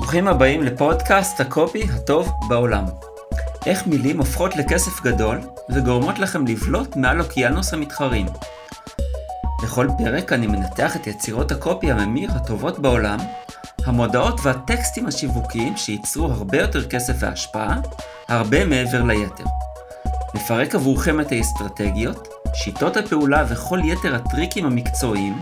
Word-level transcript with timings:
ברוכים 0.00 0.28
הבאים 0.28 0.62
לפודקאסט 0.62 1.40
הקופי 1.40 1.82
הטוב 1.82 2.32
בעולם. 2.48 2.84
איך 3.66 3.86
מילים 3.86 4.18
הופכות 4.18 4.56
לכסף 4.56 5.02
גדול 5.02 5.40
וגורמות 5.70 6.18
לכם 6.18 6.46
לבלוט 6.46 6.96
מעל 6.96 7.20
אוקיינוס 7.20 7.74
המתחרים. 7.74 8.26
בכל 9.62 9.88
פרק 9.98 10.32
אני 10.32 10.46
מנתח 10.46 10.96
את 10.96 11.06
יצירות 11.06 11.52
הקופי 11.52 11.90
הממיר 11.90 12.30
הטובות 12.32 12.78
בעולם, 12.78 13.18
המודעות 13.84 14.40
והטקסטים 14.42 15.06
השיווקיים 15.06 15.76
שייצרו 15.76 16.26
הרבה 16.26 16.58
יותר 16.58 16.88
כסף 16.88 17.14
והשפעה, 17.18 17.76
הרבה 18.28 18.64
מעבר 18.64 19.02
ליתר. 19.02 19.44
נפרק 20.34 20.74
עבורכם 20.74 21.20
את 21.20 21.32
האסטרטגיות, 21.32 22.28
שיטות 22.54 22.96
הפעולה 22.96 23.44
וכל 23.48 23.80
יתר 23.84 24.14
הטריקים 24.14 24.66
המקצועיים 24.66 25.34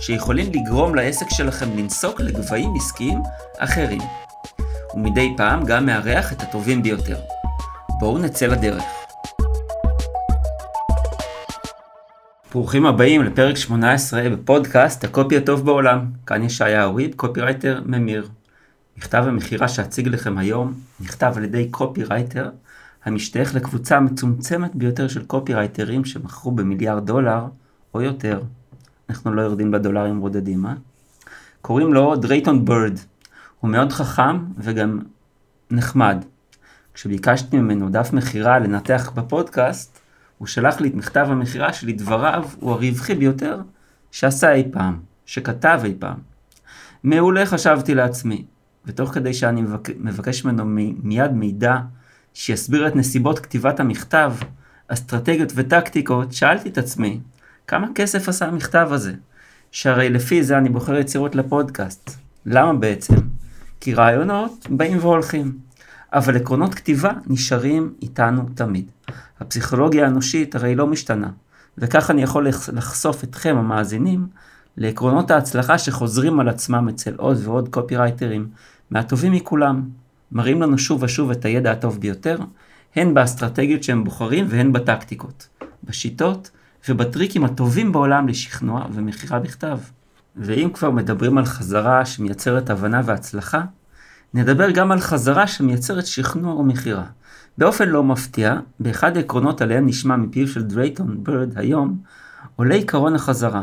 שיכולים 0.00 0.46
לגרום 0.52 0.94
לעסק 0.94 1.26
שלכם 1.30 1.66
לנסוק 1.76 2.20
לגבהים 2.20 2.74
עסקיים 2.76 3.22
אחרים. 3.58 4.00
ומדי 4.94 5.34
פעם 5.36 5.64
גם 5.64 5.86
מארח 5.86 6.32
את 6.32 6.42
הטובים 6.42 6.82
ביותר. 6.82 7.16
בואו 8.00 8.18
נצא 8.18 8.46
לדרך. 8.46 8.82
ברוכים 12.52 12.86
הבאים 12.86 13.22
לפרק 13.22 13.56
18 13.56 14.30
בפודקאסט 14.30 15.04
הקופי 15.04 15.36
הטוב 15.36 15.64
בעולם. 15.64 16.06
כאן 16.26 16.42
ישעיהו 16.42 16.84
ריב, 16.84 17.14
קופירייטר 17.14 17.82
ממיר. 17.86 18.28
מכתב 18.96 19.24
המכירה 19.26 19.68
שאציג 19.68 20.08
לכם 20.08 20.38
היום 20.38 20.74
נכתב 21.00 21.32
על 21.36 21.44
ידי 21.44 21.68
קופירייטר 21.70 22.50
המשתייך 23.04 23.54
לקבוצה 23.54 23.96
המצומצמת 23.96 24.74
ביותר 24.74 25.08
של 25.08 25.24
קופירייטרים 25.24 26.04
שמכרו 26.04 26.50
במיליארד 26.50 27.06
דולר 27.06 27.44
או 27.94 28.02
יותר. 28.02 28.40
אנחנו 29.10 29.34
לא 29.34 29.42
יורדים 29.42 29.70
בדולרים 29.70 30.20
בודדים, 30.20 30.66
אה? 30.66 30.74
קוראים 31.62 31.94
לו 31.94 32.16
דרייטון 32.16 32.64
ברד. 32.64 32.98
הוא 33.60 33.70
מאוד 33.70 33.92
חכם 33.92 34.44
וגם 34.58 35.00
נחמד. 35.70 36.24
כשביקשתי 36.94 37.58
ממנו 37.58 37.88
דף 37.88 38.12
מכירה 38.12 38.58
לנתח 38.58 39.10
בפודקאסט, 39.14 40.00
הוא 40.38 40.48
שלח 40.48 40.80
לי 40.80 40.88
את 40.88 40.94
מכתב 40.94 41.26
המכירה 41.30 41.72
שלדבריו 41.72 42.44
הוא 42.60 42.70
הרווחי 42.72 43.14
ביותר 43.14 43.60
שעשה 44.10 44.52
אי 44.52 44.64
פעם, 44.72 45.00
שכתב 45.26 45.80
אי 45.84 45.94
פעם. 45.98 46.16
מעולה 47.04 47.46
חשבתי 47.46 47.94
לעצמי, 47.94 48.44
ותוך 48.86 49.10
כדי 49.10 49.34
שאני 49.34 49.62
מבק... 49.62 49.88
מבקש 49.98 50.44
ממנו 50.44 50.64
מיד 51.02 51.32
מידע 51.32 51.76
שיסביר 52.34 52.88
את 52.88 52.96
נסיבות 52.96 53.38
כתיבת 53.38 53.80
המכתב, 53.80 54.32
אסטרטגיות 54.88 55.52
וטקטיקות, 55.54 56.32
שאלתי 56.32 56.68
את 56.68 56.78
עצמי, 56.78 57.20
כמה 57.66 57.86
כסף 57.94 58.28
עשה 58.28 58.46
המכתב 58.46 58.88
הזה? 58.90 59.12
שהרי 59.72 60.08
לפי 60.08 60.42
זה 60.42 60.58
אני 60.58 60.68
בוחר 60.68 60.94
יצירות 60.94 61.34
לפודקאסט. 61.34 62.10
למה 62.46 62.72
בעצם? 62.72 63.14
כי 63.80 63.94
רעיונות 63.94 64.66
באים 64.70 64.98
והולכים, 64.98 65.58
אבל 66.12 66.36
עקרונות 66.36 66.74
כתיבה 66.74 67.12
נשארים 67.26 67.94
איתנו 68.02 68.42
תמיד. 68.54 68.90
הפסיכולוגיה 69.40 70.04
האנושית 70.04 70.54
הרי 70.54 70.74
לא 70.74 70.86
משתנה, 70.86 71.30
וכך 71.78 72.10
אני 72.10 72.22
יכול 72.22 72.48
לחשוף 72.72 73.24
אתכם 73.24 73.56
המאזינים 73.58 74.26
לעקרונות 74.76 75.30
ההצלחה 75.30 75.78
שחוזרים 75.78 76.40
על 76.40 76.48
עצמם 76.48 76.88
אצל 76.88 77.14
עוד 77.16 77.38
ועוד 77.44 77.68
קופירייטרים, 77.68 78.48
מהטובים 78.90 79.32
מכולם, 79.32 79.82
מראים 80.32 80.62
לנו 80.62 80.78
שוב 80.78 81.02
ושוב 81.02 81.30
את 81.30 81.44
הידע 81.44 81.72
הטוב 81.72 82.00
ביותר, 82.00 82.38
הן 82.96 83.14
באסטרטגיות 83.14 83.82
שהם 83.82 84.04
בוחרים 84.04 84.46
והן 84.48 84.72
בטקטיקות, 84.72 85.48
בשיטות 85.84 86.50
ובטריקים 86.88 87.44
הטובים 87.44 87.92
בעולם 87.92 88.28
לשכנוע 88.28 88.86
ומכירה 88.92 89.38
בכתב. 89.38 89.78
ואם 90.36 90.70
כבר 90.74 90.90
מדברים 90.90 91.38
על 91.38 91.44
חזרה 91.44 92.06
שמייצרת 92.06 92.70
הבנה 92.70 93.00
והצלחה, 93.04 93.62
נדבר 94.34 94.70
גם 94.70 94.92
על 94.92 95.00
חזרה 95.00 95.46
שמייצרת 95.46 96.06
שכנוע 96.06 96.54
ומכירה. 96.54 97.04
באופן 97.58 97.88
לא 97.88 98.02
מפתיע, 98.02 98.54
באחד 98.80 99.16
העקרונות 99.16 99.62
עליהם 99.62 99.86
נשמע 99.86 100.16
מפיו 100.16 100.48
של 100.48 100.62
דרייטון 100.62 101.24
ברד 101.24 101.58
היום, 101.58 101.98
עולה 102.56 102.74
עיקרון 102.74 103.14
החזרה, 103.14 103.62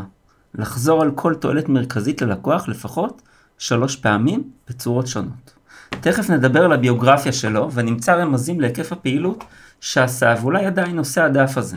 לחזור 0.54 1.02
על 1.02 1.10
כל 1.10 1.34
תועלת 1.34 1.68
מרכזית 1.68 2.22
ללקוח 2.22 2.68
לפחות 2.68 3.22
שלוש 3.58 3.96
פעמים 3.96 4.50
בצורות 4.68 5.06
שונות. 5.06 5.54
תכף 5.90 6.30
נדבר 6.30 6.64
על 6.64 6.72
הביוגרפיה 6.72 7.32
שלו 7.32 7.72
ונמצא 7.72 8.14
רמזים 8.14 8.60
להיקף 8.60 8.92
הפעילות 8.92 9.44
שעשה 9.80 10.34
ואולי 10.40 10.66
עדיין 10.66 10.98
עושה 10.98 11.24
הדף 11.24 11.58
הזה. 11.58 11.76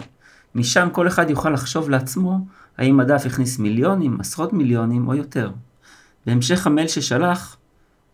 משם 0.57 0.87
כל 0.91 1.07
אחד 1.07 1.29
יוכל 1.29 1.49
לחשוב 1.49 1.89
לעצמו 1.89 2.39
האם 2.77 2.99
הדף 2.99 3.25
הכניס 3.25 3.59
מיליונים, 3.59 4.19
עשרות 4.19 4.53
מיליונים 4.53 5.07
או 5.07 5.15
יותר. 5.15 5.51
בהמשך 6.25 6.67
המייל 6.67 6.87
ששלח 6.87 7.57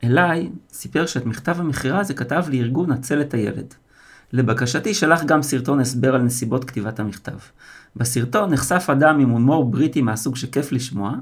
אליי, 0.03 0.49
סיפר 0.69 1.05
שאת 1.05 1.25
מכתב 1.25 1.55
המכירה 1.59 1.99
הזה 1.99 2.13
כתב 2.13 2.43
לארגון 2.49 2.91
הצל 2.91 3.21
את 3.21 3.33
הילד. 3.33 3.73
לבקשתי 4.33 4.93
שלח 4.93 5.23
גם 5.23 5.41
סרטון 5.41 5.79
הסבר 5.79 6.15
על 6.15 6.21
נסיבות 6.21 6.65
כתיבת 6.65 6.99
המכתב. 6.99 7.37
בסרטון 7.95 8.53
נחשף 8.53 8.87
אדם 8.91 9.19
עם 9.19 9.29
הומור 9.29 9.71
בריטי 9.71 10.01
מהסוג 10.01 10.35
שכיף 10.35 10.71
לשמוע, 10.71 11.13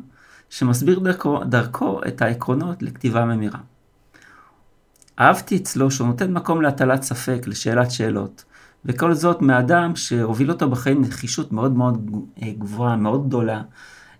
שמסביר 0.49 0.99
דרכו, 0.99 1.43
דרכו 1.43 2.01
את 2.07 2.21
העקרונות 2.21 2.83
לכתיבה 2.83 3.25
ממירה. 3.25 3.59
אהבתי 5.19 5.57
אצלו 5.57 5.91
שהוא 5.91 6.07
נותן 6.07 6.33
מקום 6.33 6.61
להטלת 6.61 7.01
ספק, 7.01 7.41
לשאלת 7.47 7.91
שאלות, 7.91 8.43
וכל 8.86 9.14
זאת 9.14 9.42
מאדם 9.42 9.96
שהוביל 9.96 10.52
אותו 10.52 10.69
בחיים 10.69 11.02
נחישות 11.02 11.52
מאוד 11.52 11.72
מאוד 11.72 12.12
אה, 12.44 12.52
גבוהה, 12.58 12.96
מאוד 12.96 13.28
גדולה, 13.28 13.62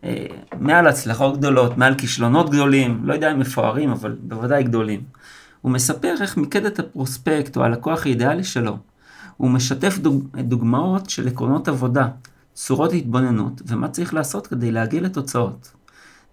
אה, 0.04 0.26
מעל 0.60 0.88
הצלחות 0.88 1.38
גדולות, 1.38 1.78
מעל 1.78 1.96
כישלונות 1.96 2.50
גדולים, 2.50 3.02
לא 3.04 3.14
יודע 3.14 3.32
אם 3.32 3.40
מפוארים, 3.40 3.92
אבל 3.92 4.16
בוודאי 4.22 4.64
גדולים. 4.64 5.04
הוא 5.62 5.72
מספר 5.72 6.16
איך 6.22 6.38
מיקד 6.38 6.66
את 6.66 6.80
הפרוספקט 6.80 7.58
או 7.58 7.64
הלקוח 7.64 8.06
האידיאלי 8.06 8.44
שלו. 8.44 8.78
הוא 9.38 9.50
משתף 9.50 9.98
דוג... 9.98 10.28
דוגמאות 10.38 11.10
של 11.10 11.28
עקרונות 11.28 11.68
עבודה, 11.68 12.08
צורות 12.54 12.94
התבוננות, 12.94 13.62
ומה 13.68 13.88
צריך 13.88 14.14
לעשות 14.14 14.48
כדי 14.48 14.72
להגיע 14.72 15.02
לתוצאות. 15.02 15.72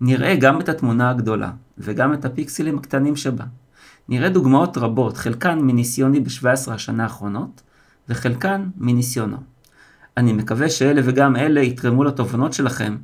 נראה 0.01 0.37
גם 0.37 0.61
את 0.61 0.69
התמונה 0.69 1.11
הגדולה, 1.11 1.51
וגם 1.79 2.15
את 2.15 2.25
הפיקסלים 2.25 2.79
הקטנים 2.79 3.17
שבה. 3.17 3.45
נראה 4.09 4.29
דוגמאות 4.29 4.77
רבות, 4.77 5.17
חלקן 5.17 5.59
מניסיוני 5.59 6.21
ב-17 6.21 6.73
השנה 6.73 7.03
האחרונות, 7.03 7.63
וחלקן 8.09 8.69
מניסיונו. 8.77 9.37
אני 10.17 10.33
מקווה 10.33 10.71
שאלה 10.71 11.01
וגם 11.05 11.37
אלה 11.37 11.61
יתרמו 11.61 12.05
לתובנות 12.05 12.53
שלכם 12.53 12.97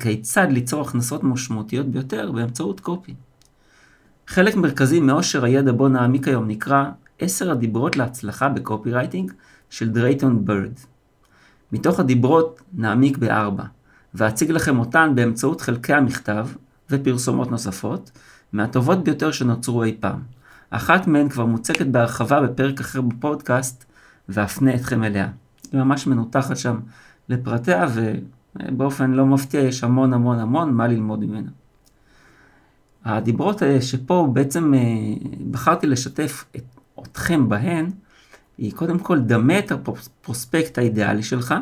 כיצד 0.00 0.46
ליצור 0.50 0.82
הכנסות 0.82 1.24
משמעותיות 1.24 1.86
ביותר 1.86 2.32
באמצעות 2.32 2.80
קופי. 2.80 3.14
חלק 4.26 4.56
מרכזי 4.56 5.00
מאושר 5.00 5.44
הידע 5.44 5.72
בו 5.72 5.88
נעמיק 5.88 6.28
היום 6.28 6.48
נקרא 6.48 6.84
עשר 7.18 7.50
הדיברות 7.50 7.96
להצלחה 7.96 8.48
בקופי 8.48 8.92
רייטינג 8.92 9.32
של 9.70 9.88
דרייטון 9.90 10.44
ברד. 10.44 10.72
מתוך 11.72 12.00
הדיברות 12.00 12.60
נעמיק 12.72 13.18
בארבע, 13.18 13.64
ואציג 14.14 14.50
לכם 14.50 14.78
אותן 14.78 15.12
באמצעות 15.14 15.60
חלקי 15.60 15.94
המכתב 15.94 16.48
ופרסומות 16.90 17.50
נוספות, 17.50 18.10
מהטובות 18.52 19.04
ביותר 19.04 19.32
שנוצרו 19.32 19.82
אי 19.82 19.96
פעם. 20.00 20.22
אחת 20.70 21.06
מהן 21.06 21.28
כבר 21.28 21.44
מוצקת 21.46 21.86
בהרחבה 21.86 22.40
בפרק 22.40 22.80
אחר 22.80 23.00
בפודקאסט, 23.00 23.84
ואפנה 24.30 24.74
אתכם 24.74 25.04
אליה. 25.04 25.28
היא 25.72 25.80
ממש 25.80 26.06
מנותחת 26.06 26.56
שם 26.56 26.78
לפרטיה, 27.28 27.86
ובאופן 27.94 29.10
לא 29.10 29.26
מפתיע 29.26 29.60
יש 29.60 29.84
המון 29.84 30.12
המון 30.12 30.38
המון 30.38 30.74
מה 30.74 30.86
ללמוד 30.86 31.24
ממנה. 31.24 31.50
הדיברות 33.04 33.62
שפה 33.80 34.28
בעצם 34.32 34.74
אה, 34.74 34.80
בחרתי 35.50 35.86
לשתף 35.86 36.44
את, 36.56 36.64
אתכם 37.02 37.48
בהן, 37.48 37.90
היא 38.58 38.72
קודם 38.72 38.98
כל 38.98 39.20
דמה 39.20 39.58
את 39.58 39.72
הפרוספקט 39.72 40.78
האידיאלי 40.78 41.22
שלך, 41.22 41.54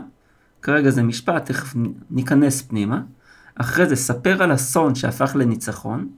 כרגע 0.62 0.90
זה 0.90 1.02
משפט, 1.02 1.46
תכף 1.46 1.74
ניכנס 2.10 2.62
פנימה, 2.62 3.00
אחרי 3.54 3.86
זה 3.86 3.96
ספר 3.96 4.42
על 4.42 4.54
אסון 4.54 4.94
שהפך 4.94 5.36
לניצחון, 5.36 6.08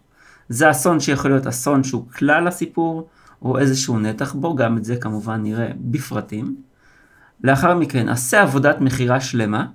זה 0.48 0.70
אסון 0.70 1.00
שיכול 1.00 1.30
להיות 1.30 1.46
אסון 1.46 1.84
שהוא 1.84 2.08
כלל 2.08 2.46
הסיפור, 2.46 3.08
או 3.42 3.58
איזשהו 3.58 3.98
נתח 3.98 4.32
בו, 4.32 4.54
גם 4.54 4.76
את 4.76 4.84
זה 4.84 4.96
כמובן 4.96 5.42
נראה 5.42 5.68
בפרטים. 5.76 6.56
לאחר 7.44 7.74
מכן, 7.74 8.08
עשה 8.08 8.42
עבודת 8.42 8.80
מכירה 8.80 9.20
שלמה, 9.20 9.66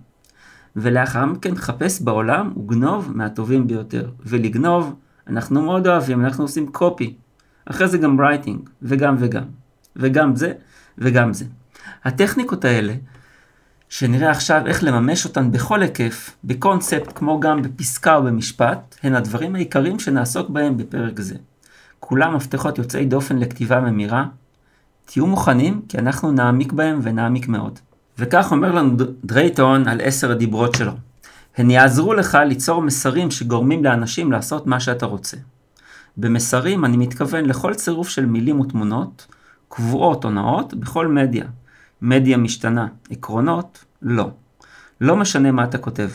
ולאחר 0.75 1.25
מכן 1.25 1.55
חפש 1.55 2.01
בעולם 2.01 2.53
וגנוב 2.57 3.11
מהטובים 3.15 3.67
ביותר. 3.67 4.09
ולגנוב, 4.25 4.95
אנחנו 5.27 5.61
מאוד 5.61 5.87
אוהבים, 5.87 6.25
אנחנו 6.25 6.43
עושים 6.43 6.71
קופי. 6.71 7.15
אחרי 7.65 7.87
זה 7.87 7.97
גם 7.97 8.21
רייטינג, 8.21 8.69
וגם 8.81 9.15
וגם. 9.19 9.43
וגם 9.95 10.35
זה, 10.35 10.53
וגם 10.97 11.33
זה. 11.33 11.45
הטכניקות 12.03 12.65
האלה, 12.65 12.93
שנראה 13.89 14.31
עכשיו 14.31 14.61
איך 14.65 14.83
לממש 14.83 15.25
אותן 15.25 15.51
בכל 15.51 15.81
היקף, 15.81 16.35
בקונספט 16.43 17.11
כמו 17.15 17.39
גם 17.39 17.61
בפסקה 17.61 18.15
או 18.15 18.23
במשפט, 18.23 18.95
הן 19.03 19.15
הדברים 19.15 19.55
העיקריים 19.55 19.99
שנעסוק 19.99 20.49
בהם 20.49 20.77
בפרק 20.77 21.19
זה. 21.19 21.35
כולם 22.07 22.35
מפתחות 22.35 22.77
יוצאי 22.77 23.05
דופן 23.05 23.37
לכתיבה 23.37 23.79
ממירה. 23.79 24.25
תהיו 25.05 25.27
מוכנים, 25.27 25.81
כי 25.89 25.97
אנחנו 25.97 26.31
נעמיק 26.31 26.71
בהם 26.71 26.99
ונעמיק 27.03 27.47
מאוד. 27.47 27.79
וכך 28.19 28.51
אומר 28.51 28.71
לנו 28.71 28.97
דרייטון 29.23 29.87
על 29.87 30.01
עשר 30.03 30.31
הדיברות 30.31 30.75
שלו. 30.75 30.91
הן 31.57 31.69
יעזרו 31.69 32.13
לך 32.13 32.37
ליצור 32.45 32.81
מסרים 32.81 33.31
שגורמים 33.31 33.83
לאנשים 33.83 34.31
לעשות 34.31 34.67
מה 34.67 34.79
שאתה 34.79 35.05
רוצה. 35.05 35.37
במסרים 36.17 36.85
אני 36.85 36.97
מתכוון 36.97 37.45
לכל 37.45 37.73
צירוף 37.73 38.09
של 38.09 38.25
מילים 38.25 38.59
ותמונות, 38.59 39.27
קבועות 39.69 40.25
או 40.25 40.29
נאות, 40.29 40.73
בכל 40.73 41.07
מדיה. 41.07 41.45
מדיה 42.01 42.37
משתנה, 42.37 42.87
עקרונות, 43.09 43.85
לא. 44.01 44.29
לא 45.01 45.15
משנה 45.15 45.51
מה 45.51 45.63
אתה 45.63 45.77
כותב. 45.77 46.09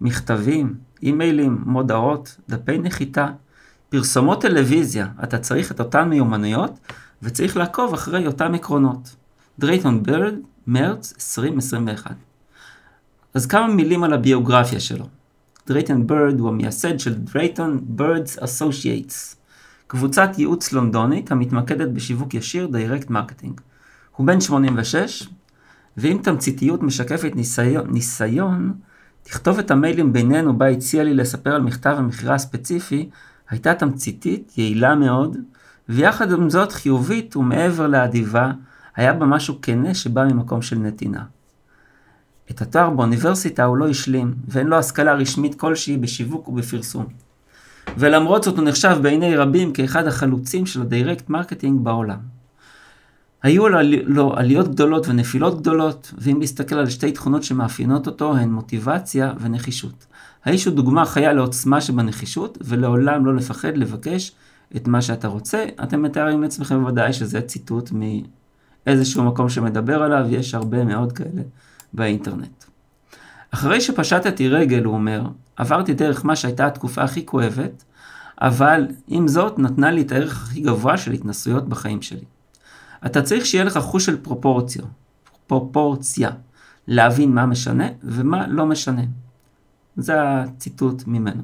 מכתבים, 0.00 0.74
אימיילים, 1.02 1.58
מודעות, 1.66 2.36
דפי 2.48 2.78
נחיתה, 2.78 3.28
פרסומות 3.90 4.40
טלוויזיה, 4.40 5.06
אתה 5.24 5.38
צריך 5.38 5.72
את 5.72 5.80
אותן 5.80 6.08
מיומנויות 6.08 6.78
וצריך 7.22 7.56
לעקוב 7.56 7.94
אחרי 7.94 8.26
אותם 8.26 8.54
עקרונות. 8.54 9.16
דרייטון 9.58 10.02
ברד, 10.02 10.34
מרץ 10.66 11.14
2021. 11.36 12.14
אז 13.34 13.46
כמה 13.46 13.66
מילים 13.66 14.04
על 14.04 14.12
הביוגרפיה 14.12 14.80
שלו. 14.80 15.06
דרייטון 15.66 16.06
ברד 16.06 16.40
הוא 16.40 16.48
המייסד 16.48 16.98
של 16.98 17.14
דרייטון 17.14 17.80
ברדס 17.82 18.38
אסושייטס, 18.38 19.36
קבוצת 19.86 20.30
ייעוץ 20.38 20.72
לונדונית 20.72 21.32
המתמקדת 21.32 21.88
בשיווק 21.88 22.34
ישיר 22.34 22.66
direct 22.66 23.10
marketing. 23.10 23.60
הוא 24.16 24.26
בן 24.26 24.40
86, 24.40 25.28
ואם 25.96 26.18
תמציתיות 26.22 26.82
משקפת 26.82 27.32
ניסיון, 27.36 27.90
ניסיון, 27.90 28.72
תכתובת 29.22 29.70
המיילים 29.70 30.12
בינינו 30.12 30.58
בה 30.58 30.68
הציע 30.68 31.04
לי 31.04 31.14
לספר 31.14 31.54
על 31.54 31.62
מכתב 31.62 31.94
המכירה 31.98 32.34
הספציפי, 32.34 33.08
הייתה 33.50 33.74
תמציתית, 33.74 34.52
יעילה 34.58 34.94
מאוד, 34.94 35.36
ויחד 35.88 36.32
עם 36.32 36.50
זאת 36.50 36.72
חיובית 36.72 37.36
ומעבר 37.36 37.86
לאדיבה, 37.86 38.52
היה 38.96 39.12
בה 39.12 39.26
משהו 39.26 39.58
כנה 39.62 39.94
שבא 39.94 40.24
ממקום 40.24 40.62
של 40.62 40.78
נתינה. 40.78 41.24
את 42.50 42.62
התואר 42.62 42.90
באוניברסיטה 42.90 43.64
הוא 43.64 43.76
לא 43.76 43.88
השלים, 43.88 44.34
ואין 44.48 44.66
לו 44.66 44.76
השכלה 44.76 45.14
רשמית 45.14 45.54
כלשהי 45.54 45.96
בשיווק 45.96 46.48
ובפרסום. 46.48 47.06
ולמרות 47.96 48.42
זאת 48.42 48.58
הוא 48.58 48.64
נחשב 48.64 48.98
בעיני 49.02 49.36
רבים 49.36 49.72
כאחד 49.72 50.06
החלוצים 50.06 50.66
של 50.66 50.82
ה 50.82 50.89
direct 50.89 51.28
marketing 51.28 51.84
בעולם. 51.84 52.18
היו 53.42 53.68
לו 54.06 54.36
עליות 54.36 54.68
גדולות 54.68 55.08
ונפילות 55.08 55.60
גדולות, 55.60 56.12
ואם 56.18 56.40
להסתכל 56.40 56.74
על 56.74 56.90
שתי 56.90 57.12
תכונות 57.12 57.42
שמאפיינות 57.42 58.06
אותו, 58.06 58.36
הן 58.36 58.52
מוטיבציה 58.52 59.32
ונחישות. 59.40 60.06
האיש 60.48 60.64
הוא 60.64 60.74
דוגמה 60.74 61.04
חיה 61.04 61.32
לעוצמה 61.32 61.80
שבנחישות, 61.80 62.58
ולעולם 62.60 63.26
לא 63.26 63.34
לפחד 63.34 63.76
לבקש 63.76 64.32
את 64.76 64.88
מה 64.88 65.02
שאתה 65.02 65.28
רוצה. 65.28 65.64
אתם 65.82 66.02
מתארים 66.02 66.42
לעצמכם 66.42 66.80
בוודאי 66.80 67.12
שזה 67.12 67.40
ציטוט 67.40 67.90
מאיזשהו 68.86 69.24
מקום 69.24 69.48
שמדבר 69.48 70.02
עליו, 70.02 70.26
יש 70.28 70.54
הרבה 70.54 70.84
מאוד 70.84 71.12
כאלה 71.12 71.42
באינטרנט. 71.92 72.64
אחרי 73.50 73.80
שפשטתי 73.80 74.48
רגל, 74.48 74.84
הוא 74.84 74.94
אומר, 74.94 75.22
עברתי 75.56 75.94
דרך 75.94 76.24
מה 76.24 76.36
שהייתה 76.36 76.66
התקופה 76.66 77.02
הכי 77.02 77.26
כואבת, 77.26 77.84
אבל 78.40 78.86
עם 79.08 79.28
זאת 79.28 79.58
נתנה 79.58 79.90
לי 79.90 80.02
את 80.02 80.12
הערך 80.12 80.42
הכי 80.42 80.60
גבוה 80.60 80.96
של 80.96 81.12
התנסויות 81.12 81.68
בחיים 81.68 82.02
שלי. 82.02 82.24
אתה 83.06 83.22
צריך 83.22 83.46
שיהיה 83.46 83.64
לך 83.64 83.78
חוש 83.78 84.06
של 84.06 84.16
פרופורציה, 84.22 84.82
פרופורציה, 85.46 86.30
להבין 86.86 87.34
מה 87.34 87.46
משנה 87.46 87.86
ומה 88.02 88.46
לא 88.46 88.66
משנה. 88.66 89.02
זה 89.98 90.14
הציטוט 90.18 91.02
ממנו. 91.06 91.42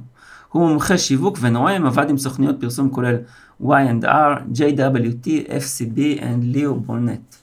הוא 0.49 0.69
מומחה 0.69 0.99
שיווק 0.99 1.39
ונואם, 1.41 1.87
עבד 1.87 2.11
עם 2.11 2.19
סוכניות 2.19 2.56
פרסום 2.61 2.91
כולל 2.91 3.17
Y&R, 3.62 4.39
JWT, 4.55 5.27
FCB 5.49 6.01
וליאו 6.41 6.81
ברנט. 6.81 7.35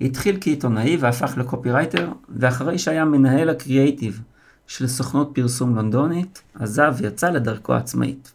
התחיל 0.00 0.38
כעיתונאי 0.40 0.96
והפך 0.96 1.34
לקופירייטר, 1.36 2.08
ואחרי 2.28 2.78
שהיה 2.78 3.04
מנהל 3.04 3.48
הקריאייטיב 3.48 4.20
של 4.66 4.86
סוכנות 4.86 5.30
פרסום 5.34 5.76
לונדונית, 5.76 6.42
עזב 6.54 6.94
ויצא 6.98 7.30
לדרכו 7.30 7.74
העצמאית. 7.74 8.32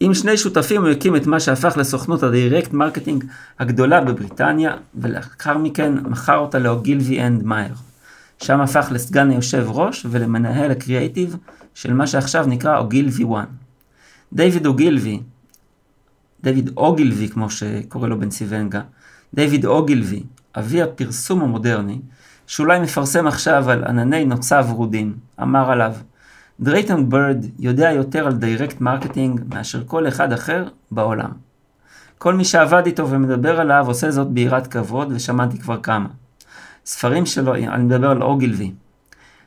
עם 0.00 0.14
שני 0.14 0.36
שותפים 0.36 0.82
הוא 0.82 0.90
הקים 0.90 1.16
את 1.16 1.26
מה 1.26 1.40
שהפך 1.40 1.76
לסוכנות 1.76 2.22
ה 2.22 2.29
direct 2.29 2.72
marketing 2.72 3.24
הגדולה 3.58 4.00
בבריטניה, 4.00 4.76
ולאחר 4.94 5.58
מכן 5.58 5.92
מכר 5.94 6.36
אותה 6.36 6.58
לאוגילבי 6.58 7.20
אנד 7.20 7.42
מאת'ר. 7.42 7.74
שם 8.42 8.60
הפך 8.60 8.88
לסגן 8.90 9.30
היושב 9.30 9.66
ראש 9.68 10.06
ולמנהל 10.10 10.70
הקריאייטיב 10.70 11.36
של 11.74 11.94
מה 11.94 12.06
שעכשיו 12.06 12.46
נקרא 12.46 12.78
אוגילבי 12.78 13.24
1. 13.34 13.48
דיוויד 14.32 14.66
אוגילבי, 14.66 15.20
דיוויד 16.42 16.70
אוגילבי 16.76 17.28
כמו 17.28 17.50
שקורא 17.50 18.08
לו 18.08 18.20
בנסיוונגה, 18.20 18.80
דיוויד 19.34 19.66
אוגילבי, 19.66 20.22
אבי 20.58 20.82
הפרסום 20.82 21.42
המודרני, 21.42 22.00
שאולי 22.46 22.80
מפרסם 22.80 23.26
עכשיו 23.26 23.70
על 23.70 23.84
ענני 23.84 24.24
נוצה 24.24 24.60
ורודים, 24.68 25.16
אמר 25.42 25.70
עליו, 25.70 25.94
דרייטון 26.60 27.08
ברד 27.08 27.44
יודע 27.58 27.92
יותר 27.92 28.26
על 28.26 28.32
direct 28.32 28.80
marketing 28.80 29.40
מאשר 29.54 29.82
כל 29.86 30.08
אחד 30.08 30.32
אחר 30.32 30.64
בעולם. 30.90 31.30
כל 32.18 32.34
מי 32.34 32.44
שעבד 32.44 32.82
איתו 32.86 33.10
ומדבר 33.10 33.60
עליו 33.60 33.84
עושה 33.86 34.10
זאת 34.10 34.28
ביראת 34.28 34.66
כבוד, 34.66 35.12
ושמעתי 35.12 35.58
כבר 35.58 35.80
כמה. 35.82 36.08
ספרים 36.84 37.26
שלו, 37.26 37.54
אני 37.54 37.84
מדבר 37.84 38.10
על 38.10 38.22
אוגילבי. 38.22 38.72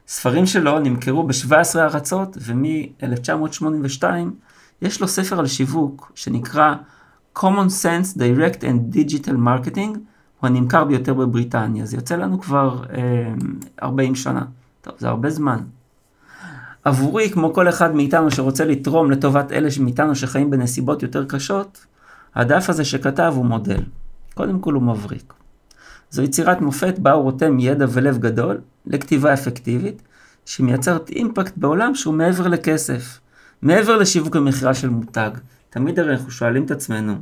ספרים 0.08 0.46
שלו 0.46 0.80
נמכרו 0.80 1.24
ב-17 1.24 1.78
ארצות, 1.78 2.38
ומ-1982 2.42 4.04
יש 4.82 5.02
לו 5.02 5.08
ספר 5.08 5.40
על 5.40 5.48
שיווק 5.48 6.12
שנקרא 6.16 6.76
Common 7.38 7.70
Sense 7.84 8.18
Direct 8.18 8.62
and 8.62 8.96
Digital 8.96 9.34
Marketing, 9.46 9.98
הוא 10.40 10.48
הנמכר 10.48 10.84
ביותר 10.84 11.14
בבריטניה. 11.14 11.86
זה 11.86 11.98
יוצא 11.98 12.16
לנו 12.16 12.42
כבר 12.42 12.84
אה, 12.94 13.34
40 13.84 14.16
שנה. 14.16 14.46
טוב, 14.82 14.94
זה 14.98 15.08
הרבה 15.08 15.30
זמן. 15.30 15.60
עבורי, 16.84 17.30
כמו 17.30 17.54
כל 17.54 17.70
אחד 17.70 17.96
מאיתנו 17.96 18.32
שרוצה 18.32 18.66
לתרום 18.66 19.12
לטובת 19.12 19.52
אלה 19.52 19.70
מאיתנו 19.80 20.16
שחיים 20.16 20.50
בנסיבות 20.50 21.04
יותר 21.04 21.26
קשות, 21.26 21.86
הדף 22.36 22.70
הזה 22.70 22.86
שכתב 22.86 23.34
הוא 23.36 23.46
מודל. 23.46 23.82
קודם 24.34 24.60
כל 24.60 24.74
הוא 24.74 24.84
מבריק. 24.84 25.34
זו 26.14 26.22
יצירת 26.22 26.62
מופת 26.62 27.00
בה 27.00 27.12
הוא 27.12 27.24
רותם 27.24 27.60
ידע 27.60 27.86
ולב 27.90 28.18
גדול 28.18 28.62
לכתיבה 28.86 29.34
אפקטיבית, 29.34 30.02
שמייצרת 30.46 31.10
אימפקט 31.10 31.54
בעולם 31.58 31.96
שהוא 31.96 32.14
מעבר 32.14 32.48
לכסף, 32.48 33.20
מעבר 33.62 33.98
לשיווק 33.98 34.36
ומכירה 34.36 34.74
של 34.74 34.90
מותג. 34.90 35.32
תמיד 35.70 36.00
הרי 36.00 36.12
אנחנו 36.14 36.32
שואלים 36.32 36.66
את 36.66 36.72
עצמנו, 36.72 37.14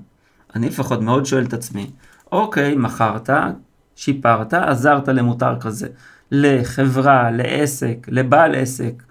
אני 0.56 0.68
לפחות 0.68 1.02
מאוד 1.02 1.26
שואל 1.26 1.44
את 1.44 1.54
עצמי, 1.54 1.92
אוקיי, 2.32 2.76
מכרת, 2.76 3.30
שיפרת, 3.96 4.54
עזרת 4.54 5.08
למותג 5.08 5.54
כזה, 5.60 5.88
לחברה, 6.32 7.32
לעסק, 7.32 8.08
לבעל 8.08 8.56
עסק, 8.56 9.04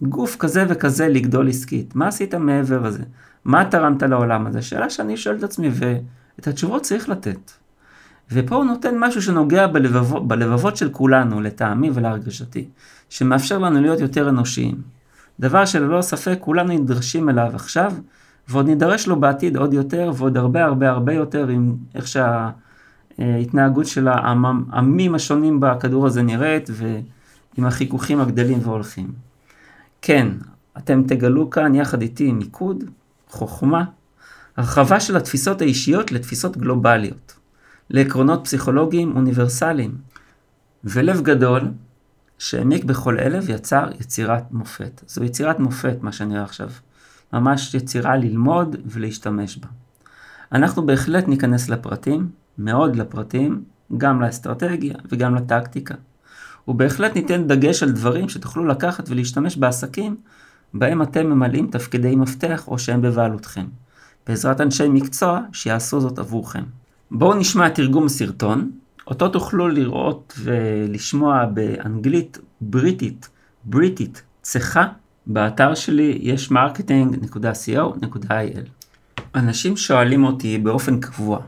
לגוף 0.00 0.36
כזה 0.38 0.64
וכזה 0.68 1.08
לגדול 1.08 1.48
עסקית. 1.48 1.94
מה 1.94 2.08
עשית 2.08 2.34
מעבר 2.34 2.82
לזה? 2.82 3.02
מה 3.44 3.64
תרמת 3.64 4.02
לעולם 4.02 4.46
הזה? 4.46 4.62
שאלה 4.62 4.90
שאני 4.90 5.16
שואל 5.16 5.36
את 5.36 5.42
עצמי, 5.42 5.70
ואת 6.38 6.46
התשובות 6.46 6.82
צריך 6.82 7.08
לתת. 7.08 7.50
ופה 8.32 8.56
הוא 8.56 8.64
נותן 8.64 8.94
משהו 8.98 9.22
שנוגע 9.22 9.66
בלבבות, 9.66 10.28
בלבבות 10.28 10.76
של 10.76 10.90
כולנו, 10.90 11.40
לטעמי 11.40 11.90
ולהרגשתי, 11.94 12.68
שמאפשר 13.08 13.58
לנו 13.58 13.80
להיות 13.80 14.00
יותר 14.00 14.28
אנושיים. 14.28 14.74
דבר 15.40 15.64
שללא 15.64 16.02
ספק 16.02 16.36
כולנו 16.40 16.72
נדרשים 16.72 17.28
אליו 17.28 17.50
עכשיו, 17.54 17.92
ועוד 18.48 18.66
נידרש 18.66 19.06
לו 19.06 19.20
בעתיד 19.20 19.56
עוד 19.56 19.74
יותר, 19.74 20.12
ועוד 20.16 20.36
הרבה 20.36 20.64
הרבה 20.64 20.90
הרבה 20.90 21.12
יותר 21.12 21.48
עם 21.48 21.76
איך 21.94 22.04
שההתנהגות 23.18 23.86
של 23.86 24.08
העמים 24.08 25.14
השונים 25.14 25.60
בכדור 25.60 26.06
הזה 26.06 26.22
נראית, 26.22 26.70
ועם 26.72 27.66
החיכוכים 27.66 28.20
הגדלים 28.20 28.58
והולכים. 28.62 29.12
כן, 30.02 30.28
אתם 30.78 31.02
תגלו 31.02 31.50
כאן 31.50 31.74
יחד 31.74 32.02
איתי 32.02 32.32
מיקוד, 32.32 32.84
חוכמה, 33.28 33.84
הרחבה 34.56 35.00
של 35.00 35.16
התפיסות 35.16 35.60
האישיות 35.60 36.12
לתפיסות 36.12 36.56
גלובליות, 36.56 37.34
לעקרונות 37.90 38.40
פסיכולוגיים 38.44 39.16
אוניברסליים, 39.16 39.94
ולב 40.84 41.20
גדול 41.22 41.70
שהעמיק 42.38 42.84
בכל 42.84 43.18
אלה 43.18 43.38
ויצר 43.42 43.88
יצירת 44.00 44.52
מופת. 44.52 45.02
זו 45.06 45.24
יצירת 45.24 45.58
מופת, 45.58 45.96
מה 46.02 46.12
שאני 46.12 46.32
רואה 46.32 46.44
עכשיו. 46.44 46.68
ממש 47.32 47.74
יצירה 47.74 48.16
ללמוד 48.16 48.76
ולהשתמש 48.86 49.56
בה. 49.56 49.68
אנחנו 50.52 50.86
בהחלט 50.86 51.28
ניכנס 51.28 51.68
לפרטים, 51.68 52.28
מאוד 52.58 52.96
לפרטים, 52.96 53.64
גם 53.96 54.22
לאסטרטגיה 54.22 54.94
וגם 55.08 55.34
לטקטיקה. 55.34 55.94
ובהחלט 56.68 57.14
ניתן 57.14 57.46
דגש 57.46 57.82
על 57.82 57.90
דברים 57.90 58.28
שתוכלו 58.28 58.64
לקחת 58.64 59.08
ולהשתמש 59.08 59.56
בעסקים 59.56 60.16
בהם 60.74 61.02
אתם 61.02 61.26
ממלאים 61.26 61.66
תפקידי 61.66 62.16
מפתח 62.16 62.68
או 62.68 62.78
שהם 62.78 63.02
בבעלותכם, 63.02 63.66
בעזרת 64.26 64.60
אנשי 64.60 64.88
מקצוע 64.88 65.40
שיעשו 65.52 66.00
זאת 66.00 66.18
עבורכם. 66.18 66.62
בואו 67.10 67.34
נשמע 67.34 67.68
תרגום 67.68 68.06
הסרטון, 68.06 68.70
אותו 69.06 69.28
תוכלו 69.28 69.68
לראות 69.68 70.34
ולשמוע 70.38 71.44
באנגלית 71.44 72.38
בריטית, 72.60 73.28
בריטית, 73.64 74.22
צחה, 74.42 74.86
באתר 75.26 75.74
שלי 75.74 76.18
יש 76.22 76.52
marketing.co.il. 76.52 77.98
אנשים 79.34 79.76
שואלים 79.76 80.24
אותי 80.24 80.58
באופן 80.58 81.00
קבוע, 81.00 81.38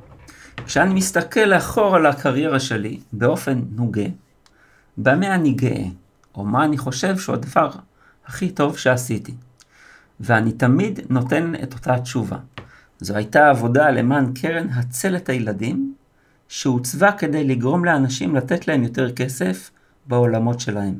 כשאני 0.66 0.94
מסתכל 0.94 1.40
לאחור 1.40 1.96
על 1.96 2.06
הקריירה 2.06 2.60
שלי 2.60 3.00
באופן 3.12 3.62
נוגה, 3.70 4.06
במה 4.96 5.34
אני 5.34 5.52
גאה, 5.52 5.84
או 6.34 6.44
מה 6.44 6.64
אני 6.64 6.78
חושב 6.78 7.18
שהוא 7.18 7.34
הדבר 7.34 7.70
הכי 8.26 8.50
טוב 8.50 8.78
שעשיתי. 8.78 9.34
ואני 10.20 10.52
תמיד 10.52 11.00
נותן 11.08 11.52
את 11.62 11.74
אותה 11.74 11.98
תשובה. 11.98 12.38
זו 13.00 13.16
הייתה 13.16 13.50
עבודה 13.50 13.90
למען 13.90 14.32
קרן 14.34 14.68
הצלת 14.68 15.28
הילדים, 15.28 15.94
שהוצבה 16.48 17.12
כדי 17.12 17.44
לגרום 17.44 17.84
לאנשים 17.84 18.36
לתת 18.36 18.68
להם 18.68 18.82
יותר 18.82 19.12
כסף 19.12 19.70
בעולמות 20.06 20.60
שלהם. 20.60 20.94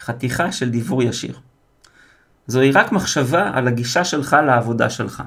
חתיכה 0.00 0.52
של 0.52 0.70
דיבור 0.70 1.02
ישיר. 1.02 1.38
זוהי 2.46 2.70
רק 2.70 2.92
מחשבה 2.92 3.50
על 3.54 3.68
הגישה 3.68 4.04
שלך 4.04 4.36
לעבודה 4.46 4.90
שלך. 4.90 5.22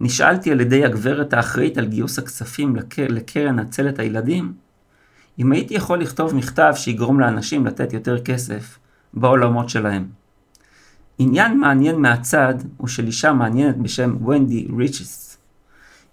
נשאלתי 0.00 0.52
על 0.52 0.60
ידי 0.60 0.84
הגברת 0.84 1.32
האחראית 1.32 1.78
על 1.78 1.86
גיוס 1.86 2.18
הכספים 2.18 2.76
לקר... 2.76 3.06
לקרן 3.08 3.58
הצלת 3.58 3.98
הילדים, 3.98 4.52
אם 5.38 5.52
הייתי 5.52 5.74
יכול 5.74 6.00
לכתוב 6.00 6.34
מכתב 6.34 6.72
שיגרום 6.76 7.20
לאנשים 7.20 7.66
לתת 7.66 7.92
יותר 7.92 8.22
כסף 8.24 8.78
בעולמות 9.14 9.68
שלהם. 9.68 10.08
עניין 11.18 11.58
מעניין 11.60 11.96
מהצד 11.96 12.54
הוא 12.76 12.88
של 12.88 13.06
אישה 13.06 13.32
מעניינת 13.32 13.76
בשם 13.76 14.26
ונדי 14.26 14.66
ריצ'ס. 14.78 15.36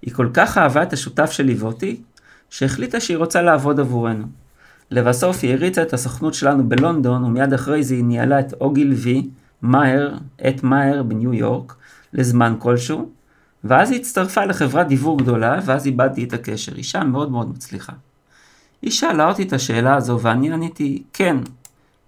היא 0.02 0.14
כל 0.14 0.30
כך 0.34 0.58
אהבה 0.58 0.84
את 0.84 0.94
השותף 0.94 1.32
שלי 1.32 1.54
ואותי, 1.54 2.02
שהחליטה 2.50 3.00
שהיא 3.00 3.18
רוצה 3.18 3.42
לעבוד 3.42 3.80
עבורנו. 3.80 4.26
לבסוף 4.92 5.40
היא 5.42 5.54
הריצה 5.54 5.82
את 5.82 5.94
הסוכנות 5.94 6.34
שלנו 6.34 6.70
בלונדון, 6.70 7.24
ומיד 7.24 7.54
אחרי 7.54 7.84
זה 7.84 7.96
היא 7.96 8.04
ניהלה 8.04 8.40
את 8.40 8.54
אוגיל 8.62 8.94
וי 8.94 9.28
מאייר, 9.62 10.20
את 10.48 10.64
מאייר 10.64 11.04
בניו 11.04 11.34
יורק, 11.34 11.76
לזמן 12.14 12.56
כלשהו, 12.60 13.10
ואז 13.64 13.92
היא 13.92 14.00
הצטרפה 14.00 14.46
לחברת 14.46 14.88
דיוור 14.88 15.18
גדולה, 15.18 15.60
ואז 15.66 15.86
איבדתי 15.86 16.24
את 16.24 16.34
הקשר. 16.34 16.76
אישה 16.76 17.04
מאוד 17.04 17.32
מאוד 17.32 17.50
מצליחה. 17.50 17.94
היא 18.82 18.92
שאלה 18.92 19.28
אותי 19.28 19.44
את 19.44 19.54
השאלה 19.54 19.96
הזו, 19.96 20.20
ואני 20.22 20.54
עניתי 20.54 21.04
כן, 21.14 21.38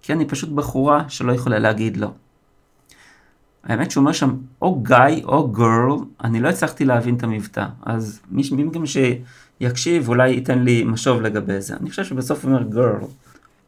כי 0.01 0.13
אני 0.13 0.25
פשוט 0.25 0.49
בחורה 0.49 1.09
שלא 1.09 1.31
יכולה 1.31 1.59
להגיד 1.59 1.97
לא. 1.97 2.11
האמת 3.63 3.91
שהוא 3.91 4.01
אומר 4.01 4.11
שם 4.11 4.35
או 4.61 4.81
גיא 4.81 5.23
או 5.23 5.47
גרל, 5.47 5.97
אני 6.23 6.39
לא 6.39 6.49
הצלחתי 6.49 6.85
להבין 6.85 7.15
את 7.15 7.23
המבטא, 7.23 7.65
אז 7.85 8.19
מי, 8.31 8.43
גם 8.71 8.83
שיקשיב 8.85 10.09
אולי 10.09 10.29
ייתן 10.29 10.59
לי 10.59 10.83
משוב 10.83 11.21
לגבי 11.21 11.61
זה. 11.61 11.75
אני 11.75 11.89
חושב 11.89 12.03
שבסוף 12.03 12.45
הוא 12.45 12.53
אומר 12.53 12.63
גרל. 12.63 13.01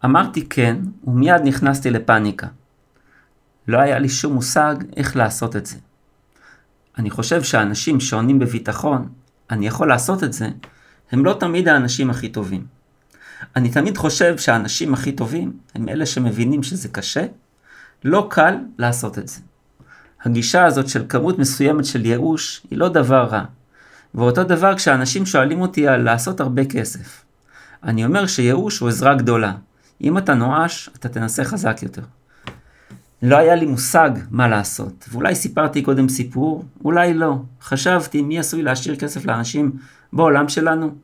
אמרתי 0.06 0.46
כן, 0.50 0.78
ומיד 1.08 1.42
נכנסתי 1.44 1.90
לפאניקה. 1.90 2.48
לא 3.68 3.78
היה 3.78 4.00
לי 4.00 4.10
שום 4.10 4.34
מושג 4.34 4.76
איך 4.96 5.16
לעשות 5.16 5.56
את 5.56 5.66
זה. 5.66 5.76
אני 6.98 7.10
חושב 7.10 7.44
שהאנשים 7.44 8.00
שעונים 8.00 8.40
בביטחון, 8.40 9.08
אני 9.50 9.68
יכול 9.68 9.88
לעשות 9.88 10.24
את 10.24 10.34
זה, 10.34 10.50
הם 11.12 11.26
לא 11.26 11.34
תמיד 11.40 11.68
האנשים 11.68 12.10
הכי 12.10 12.30
טובים. 12.30 12.66
אני 13.56 13.70
תמיד 13.70 13.98
חושב 13.98 14.38
שהאנשים 14.38 14.94
הכי 14.94 15.12
טובים 15.12 15.54
הם 15.76 15.90
אלה 15.90 16.06
שמבינים 16.06 16.64
שזה 16.64 16.90
קשה, 16.90 17.26
לא 18.04 18.28
קל 18.30 18.58
לעשות 18.78 19.20
את 19.20 19.28
זה. 19.28 19.40
הגישה 20.26 20.66
הזאת 20.66 20.90
של 20.90 21.06
כמות 21.10 21.40
מסוימת 21.40 21.86
של 21.86 22.06
ייאוש 22.06 22.62
היא 22.72 22.80
לא 22.80 22.90
דבר 22.90 23.24
רע. 23.24 23.44
ואותו 24.16 24.44
דבר 24.44 24.76
כשאנשים 24.76 25.26
שואלים 25.26 25.62
אותי 25.62 25.88
על 25.88 26.02
לעשות 26.02 26.40
הרבה 26.40 26.66
כסף. 26.66 27.24
אני 27.84 28.06
אומר 28.06 28.28
שייאוש 28.28 28.80
הוא 28.80 28.90
עזרה 28.90 29.16
גדולה. 29.16 29.54
אם 30.02 30.18
אתה 30.18 30.34
נואש, 30.34 30.90
אתה 30.96 31.10
תנסה 31.10 31.44
חזק 31.44 31.78
יותר. 31.84 32.02
לא 33.22 33.38
היה 33.38 33.56
לי 33.56 33.66
מושג 33.66 34.10
מה 34.32 34.48
לעשות, 34.48 35.06
ואולי 35.12 35.36
סיפרתי 35.36 35.82
קודם 35.82 36.10
סיפור, 36.10 36.66
אולי 36.84 37.14
לא. 37.14 37.38
חשבתי 37.62 38.22
מי 38.22 38.40
עשוי 38.40 38.62
להשאיר 38.62 38.96
כסף 38.96 39.26
לאנשים 39.26 39.72
בעולם 40.14 40.50
שלנו. 40.50 40.96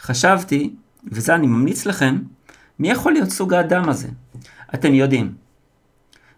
חשבתי, 0.00 0.74
וזה 1.04 1.34
אני 1.34 1.46
ממליץ 1.46 1.86
לכם, 1.86 2.18
מי 2.78 2.90
יכול 2.90 3.12
להיות 3.12 3.30
סוג 3.30 3.54
האדם 3.54 3.88
הזה? 3.88 4.08
אתם 4.74 4.94
יודעים. 4.94 5.34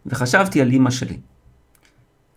וחשבתי 0.07 0.61
על 0.61 0.73
אמא 0.73 0.91
שלי. 0.91 1.19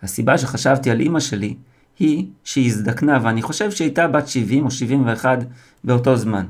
הסיבה 0.06 0.38
שחשבתי 0.38 0.92
על 0.92 1.02
אמא 1.02 1.20
שלי 1.20 1.56
היא 2.00 2.26
שהיא 2.44 2.68
הזדקנה, 2.68 3.20
ואני 3.24 3.42
חושב 3.42 3.72
שהיא 3.72 3.86
הייתה 3.86 4.08
בת 4.08 4.28
70 4.28 4.66
או 4.66 4.72
71 4.72 5.40
באותו 5.84 6.18
זמן. 6.18 6.46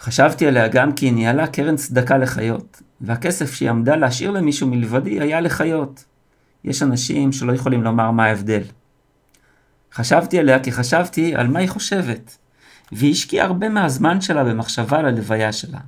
חשבתי 0.00 0.46
עליה 0.46 0.68
גם 0.68 0.92
כי 0.92 1.06
היא 1.06 1.12
ניהלה 1.12 1.46
קרן 1.46 1.76
צדקה 1.76 2.18
לחיות, 2.18 2.82
והכסף 3.00 3.54
שהיא 3.54 3.70
עמדה 3.70 3.96
להשאיר 3.96 4.30
למישהו 4.30 4.68
מלבדי 4.68 5.20
היה 5.20 5.40
לחיות. 5.40 6.04
יש 6.64 6.82
אנשים 6.82 7.32
שלא 7.32 7.52
יכולים 7.52 7.82
לומר 7.82 8.10
מה 8.10 8.24
ההבדל. 8.24 8.62
חשבתי 9.94 10.38
עליה 10.38 10.60
כי 10.60 10.72
חשבתי 10.72 11.34
על 11.34 11.48
מה 11.48 11.58
היא 11.58 11.68
חושבת, 11.68 12.36
והיא 12.92 13.12
השקיעה 13.12 13.46
הרבה 13.46 13.68
מהזמן 13.68 14.20
שלה 14.20 14.44
במחשבה 14.44 14.98
על 14.98 15.06
הלוויה 15.06 15.52
שלה. 15.52 15.78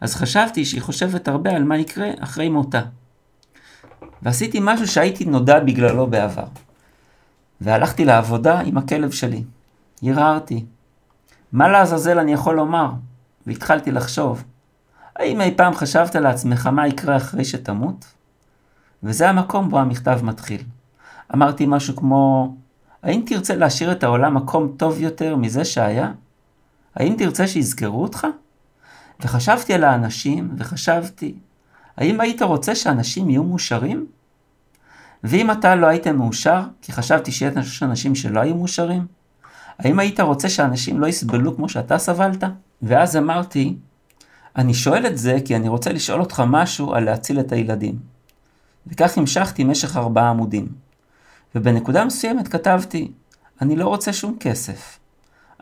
אז 0.00 0.14
חשבתי 0.14 0.64
שהיא 0.64 0.82
חושבת 0.82 1.28
הרבה 1.28 1.50
על 1.50 1.64
מה 1.64 1.78
יקרה 1.78 2.10
אחרי 2.20 2.48
מותה. 2.48 2.82
ועשיתי 4.22 4.58
משהו 4.62 4.88
שהייתי 4.88 5.24
נודע 5.24 5.60
בגללו 5.60 6.06
בעבר. 6.06 6.44
והלכתי 7.60 8.04
לעבודה 8.04 8.60
עם 8.60 8.78
הכלב 8.78 9.10
שלי. 9.10 9.44
הרהרתי. 10.02 10.64
מה 11.52 11.68
לעזאזל 11.68 12.18
אני 12.18 12.32
יכול 12.32 12.56
לומר? 12.56 12.90
והתחלתי 13.46 13.92
לחשוב. 13.92 14.44
האם 15.16 15.40
אי 15.40 15.54
פעם 15.56 15.74
חשבת 15.74 16.14
לעצמך 16.16 16.66
מה 16.66 16.88
יקרה 16.88 17.16
אחרי 17.16 17.44
שתמות? 17.44 18.04
וזה 19.02 19.28
המקום 19.28 19.68
בו 19.68 19.78
המכתב 19.78 20.20
מתחיל. 20.22 20.62
אמרתי 21.34 21.66
משהו 21.68 21.96
כמו, 21.96 22.54
האם 23.02 23.22
תרצה 23.26 23.56
להשאיר 23.56 23.92
את 23.92 24.04
העולם 24.04 24.34
מקום 24.34 24.74
טוב 24.76 25.00
יותר 25.00 25.36
מזה 25.36 25.64
שהיה? 25.64 26.12
האם 26.96 27.14
תרצה 27.18 27.46
שיזכרו 27.46 28.02
אותך? 28.02 28.26
וחשבתי 29.20 29.74
על 29.74 29.84
האנשים, 29.84 30.54
וחשבתי, 30.58 31.34
האם 32.00 32.20
היית 32.20 32.42
רוצה 32.42 32.74
שאנשים 32.74 33.30
יהיו 33.30 33.44
מאושרים? 33.44 34.06
ואם 35.24 35.50
אתה 35.50 35.74
לא 35.74 35.86
היית 35.86 36.06
מאושר, 36.06 36.62
כי 36.82 36.92
חשבתי 36.92 37.32
שיש 37.32 37.82
אנשים 37.82 38.14
שלא 38.14 38.40
היו 38.40 38.54
מאושרים? 38.54 39.06
האם 39.78 39.98
היית 39.98 40.20
רוצה 40.20 40.48
שאנשים 40.48 41.00
לא 41.00 41.06
יסבלו 41.06 41.56
כמו 41.56 41.68
שאתה 41.68 41.98
סבלת? 41.98 42.44
ואז 42.82 43.16
אמרתי, 43.16 43.76
אני 44.56 44.74
שואל 44.74 45.06
את 45.06 45.18
זה 45.18 45.38
כי 45.44 45.56
אני 45.56 45.68
רוצה 45.68 45.92
לשאול 45.92 46.20
אותך 46.20 46.42
משהו 46.46 46.94
על 46.94 47.04
להציל 47.04 47.40
את 47.40 47.52
הילדים. 47.52 47.98
וכך 48.86 49.18
המשכתי 49.18 49.64
משך 49.64 49.96
ארבעה 49.96 50.30
עמודים. 50.30 50.68
ובנקודה 51.54 52.04
מסוימת 52.04 52.48
כתבתי, 52.48 53.12
אני 53.60 53.76
לא 53.76 53.88
רוצה 53.88 54.12
שום 54.12 54.36
כסף. 54.40 54.98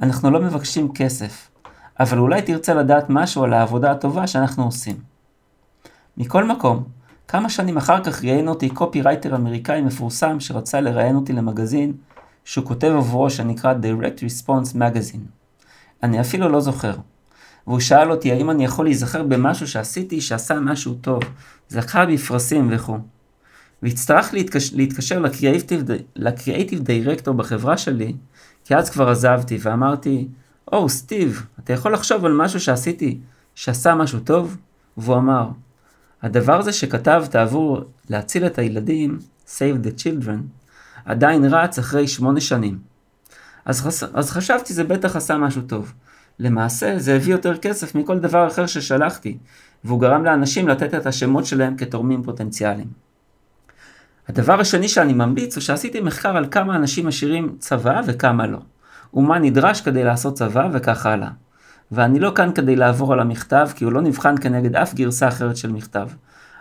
אנחנו 0.02 0.30
לא 0.30 0.40
מבקשים 0.40 0.92
כסף, 0.92 1.48
אבל 2.00 2.18
אולי 2.18 2.42
תרצה 2.42 2.74
לדעת 2.74 3.04
משהו 3.08 3.44
על 3.44 3.52
העבודה 3.52 3.90
הטובה 3.90 4.26
שאנחנו 4.26 4.64
עושים. 4.64 5.17
מכל 6.18 6.44
מקום, 6.44 6.84
כמה 7.28 7.50
שנים 7.50 7.76
אחר 7.76 8.04
כך 8.04 8.24
ראיין 8.24 8.48
אותי 8.48 8.68
קופי-רייטר 8.68 9.36
אמריקאי 9.36 9.80
מפורסם 9.80 10.40
שרצה 10.40 10.80
לראיין 10.80 11.16
אותי 11.16 11.32
למגזין 11.32 11.92
שהוא 12.44 12.64
כותב 12.64 12.92
עבורו 12.96 13.30
שנקרא 13.30 13.74
Direct 13.74 14.20
Response 14.20 14.74
Magazine. 14.74 15.26
אני 16.02 16.20
אפילו 16.20 16.48
לא 16.48 16.60
זוכר. 16.60 16.94
והוא 17.66 17.80
שאל 17.80 18.10
אותי 18.10 18.32
האם 18.32 18.50
אני 18.50 18.64
יכול 18.64 18.84
להיזכר 18.84 19.22
במשהו 19.22 19.68
שעשיתי 19.68 20.20
שעשה 20.20 20.60
משהו 20.60 20.94
טוב, 20.94 21.22
זכה 21.68 22.06
בפרסים 22.06 22.68
וכו'. 22.70 22.98
והצטרכתי 23.82 24.34
להתקשר, 24.34 24.76
להתקשר 24.76 25.22
ל 26.16 26.23
creative 26.23 26.82
director 26.82 27.34
בחברה 27.34 27.76
שלי, 27.76 28.14
כי 28.64 28.76
אז 28.76 28.90
כבר 28.90 29.08
עזבתי 29.08 29.58
ואמרתי, 29.60 30.28
או, 30.72 30.86
oh, 30.86 30.88
סטיב, 30.88 31.46
אתה 31.58 31.72
יכול 31.72 31.92
לחשוב 31.92 32.24
על 32.24 32.32
משהו 32.32 32.60
שעשיתי 32.60 33.18
שעשה 33.54 33.94
משהו 33.94 34.20
טוב? 34.20 34.56
והוא 34.96 35.16
אמר, 35.16 35.48
הדבר 36.22 36.58
הזה 36.58 36.72
שכתבת 36.72 37.36
עבור 37.36 37.80
להציל 38.10 38.46
את 38.46 38.58
הילדים, 38.58 39.18
Save 39.46 39.84
the 39.84 40.00
Children, 40.00 40.38
עדיין 41.04 41.44
רץ 41.44 41.78
אחרי 41.78 42.08
שמונה 42.08 42.40
שנים. 42.40 42.78
אז, 43.64 43.80
חס... 43.80 44.02
אז 44.02 44.30
חשבתי 44.30 44.74
זה 44.74 44.84
בטח 44.84 45.16
עשה 45.16 45.36
משהו 45.36 45.62
טוב. 45.62 45.92
למעשה 46.38 46.98
זה 46.98 47.14
הביא 47.14 47.32
יותר 47.32 47.56
כסף 47.56 47.94
מכל 47.94 48.18
דבר 48.18 48.46
אחר 48.46 48.66
ששלחתי, 48.66 49.38
והוא 49.84 50.00
גרם 50.00 50.24
לאנשים 50.24 50.68
לתת 50.68 50.94
את 50.94 51.06
השמות 51.06 51.46
שלהם 51.46 51.76
כתורמים 51.76 52.22
פוטנציאליים. 52.22 52.88
הדבר 54.28 54.60
השני 54.60 54.88
שאני 54.88 55.12
ממליץ 55.12 55.56
הוא 55.56 55.62
שעשיתי 55.62 56.00
מחקר 56.00 56.36
על 56.36 56.46
כמה 56.50 56.76
אנשים 56.76 57.06
משאירים 57.06 57.56
צבא 57.58 58.00
וכמה 58.06 58.46
לא, 58.46 58.58
ומה 59.14 59.38
נדרש 59.38 59.80
כדי 59.80 60.04
לעשות 60.04 60.34
צבא 60.34 60.68
וכך 60.72 61.06
הלאה. 61.06 61.28
ואני 61.92 62.18
לא 62.18 62.32
כאן 62.34 62.52
כדי 62.54 62.76
לעבור 62.76 63.12
על 63.12 63.20
המכתב, 63.20 63.68
כי 63.74 63.84
הוא 63.84 63.92
לא 63.92 64.00
נבחן 64.00 64.34
כנגד 64.40 64.76
אף 64.76 64.94
גרסה 64.94 65.28
אחרת 65.28 65.56
של 65.56 65.72
מכתב. 65.72 66.08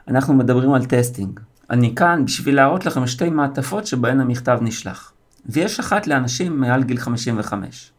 אנחנו 0.08 0.34
מדברים 0.34 0.74
על 0.74 0.86
טסטינג. 0.86 1.40
אני 1.70 1.96
כאן 1.96 2.26
בשביל 2.26 2.56
להראות 2.56 2.86
לכם 2.86 3.08
שתי 3.08 3.30
מעטפות 3.30 3.88
שבהן 3.88 4.20
המכתב 4.20 4.58
נשלח. 4.62 5.14
ויש 5.46 5.80
אחת 5.80 6.08
לאנשים 6.08 6.60
מעל 6.60 6.84
גיל 6.84 6.98
55. 6.98 7.92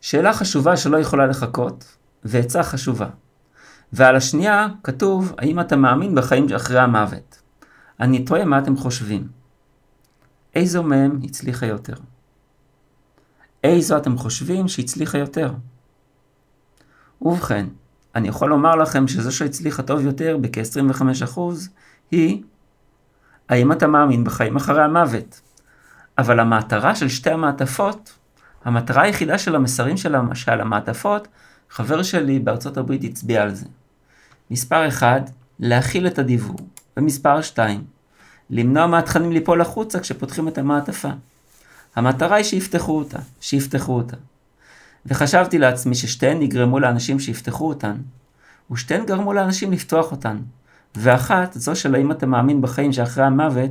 שאלה 0.00 0.32
חשובה 0.32 0.76
שלא 0.76 0.96
יכולה 0.96 1.26
לחכות, 1.26 1.96
ועצה 2.24 2.62
חשובה. 2.62 3.06
ועל 3.92 4.16
השנייה 4.16 4.66
כתוב, 4.82 5.34
האם 5.38 5.60
אתה 5.60 5.76
מאמין 5.76 6.14
בחיים 6.14 6.46
אחרי 6.56 6.78
המוות? 6.78 7.42
אני 8.00 8.24
תוהה 8.24 8.44
מה 8.44 8.58
אתם 8.58 8.76
חושבים. 8.76 9.28
איזו 10.54 10.82
מהם 10.82 11.20
הצליחה 11.24 11.66
יותר? 11.66 11.94
איזו 13.64 13.96
אתם 13.96 14.18
חושבים 14.18 14.68
שהצליחה 14.68 15.18
יותר? 15.18 15.52
ובכן, 17.22 17.66
אני 18.14 18.28
יכול 18.28 18.50
לומר 18.50 18.76
לכם 18.76 19.08
שזו 19.08 19.36
שהצליחה 19.36 19.82
טוב 19.82 20.00
יותר 20.00 20.36
בכ-25% 20.40 21.40
היא 22.10 22.42
האם 23.48 23.72
אתה 23.72 23.86
מאמין 23.86 24.24
בחיים 24.24 24.56
אחרי 24.56 24.82
המוות? 24.82 25.40
אבל 26.18 26.40
המטרה 26.40 26.94
של 26.94 27.08
שתי 27.08 27.30
המעטפות, 27.30 28.12
המטרה 28.64 29.02
היחידה 29.02 29.38
של 29.38 29.56
המסרים 29.56 29.96
של 29.96 30.14
המעטפות, 30.60 31.28
חבר 31.70 32.02
שלי 32.02 32.38
בארצות 32.38 32.76
הברית 32.76 33.04
הצביע 33.04 33.42
על 33.42 33.54
זה. 33.54 33.66
מספר 34.50 34.88
1, 34.88 35.30
להכיל 35.60 36.06
את 36.06 36.18
הדיבור. 36.18 36.56
ומספר 36.96 37.42
2, 37.42 37.84
למנוע 38.50 38.86
מהתכנים 38.86 39.32
ליפול 39.32 39.60
החוצה 39.60 40.00
כשפותחים 40.00 40.48
את 40.48 40.58
המעטפה. 40.58 41.10
המטרה 41.96 42.36
היא 42.36 42.44
שיפתחו 42.44 42.98
אותה, 42.98 43.18
שיפתחו 43.40 43.92
אותה. 43.92 44.16
וחשבתי 45.06 45.58
לעצמי 45.58 45.94
ששתיהן 45.94 46.42
יגרמו 46.42 46.80
לאנשים 46.80 47.20
שיפתחו 47.20 47.68
אותן, 47.68 47.96
ושתיהן 48.70 49.06
גרמו 49.06 49.32
לאנשים 49.32 49.72
לפתוח 49.72 50.12
אותן. 50.12 50.38
ואחת, 50.96 51.52
זו 51.52 51.76
של 51.76 51.94
האם 51.94 52.10
אתה 52.12 52.26
מאמין 52.26 52.60
בחיים 52.60 52.92
שאחרי 52.92 53.24
המוות, 53.24 53.70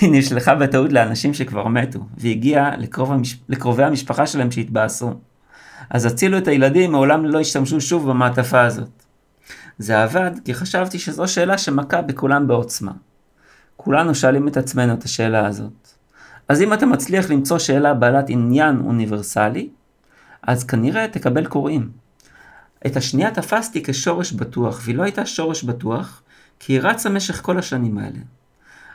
היא 0.00 0.10
נשלחה 0.12 0.54
בטעות 0.54 0.92
לאנשים 0.92 1.34
שכבר 1.34 1.68
מתו, 1.68 2.00
והגיעה 2.16 2.76
לקרוב 2.76 3.12
המש... 3.12 3.36
לקרובי 3.48 3.84
המשפחה 3.84 4.26
שלהם 4.26 4.50
שהתבאסו. 4.50 5.14
אז 5.90 6.04
הצילו 6.04 6.38
את 6.38 6.48
הילדים, 6.48 6.92
מעולם 6.92 7.24
לא 7.24 7.40
השתמשו 7.40 7.80
שוב 7.80 8.10
במעטפה 8.10 8.62
הזאת. 8.62 9.02
זה 9.78 10.02
עבד 10.02 10.30
כי 10.44 10.54
חשבתי 10.54 10.98
שזו 10.98 11.28
שאלה 11.28 11.58
שמכה 11.58 12.02
בכולם 12.02 12.46
בעוצמה. 12.46 12.92
כולנו 13.76 14.14
שואלים 14.14 14.48
את 14.48 14.56
עצמנו 14.56 14.94
את 14.94 15.02
השאלה 15.02 15.46
הזאת. 15.46 15.93
אז 16.48 16.62
אם 16.62 16.72
אתה 16.72 16.86
מצליח 16.86 17.30
למצוא 17.30 17.58
שאלה 17.58 17.94
בעלת 17.94 18.24
עניין 18.28 18.80
אוניברסלי, 18.84 19.68
אז 20.42 20.64
כנראה 20.64 21.08
תקבל 21.08 21.46
קוראים. 21.46 21.90
את 22.86 22.96
השנייה 22.96 23.30
תפסתי 23.30 23.82
כשורש 23.82 24.32
בטוח, 24.32 24.80
והיא 24.84 24.96
לא 24.96 25.02
הייתה 25.02 25.26
שורש 25.26 25.62
בטוח, 25.62 26.22
כי 26.58 26.72
היא 26.72 26.80
רצה 26.80 27.08
משך 27.10 27.42
כל 27.42 27.58
השנים 27.58 27.98
האלה. 27.98 28.18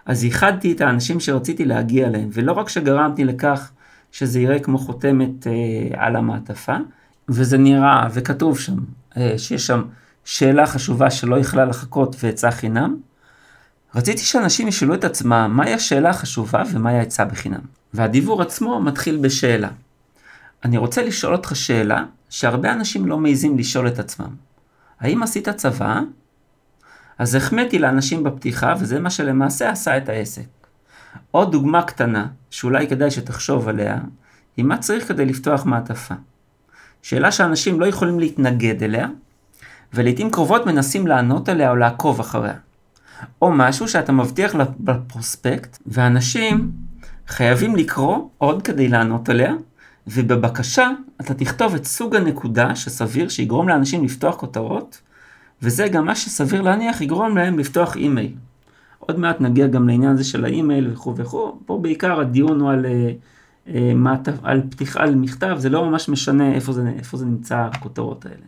אז 0.06 0.24
ייחדתי 0.24 0.72
את 0.72 0.82
האנשים 0.82 1.20
שרציתי 1.20 1.66
להגיע 1.66 2.08
אליהם, 2.08 2.30
ולא 2.34 2.52
רק 2.52 2.70
שגרמתי 2.70 3.26
לכך 3.26 3.72
שזה 4.12 4.40
יראה 4.40 4.60
כמו 4.60 4.78
חותמת 4.78 5.48
אה, 5.48 6.06
על 6.06 6.16
המעטפה, 6.16 6.76
וזה 7.30 7.58
נראה, 7.58 8.08
וכתוב 8.14 8.60
שם, 8.60 8.76
אה, 9.18 9.34
שיש 9.38 9.68
שם 9.68 9.84
שאלה 10.26 10.68
חשובה 10.68 11.12
שלא 11.12 11.40
יכלה 11.40 11.66
לחכות 11.66 12.16
ועצה 12.20 12.52
חינם, 12.52 12.98
רציתי 13.96 14.22
שאנשים 14.22 14.68
ישאלו 14.68 14.94
את 14.94 15.04
עצמם 15.04 15.52
מהי 15.56 15.74
השאלה 15.74 16.10
החשובה 16.10 16.64
ומהי 16.72 16.98
העצה 17.00 17.26
בחינם. 17.26 17.62
והדיבור 17.94 18.42
עצמו 18.42 18.82
מתחיל 18.82 19.18
בשאלה. 19.18 19.70
אני 20.66 20.78
רוצה 20.78 21.04
לשאול 21.04 21.34
אותך 21.34 21.56
שאלה 21.56 22.04
שהרבה 22.30 22.74
אנשים 22.74 23.06
לא 23.06 23.18
מעיזים 23.18 23.58
לשאול 23.58 23.88
את 23.88 24.00
עצמם. 24.00 24.36
האם 25.00 25.24
עשית 25.24 25.50
צבא? 25.50 26.02
אז 27.18 27.36
החמאתי 27.36 27.80
לאנשים 27.80 28.24
בפתיחה, 28.24 28.74
וזה 28.80 29.00
מה 29.00 29.10
שלמעשה 29.10 29.70
עשה 29.70 29.98
את 29.98 30.10
העסק. 30.10 30.46
עוד 31.32 31.52
דוגמה 31.52 31.84
קטנה, 31.84 32.28
שאולי 32.50 32.88
כדאי 32.88 33.12
שתחשוב 33.12 33.68
עליה, 33.68 33.98
היא 34.58 34.66
מה 34.66 34.78
צריך 34.78 35.08
כדי 35.08 35.26
לפתוח 35.26 35.66
מעטפה. 35.66 36.16
שאלה 37.02 37.32
שאנשים 37.32 37.80
לא 37.80 37.86
יכולים 37.86 38.20
להתנגד 38.20 38.84
אליה, 38.84 39.08
ולעיתים 39.94 40.32
קרובות 40.32 40.66
מנסים 40.66 41.08
לענות 41.08 41.50
עליה 41.50 41.70
או 41.70 41.76
לעקוב 41.76 42.20
אחריה. 42.20 42.54
או 43.42 43.52
משהו 43.52 43.88
שאתה 43.88 44.12
מבטיח 44.12 44.56
בפרוספקט, 44.80 45.78
ואנשים 45.86 46.72
חייבים 47.28 47.76
לקרוא 47.76 48.18
עוד 48.38 48.62
כדי 48.62 48.88
לענות 48.88 49.30
עליה, 49.30 49.54
ובבקשה 50.08 50.90
אתה 51.22 51.34
תכתוב 51.34 51.76
את 51.76 51.86
סוג 51.86 52.16
הנקודה 52.16 52.76
שסביר 52.76 53.30
שיגרום 53.30 53.70
לאנשים 53.70 54.04
לפתוח 54.04 54.36
כותרות, 54.36 55.02
וזה 55.62 55.88
גם 55.88 56.06
מה 56.06 56.16
שסביר 56.16 56.62
להניח 56.62 57.02
יגרום 57.02 57.38
להם 57.38 57.60
לפתוח 57.60 57.96
אימייל. 57.96 58.32
עוד 59.00 59.20
מעט 59.20 59.42
נגיע 59.42 59.68
גם 59.68 59.88
לעניין 59.88 60.12
הזה 60.12 60.24
של 60.24 60.46
האימייל 60.46 60.90
וכו' 60.92 61.16
וכו', 61.16 61.60
פה 61.66 61.80
בעיקר 61.82 62.20
הדיון 62.20 62.60
הוא 62.60 62.72
על, 62.72 62.86
אה, 62.86 63.12
אה, 63.76 64.16
על 64.44 64.62
פתיחה, 64.70 65.04
על 65.04 65.16
מכתב, 65.16 65.56
זה 65.58 65.70
לא 65.70 65.90
ממש 65.90 66.10
משנה 66.10 66.54
איפה 66.54 66.74
זה, 66.74 66.90
איפה 66.98 67.18
זה 67.18 67.26
נמצא 67.26 67.58
הכותרות 67.58 68.26
האלה. 68.26 68.46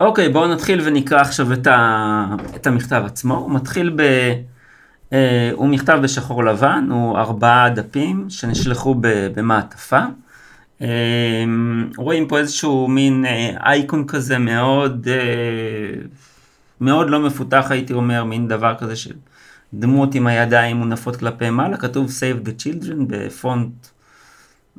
אוקיי, 0.00 0.28
בואו 0.28 0.48
נתחיל 0.48 0.80
ונקרא 0.84 1.20
עכשיו 1.20 1.52
את, 1.52 1.66
ה, 1.66 2.26
את 2.56 2.66
המכתב 2.66 3.02
עצמו. 3.06 3.36
הוא 3.36 3.50
מתחיל 3.50 3.92
ב... 3.96 4.02
אה, 5.12 5.50
הוא 5.52 5.68
מכתב 5.68 5.98
בשחור 6.02 6.44
לבן, 6.44 6.88
הוא 6.90 7.18
ארבעה 7.18 7.70
דפים 7.70 8.26
שנשלחו 8.28 8.94
במעטפה. 9.34 10.00
אה, 10.82 11.44
רואים 11.96 12.28
פה 12.28 12.38
איזשהו 12.38 12.88
מין 12.88 13.24
אה, 13.24 13.50
אייקון 13.66 14.06
כזה 14.06 14.38
מאוד, 14.38 15.08
אה, 15.10 16.02
מאוד 16.80 17.10
לא 17.10 17.20
מפותח 17.20 17.66
הייתי 17.70 17.92
אומר, 17.92 18.24
מין 18.24 18.48
דבר 18.48 18.74
כזה 18.78 18.96
של 18.96 19.14
דמות 19.74 20.14
עם 20.14 20.26
הידיים 20.26 20.76
מונפות 20.76 21.16
כלפי 21.16 21.50
מעלה, 21.50 21.76
כתוב 21.76 22.06
Save 22.08 22.46
the 22.46 22.50
Children 22.62 23.04
בפונט, 23.06 23.86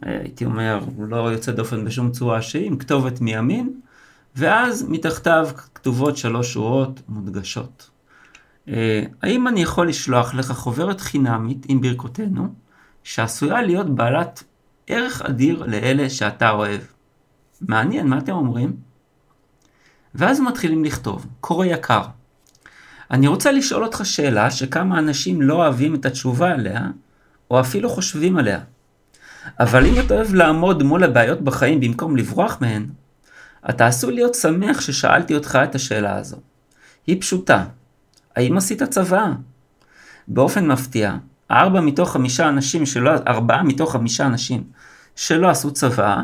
אה, 0.06 0.18
הייתי 0.22 0.46
אומר, 0.46 0.80
לא 1.00 1.32
יוצא 1.32 1.52
דופן 1.52 1.86
בשום 1.86 2.12
צורה 2.12 2.42
שהיא, 2.42 2.68
עם 2.68 2.78
כתובת 2.78 3.22
מימין. 3.22 3.70
ואז 4.36 4.86
מתחתיו 4.90 5.50
כתובות 5.74 6.18
שלוש 6.18 6.54
שורות 6.54 7.02
מודגשות. 7.10 7.90
אה, 8.68 9.04
האם 9.22 9.48
אני 9.48 9.62
יכול 9.62 9.90
לשלוח 9.90 10.34
לך 10.34 10.52
חוברת 10.52 11.02
חינמית 11.02 11.66
עם 11.70 11.82
ברכותינו, 11.82 12.54
שעשויה 13.04 13.62
להיות 13.62 13.96
בעלת 13.96 14.44
ערך 14.88 15.22
אדיר 15.22 15.64
לאלה 15.68 16.10
שאתה 16.10 16.50
אוהב? 16.50 16.82
מעניין, 17.62 18.08
מה 18.08 18.18
אתם 18.18 18.32
אומרים? 18.32 18.76
ואז 20.16 20.40
מתחילים 20.40 20.86
לכתוב, 20.86 21.26
קורא 21.40 21.66
יקר. 21.66 22.02
אני 23.12 23.28
רוצה 23.28 23.52
לשאול 23.52 23.84
אותך 23.84 24.02
שאלה 24.04 24.52
שכמה 24.52 25.00
אנשים 25.00 25.42
לא 25.42 25.54
אוהבים 25.54 25.96
את 25.96 26.06
התשובה 26.06 26.52
עליה, 26.52 26.88
או 27.52 27.60
אפילו 27.60 27.90
חושבים 27.90 28.38
עליה. 28.38 28.60
אבל 29.60 29.86
אם 29.86 29.94
אתה 30.00 30.14
אוהב 30.14 30.34
לעמוד 30.34 30.84
מול 30.84 31.04
הבעיות 31.04 31.42
בחיים 31.42 31.80
במקום 31.80 32.18
לברוח 32.18 32.58
מהן, 32.62 32.86
אתה 33.70 33.88
עשוי 33.88 34.14
להיות 34.14 34.36
שמח 34.36 34.82
ששאלתי 34.82 35.36
אותך 35.36 35.60
את 35.64 35.76
השאלה 35.76 36.16
הזו. 36.16 36.38
היא 37.08 37.22
פשוטה. 37.22 37.66
האם 38.36 38.58
עשית 38.58 38.84
צבא? 38.84 39.32
באופן 40.28 40.68
מפתיע, 40.68 41.18
ארבע 41.52 41.82
מתוך 41.82 42.12
חמישה 42.12 42.50
אנשים 42.50 42.86
שלא, 42.86 43.12
ארבעה 43.28 43.64
מתוך 43.64 43.92
חמישה 43.92 44.26
אנשים 44.26 44.64
שלא 45.16 45.50
עשו 45.50 45.74
צבא, 45.74 46.22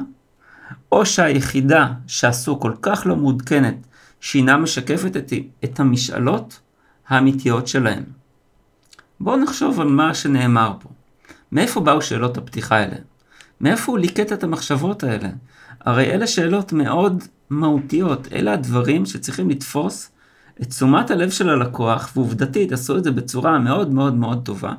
או 0.91 1.05
שהיחידה 1.05 1.87
שעשו 2.07 2.59
כל 2.59 2.73
כך 2.81 3.03
לא 3.05 3.15
מעודכנת, 3.15 3.75
שאינה 4.19 4.57
משקפת 4.57 5.17
את, 5.17 5.33
את 5.63 5.79
המשאלות 5.79 6.59
האמיתיות 7.07 7.67
שלהם. 7.67 8.03
בואו 9.19 9.37
נחשוב 9.37 9.79
על 9.79 9.87
מה 9.87 10.13
שנאמר 10.13 10.73
פה. 10.79 10.89
מאיפה 11.51 11.79
באו 11.79 12.01
שאלות 12.01 12.37
הפתיחה 12.37 12.75
האלה? 12.75 12.95
מאיפה 13.61 13.91
הוא 13.91 13.99
ליקט 13.99 14.33
את 14.33 14.43
המחשבות 14.43 15.03
האלה? 15.03 15.29
הרי 15.87 16.11
אלה 16.11 16.27
שאלות 16.27 16.73
מאוד 16.73 17.23
מהותיות, 17.49 18.27
אלה 18.33 18.53
הדברים 18.53 19.05
שצריכים 19.05 19.49
לתפוס 19.49 20.11
את 20.61 20.67
תשומת 20.69 21.11
הלב 21.11 21.29
של 21.29 21.49
הלקוח, 21.49 22.11
ועובדתית 22.15 22.71
עשו 22.71 22.97
את 22.97 23.03
זה 23.03 23.11
בצורה 23.11 23.59
מאוד 23.59 23.93
מאוד 23.93 24.13
מאוד 24.13 24.45
טובה. 24.45 24.73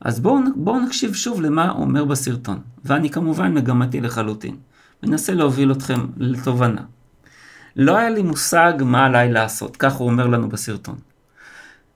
אז 0.00 0.20
בואו 0.20 0.38
בוא 0.56 0.80
נקשיב 0.80 1.14
שוב 1.14 1.40
למה 1.40 1.70
הוא 1.70 1.82
אומר 1.82 2.04
בסרטון, 2.04 2.60
ואני 2.84 3.10
כמובן 3.10 3.54
מגמתי 3.54 4.00
לחלוטין. 4.00 4.56
מנסה 5.02 5.34
להוביל 5.34 5.72
אתכם 5.72 6.06
לתובנה. 6.16 6.82
לא 7.76 7.96
היה 7.96 8.10
לי 8.10 8.22
מושג 8.22 8.72
מה 8.80 9.06
עליי 9.06 9.32
לעשות, 9.32 9.76
כך 9.76 9.94
הוא 9.94 10.10
אומר 10.10 10.26
לנו 10.26 10.48
בסרטון. 10.48 10.96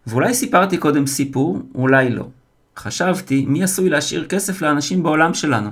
ואולי 0.07 0.35
סיפרתי 0.35 0.79
קודם 0.79 1.07
סיפור, 1.07 1.62
אולי 1.74 2.11
לא. 2.11 2.29
חשבתי, 2.76 3.46
מי 3.46 3.64
עשוי 3.64 3.88
להשאיר 3.88 4.26
כסף 4.26 4.62
לאנשים 4.62 5.02
בעולם 5.02 5.35
שלנו? 5.35 5.70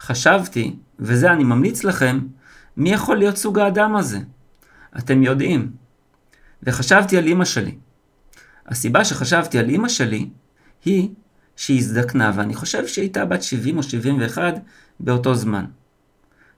חשבתי, 0.00 0.76
וזה 1.00 1.32
אני 1.32 1.44
ממליץ 1.44 1.84
לכם, 1.84 2.20
מי 2.76 2.92
יכול 2.92 3.16
להיות 3.16 3.36
סוג 3.36 3.58
האדם 3.58 3.96
הזה? 3.96 4.18
אתם 4.98 5.22
יודעים. 5.22 5.70
וחשבתי 6.62 7.18
על 7.18 7.28
אמא 7.28 7.44
שלי. 7.44 7.74
הסיבה 8.66 9.04
שחשבתי 9.04 9.58
על 9.58 9.70
אמא 9.70 9.88
שלי 9.88 10.28
היא 10.84 11.08
שהיא 11.56 11.78
הזדקנה, 11.78 12.32
ואני 12.34 12.54
חושב 12.54 12.86
שהיא 12.86 13.02
הייתה 13.02 13.24
בת 13.24 13.42
70 13.42 13.76
או 13.76 13.82
71 13.82 14.54
באותו 15.00 15.34
זמן. 15.34 15.64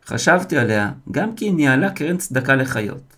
חשבתי 0.06 0.58
עליה 0.58 0.92
גם 1.10 1.34
כי 1.34 1.44
היא 1.44 1.54
ניהלה 1.54 1.90
קרן 1.90 2.16
צדקה 2.16 2.54
לחיות. 2.54 3.16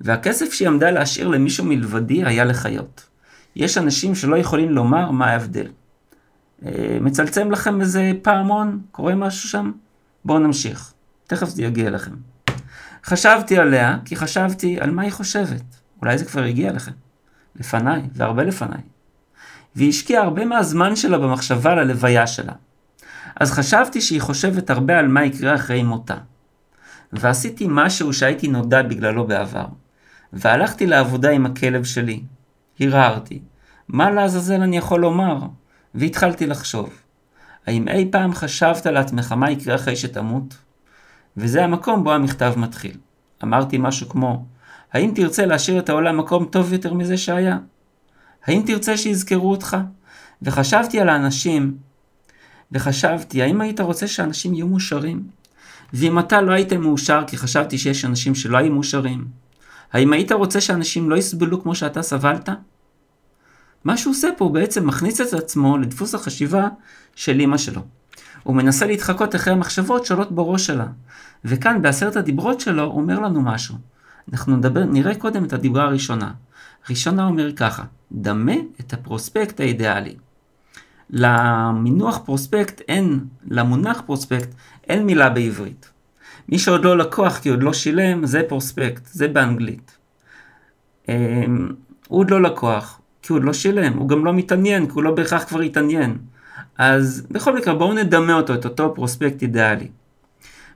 והכסף 0.00 0.52
שהיא 0.52 0.68
עמדה 0.68 0.90
להשאיר 0.90 1.28
למישהו 1.28 1.64
מלבדי 1.64 2.24
היה 2.24 2.44
לחיות. 2.44 3.06
יש 3.56 3.78
אנשים 3.78 4.14
שלא 4.14 4.36
יכולים 4.36 4.70
לומר 4.70 5.10
מה 5.10 5.26
ההבדל. 5.26 5.66
אה, 6.66 6.98
מצלצם 7.00 7.50
לכם 7.50 7.80
איזה 7.80 8.12
פעמון? 8.22 8.80
קורה 8.90 9.14
משהו 9.14 9.48
שם? 9.48 9.72
בואו 10.24 10.38
נמשיך. 10.38 10.92
תכף 11.26 11.48
זה 11.48 11.62
יגיע 11.62 11.90
לכם. 11.90 12.12
חשבתי 13.04 13.58
עליה 13.58 13.98
כי 14.04 14.16
חשבתי 14.16 14.80
על 14.80 14.90
מה 14.90 15.02
היא 15.02 15.12
חושבת. 15.12 15.62
אולי 16.02 16.18
זה 16.18 16.24
כבר 16.24 16.42
הגיע 16.42 16.72
לכם. 16.72 16.92
לפניי, 17.56 18.02
והרבה 18.12 18.44
לפניי. 18.44 18.80
והיא 19.76 19.88
השקיעה 19.88 20.22
הרבה 20.22 20.44
מהזמן 20.44 20.96
שלה 20.96 21.18
במחשבה 21.18 21.74
ללוויה 21.74 22.26
שלה. 22.26 22.52
אז 23.40 23.52
חשבתי 23.52 24.00
שהיא 24.00 24.20
חושבת 24.20 24.70
הרבה 24.70 24.98
על 24.98 25.08
מה 25.08 25.24
יקרה 25.24 25.54
אחרי 25.54 25.82
מותה. 25.82 26.16
ועשיתי 27.12 27.66
משהו 27.68 28.12
שהייתי 28.12 28.48
נודע 28.48 28.82
בגללו 28.82 29.26
בעבר. 29.26 29.66
והלכתי 30.32 30.86
לעבודה 30.86 31.30
עם 31.30 31.46
הכלב 31.46 31.84
שלי. 31.84 32.22
הרהרתי. 32.80 33.42
מה 33.88 34.10
לעזאזל 34.10 34.60
אני 34.60 34.76
יכול 34.76 35.00
לומר? 35.00 35.38
והתחלתי 35.94 36.46
לחשוב. 36.46 37.03
האם 37.66 37.88
אי 37.88 38.08
פעם 38.12 38.34
חשבת 38.34 38.86
לעצמך 38.86 39.32
מה 39.32 39.50
יקרה 39.50 39.74
אחרי 39.74 39.96
שתמות? 39.96 40.56
וזה 41.36 41.64
המקום 41.64 42.04
בו 42.04 42.12
המכתב 42.12 42.54
מתחיל. 42.56 42.96
אמרתי 43.42 43.78
משהו 43.78 44.08
כמו, 44.08 44.44
האם 44.92 45.12
תרצה 45.14 45.46
להשאיר 45.46 45.78
את 45.78 45.88
העולם 45.88 46.16
מקום 46.16 46.44
טוב 46.44 46.72
יותר 46.72 46.94
מזה 46.94 47.16
שהיה? 47.16 47.58
האם 48.46 48.62
תרצה 48.66 48.96
שיזכרו 48.96 49.50
אותך? 49.50 49.76
וחשבתי 50.42 51.00
על 51.00 51.08
האנשים, 51.08 51.76
וחשבתי, 52.72 53.42
האם 53.42 53.60
היית 53.60 53.80
רוצה 53.80 54.06
שאנשים 54.06 54.54
יהיו 54.54 54.66
מאושרים? 54.66 55.22
ואם 55.92 56.18
אתה 56.18 56.40
לא 56.40 56.52
היית 56.52 56.72
מאושר 56.72 57.22
כי 57.26 57.36
חשבתי 57.36 57.78
שיש 57.78 58.04
אנשים 58.04 58.34
שלא 58.34 58.58
היו 58.58 58.72
מאושרים, 58.72 59.24
האם 59.92 60.12
היית 60.12 60.32
רוצה 60.32 60.60
שאנשים 60.60 61.10
לא 61.10 61.16
יסבלו 61.16 61.62
כמו 61.62 61.74
שאתה 61.74 62.02
סבלת? 62.02 62.48
מה 63.84 63.96
שהוא 63.96 64.10
עושה 64.10 64.28
פה 64.36 64.44
הוא 64.44 64.54
בעצם 64.54 64.86
מכניס 64.86 65.20
את 65.20 65.32
עצמו 65.32 65.78
לדפוס 65.78 66.14
החשיבה 66.14 66.68
של 67.16 67.40
אמא 67.40 67.56
שלו. 67.56 67.80
הוא 68.42 68.56
מנסה 68.56 68.86
להתחקות 68.86 69.34
אחרי 69.34 69.52
המחשבות 69.52 70.06
שעולות 70.06 70.32
בראש 70.32 70.66
שלה. 70.66 70.86
וכאן 71.44 71.82
בעשרת 71.82 72.16
הדיברות 72.16 72.60
שלו 72.60 72.82
הוא 72.82 73.00
אומר 73.00 73.20
לנו 73.20 73.42
משהו. 73.42 73.74
אנחנו 74.32 74.56
נדבר, 74.56 74.84
נראה 74.84 75.14
קודם 75.14 75.44
את 75.44 75.52
הדיברה 75.52 75.84
הראשונה. 75.84 76.32
ראשונה 76.90 77.26
אומר 77.26 77.52
ככה, 77.52 77.82
דמה 78.12 78.54
את 78.80 78.92
הפרוספקט 78.92 79.60
האידיאלי. 79.60 80.14
למינוח 81.10 82.18
פרוספקט 82.24 82.80
אין, 82.88 83.20
למונח 83.50 84.02
פרוספקט 84.06 84.48
אין 84.88 85.06
מילה 85.06 85.30
בעברית. 85.30 85.90
מי 86.48 86.58
שעוד 86.58 86.84
לא 86.84 86.98
לקוח 86.98 87.38
כי 87.38 87.48
עוד 87.48 87.62
לא 87.62 87.72
שילם, 87.72 88.26
זה 88.26 88.42
פרוספקט, 88.48 89.06
זה 89.06 89.28
באנגלית. 89.28 89.98
אמ, 91.08 91.68
הוא 92.08 92.20
עוד 92.20 92.30
לא 92.30 92.42
לקוח, 92.42 93.00
כי 93.22 93.32
הוא 93.32 93.38
עוד 93.38 93.44
לא 93.44 93.52
שילם, 93.52 93.92
הוא 93.92 94.08
גם 94.08 94.24
לא 94.24 94.32
מתעניין, 94.32 94.86
כי 94.86 94.92
הוא 94.92 95.02
לא 95.02 95.14
בהכרח 95.14 95.44
כבר 95.44 95.60
התעניין. 95.60 96.18
אז 96.78 97.26
בכל 97.30 97.56
מקרה 97.56 97.74
בואו 97.74 97.92
נדמה 97.92 98.34
אותו, 98.34 98.54
את 98.54 98.64
אותו 98.64 98.94
פרוספקט 98.94 99.42
אידיאלי. 99.42 99.88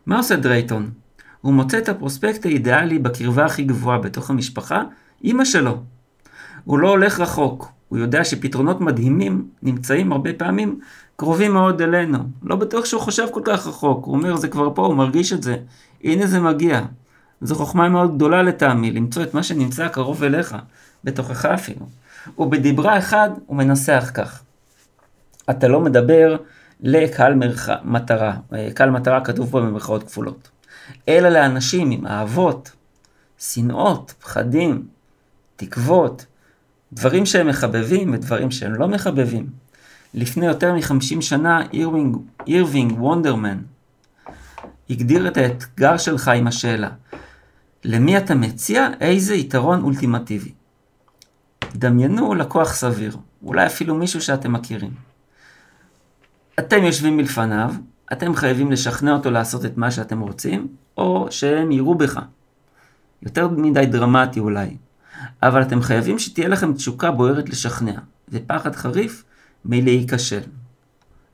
מה 0.06 0.16
עושה 0.16 0.36
דרייטון? 0.36 0.90
הוא 1.40 1.52
מוצא 1.52 1.78
את 1.78 1.88
הפרוספקט 1.88 2.46
האידיאלי 2.46 2.98
בקרבה 2.98 3.44
הכי 3.44 3.62
גבוהה 3.62 3.98
בתוך 3.98 4.30
המשפחה, 4.30 4.82
אמא 5.24 5.44
שלו. 5.44 5.82
הוא 6.64 6.78
לא 6.78 6.88
הולך 6.88 7.20
רחוק, 7.20 7.72
הוא 7.88 7.98
יודע 7.98 8.24
שפתרונות 8.24 8.80
מדהימים 8.80 9.48
נמצאים 9.62 10.12
הרבה 10.12 10.32
פעמים 10.32 10.80
קרובים 11.16 11.52
מאוד 11.52 11.82
אלינו. 11.82 12.18
לא 12.42 12.56
בטוח 12.56 12.84
שהוא 12.84 13.00
חושב 13.00 13.26
כל 13.30 13.40
כך 13.44 13.66
רחוק, 13.66 14.04
הוא 14.04 14.14
אומר 14.14 14.36
זה 14.36 14.48
כבר 14.48 14.74
פה, 14.74 14.86
הוא 14.86 14.94
מרגיש 14.94 15.32
את 15.32 15.42
זה. 15.42 15.56
הנה 16.04 16.26
זה 16.26 16.40
מגיע. 16.40 16.80
זו 17.40 17.54
חוכמה 17.54 17.88
מאוד 17.88 18.14
גדולה 18.14 18.42
לטעמי, 18.42 18.90
למצוא 18.90 19.22
את 19.22 19.34
מה 19.34 19.42
שנמצא 19.42 19.88
קרוב 19.88 20.24
אליך, 20.24 20.56
בתוכך 21.04 21.44
אפילו. 21.44 21.86
ובדיבר 22.38 22.98
האחד 22.98 23.30
הוא 23.46 23.56
מנסח 23.56 24.10
כך. 24.14 24.42
אתה 25.50 25.68
לא 25.68 25.80
מדבר 25.80 26.36
לקהל 26.80 27.34
מרח... 27.34 27.68
מטרה, 27.84 28.36
קהל 28.74 28.90
מטרה 28.90 29.24
כתוב 29.24 29.50
פה 29.50 29.60
במרכאות 29.60 30.02
כפולות, 30.02 30.50
אלא 31.08 31.28
לאנשים 31.28 31.90
עם 31.90 32.06
אהבות, 32.06 32.70
שנאות, 33.38 34.14
פחדים, 34.20 34.86
תקוות, 35.56 36.26
דברים 36.92 37.26
שהם 37.26 37.48
מחבבים 37.48 38.14
ודברים 38.14 38.50
שהם 38.50 38.74
לא 38.74 38.88
מחבבים. 38.88 39.46
לפני 40.14 40.46
יותר 40.46 40.72
מ-50 40.74 41.20
שנה 41.20 41.62
אירווינג, 41.72 42.16
אירווינג 42.46 43.02
וונדרמן 43.02 43.58
הגדיר 44.90 45.28
את 45.28 45.36
האתגר 45.36 45.96
שלך 45.96 46.28
עם 46.28 46.46
השאלה 46.46 46.90
למי 47.84 48.18
אתה 48.18 48.34
מציע 48.34 48.88
איזה 49.00 49.34
יתרון 49.34 49.82
אולטימטיבי? 49.82 50.52
דמיינו 51.74 52.34
לקוח 52.34 52.74
סביר, 52.74 53.16
אולי 53.42 53.66
אפילו 53.66 53.94
מישהו 53.94 54.20
שאתם 54.20 54.52
מכירים. 54.52 55.07
אתם 56.58 56.84
יושבים 56.84 57.16
מלפניו, 57.16 57.74
אתם 58.12 58.34
חייבים 58.34 58.72
לשכנע 58.72 59.12
אותו 59.12 59.30
לעשות 59.30 59.64
את 59.64 59.76
מה 59.76 59.90
שאתם 59.90 60.20
רוצים, 60.20 60.68
או 60.96 61.26
שהם 61.30 61.72
יראו 61.72 61.94
בך. 61.94 62.20
יותר 63.22 63.48
מדי 63.48 63.86
דרמטי 63.86 64.40
אולי, 64.40 64.76
אבל 65.42 65.62
אתם 65.62 65.82
חייבים 65.82 66.18
שתהיה 66.18 66.48
לכם 66.48 66.72
תשוקה 66.72 67.10
בוערת 67.10 67.48
לשכנע, 67.48 67.92
ופחד 68.28 68.76
חריף 68.76 69.24
מלהיכשל. 69.64 70.40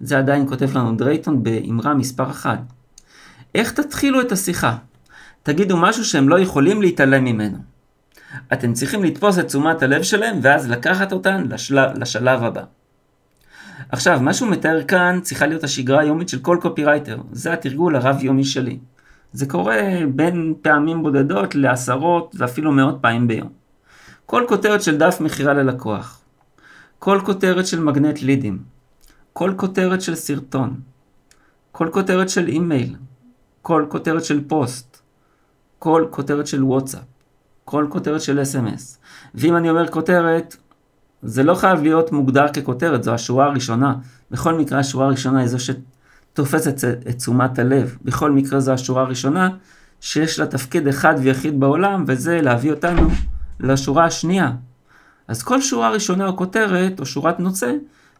זה 0.00 0.18
עדיין 0.18 0.48
כותב 0.48 0.76
לנו 0.76 0.96
דרייטון 0.96 1.42
באמרה 1.42 1.94
מספר 1.94 2.30
1. 2.30 2.58
איך 3.54 3.72
תתחילו 3.72 4.20
את 4.20 4.32
השיחה? 4.32 4.76
תגידו 5.42 5.76
משהו 5.76 6.04
שהם 6.04 6.28
לא 6.28 6.40
יכולים 6.40 6.82
להתעלם 6.82 7.24
ממנו. 7.24 7.58
אתם 8.52 8.72
צריכים 8.72 9.04
לתפוס 9.04 9.38
את 9.38 9.46
תשומת 9.46 9.82
הלב 9.82 10.02
שלהם 10.02 10.38
ואז 10.42 10.70
לקחת 10.70 11.12
אותן 11.12 11.46
לשלב, 11.50 11.98
לשלב 11.98 12.42
הבא. 12.42 12.62
עכשיו, 13.88 14.18
מה 14.22 14.34
שהוא 14.34 14.50
מתאר 14.50 14.84
כאן 14.84 15.18
צריכה 15.22 15.46
להיות 15.46 15.64
השגרה 15.64 16.00
היומית 16.00 16.28
של 16.28 16.38
כל 16.38 16.58
קופירייטר. 16.60 17.18
זה 17.32 17.52
התרגול 17.52 17.96
הרב-יומי 17.96 18.44
שלי. 18.44 18.78
זה 19.32 19.46
קורה 19.46 19.82
בין 20.14 20.54
פעמים 20.62 21.02
בודדות 21.02 21.54
לעשרות 21.54 22.34
ואפילו 22.38 22.72
מאות 22.72 22.98
פעמים 23.00 23.28
ביום. 23.28 23.48
כל 24.26 24.44
כותרת 24.48 24.82
של 24.82 24.98
דף 24.98 25.20
מכירה 25.20 25.54
ללקוח. 25.54 26.20
כל 26.98 27.20
כותרת 27.24 27.66
של 27.66 27.80
מגנט 27.80 28.22
לידים. 28.22 28.58
כל 29.32 29.54
כותרת 29.56 30.02
של 30.02 30.14
סרטון. 30.14 30.80
כל 31.72 31.88
כותרת 31.92 32.28
של 32.28 32.48
אימייל. 32.48 32.96
כל 33.62 33.86
כותרת 33.88 34.24
של 34.24 34.48
פוסט. 34.48 34.98
כל 35.78 36.06
כותרת 36.10 36.46
של 36.46 36.64
וואטסאפ. 36.64 37.02
כל 37.64 37.86
כותרת 37.90 38.20
של 38.20 38.42
אס.אם.אס. 38.42 38.98
ואם 39.34 39.56
אני 39.56 39.70
אומר 39.70 39.88
כותרת, 39.88 40.56
זה 41.24 41.42
לא 41.42 41.54
חייב 41.54 41.82
להיות 41.82 42.12
מוגדר 42.12 42.48
ככותרת, 42.48 43.02
זו 43.02 43.14
השורה 43.14 43.46
הראשונה. 43.46 43.94
בכל 44.30 44.54
מקרה 44.54 44.78
השורה 44.78 45.06
הראשונה 45.06 45.40
היא 45.40 45.48
זו 45.48 45.58
שתופסת 45.58 46.84
את 47.08 47.16
תשומת 47.16 47.58
הלב. 47.58 47.96
בכל 48.02 48.30
מקרה 48.30 48.60
זו 48.60 48.72
השורה 48.72 49.02
הראשונה 49.02 49.48
שיש 50.00 50.38
לה 50.38 50.46
תפקיד 50.46 50.88
אחד 50.88 51.14
ויחיד 51.18 51.60
בעולם, 51.60 52.04
וזה 52.06 52.40
להביא 52.42 52.70
אותנו 52.70 53.08
לשורה 53.60 54.04
השנייה. 54.04 54.52
אז 55.28 55.42
כל 55.42 55.60
שורה 55.60 55.90
ראשונה 55.90 56.26
או 56.26 56.36
כותרת, 56.36 57.00
או 57.00 57.06
שורת 57.06 57.40
נושא, 57.40 57.72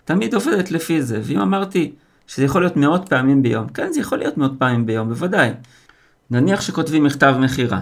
תמיד 0.04 0.34
עובדת 0.34 0.70
לפי 0.70 1.02
זה. 1.02 1.20
ואם 1.24 1.40
אמרתי 1.40 1.92
שזה 2.26 2.44
יכול 2.44 2.62
להיות 2.62 2.76
מאות 2.76 3.08
פעמים 3.08 3.42
ביום, 3.42 3.68
כן, 3.68 3.92
זה 3.92 4.00
יכול 4.00 4.18
להיות 4.18 4.38
מאות 4.38 4.52
פעמים 4.58 4.86
ביום, 4.86 5.08
בוודאי. 5.08 5.50
נניח 6.30 6.60
שכותבים 6.60 7.04
מכתב 7.04 7.34
מכירה. 7.40 7.80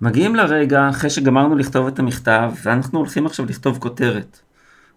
מגיעים 0.00 0.36
לרגע, 0.36 0.88
אחרי 0.88 1.10
שגמרנו 1.10 1.56
לכתוב 1.56 1.86
את 1.86 1.98
המכתב, 1.98 2.52
ואנחנו 2.62 2.98
הולכים 2.98 3.26
עכשיו 3.26 3.46
לכתוב 3.46 3.78
כותרת. 3.78 4.40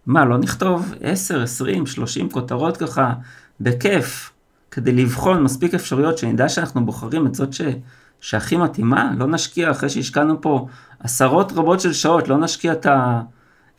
מה, 0.06 0.26
לא 0.26 0.38
נכתוב 0.38 0.94
10, 1.02 1.44
20, 1.44 1.86
30 1.86 2.30
כותרות 2.30 2.78
ככה, 2.78 3.14
בכיף, 3.62 4.32
כדי 4.72 4.92
לבחון 4.92 5.44
מספיק 5.44 5.74
אפשרויות 5.74 6.18
שנדע 6.18 6.50
שאנחנו 6.50 6.86
בוחרים 6.86 7.28
את 7.28 7.36
זאת 7.36 7.54
ש... 7.54 7.62
שהכי 8.22 8.58
מתאימה? 8.58 9.12
לא 9.18 9.28
נשקיע, 9.28 9.72
אחרי 9.72 9.90
שהשקענו 9.90 10.42
פה 10.42 10.68
עשרות 11.00 11.52
רבות 11.52 11.80
של 11.80 11.94
שעות, 11.94 12.28
לא 12.28 12.38
נשקיע 12.38 12.74
את 12.74 12.88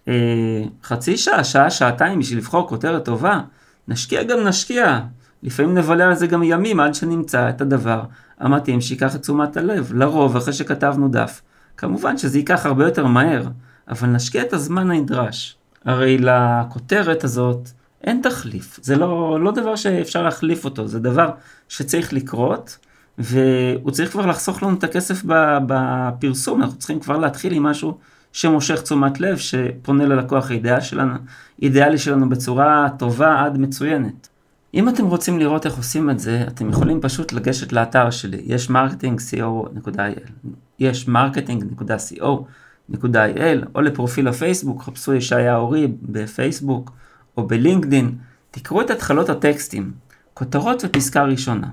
החצי 0.06 1.12
אה, 1.12 1.16
שעה, 1.16 1.44
שעה, 1.44 1.70
שעתיים 1.70 2.18
בשביל 2.18 2.38
לבחור 2.38 2.68
כותרת 2.68 3.04
טובה? 3.04 3.40
נשקיע 3.88 4.22
גם 4.22 4.38
נשקיע. 4.38 5.00
לפעמים 5.42 5.78
נבלה 5.78 6.06
על 6.06 6.14
זה 6.14 6.26
גם 6.26 6.42
ימים 6.42 6.80
עד 6.80 6.94
שנמצא 6.94 7.48
את 7.48 7.60
הדבר 7.60 8.02
המתאים 8.40 8.80
שיקח 8.80 9.14
את 9.14 9.20
תשומת 9.20 9.56
הלב, 9.56 9.92
לרוב 9.94 10.36
אחרי 10.36 10.52
שכתבנו 10.52 11.08
דף. 11.08 11.42
כמובן 11.76 12.18
שזה 12.18 12.38
ייקח 12.38 12.66
הרבה 12.66 12.84
יותר 12.84 13.06
מהר, 13.06 13.46
אבל 13.88 14.08
נשקיע 14.08 14.42
את 14.42 14.52
הזמן 14.52 14.90
הנדרש. 14.90 15.56
הרי 15.84 16.18
לכותרת 16.18 17.24
הזאת 17.24 17.68
אין 18.04 18.20
תחליף, 18.22 18.78
זה 18.82 18.96
לא, 18.96 19.40
לא 19.40 19.50
דבר 19.52 19.76
שאפשר 19.76 20.22
להחליף 20.22 20.64
אותו, 20.64 20.88
זה 20.88 21.00
דבר 21.00 21.30
שצריך 21.68 22.12
לקרות, 22.12 22.78
והוא 23.18 23.90
צריך 23.90 24.12
כבר 24.12 24.26
לחסוך 24.26 24.62
לנו 24.62 24.74
את 24.74 24.84
הכסף 24.84 25.22
בפרסום, 25.66 26.62
אנחנו 26.62 26.78
צריכים 26.78 27.00
כבר 27.00 27.16
להתחיל 27.16 27.52
עם 27.52 27.62
משהו 27.62 27.98
שמושך 28.32 28.82
תשומת 28.82 29.20
לב, 29.20 29.36
שפונה 29.36 30.06
ללקוח 30.06 30.50
האידיאלי 30.50 30.80
שלנו, 30.80 31.14
אידיאלי 31.62 31.98
שלנו 31.98 32.28
בצורה 32.28 32.88
טובה 32.98 33.44
עד 33.44 33.58
מצוינת. 33.58 34.28
אם 34.74 34.88
אתם 34.88 35.06
רוצים 35.06 35.38
לראות 35.38 35.66
איך 35.66 35.76
עושים 35.76 36.10
את 36.10 36.18
זה, 36.18 36.44
אתם 36.48 36.68
יכולים 36.68 37.00
פשוט 37.00 37.32
לגשת 37.32 37.72
לאתר 37.72 38.10
שלי, 38.10 38.42
יש 38.44 38.70
marketing.co.il, 38.70 40.30
יש 40.78 41.08
marketing.co.il, 41.08 43.66
או 43.74 43.80
לפרופיל 43.80 44.28
הפייסבוק, 44.28 44.82
חפשו 44.82 45.14
ישעיה 45.14 45.56
אורי 45.56 45.88
בפייסבוק, 46.02 46.92
או 47.36 47.46
בלינקדין, 47.46 48.14
תקראו 48.50 48.80
את 48.80 48.90
התחלות 48.90 49.28
הטקסטים, 49.28 49.92
כותרות 50.34 50.82
ופסקה 50.86 51.22
ראשונה. 51.22 51.68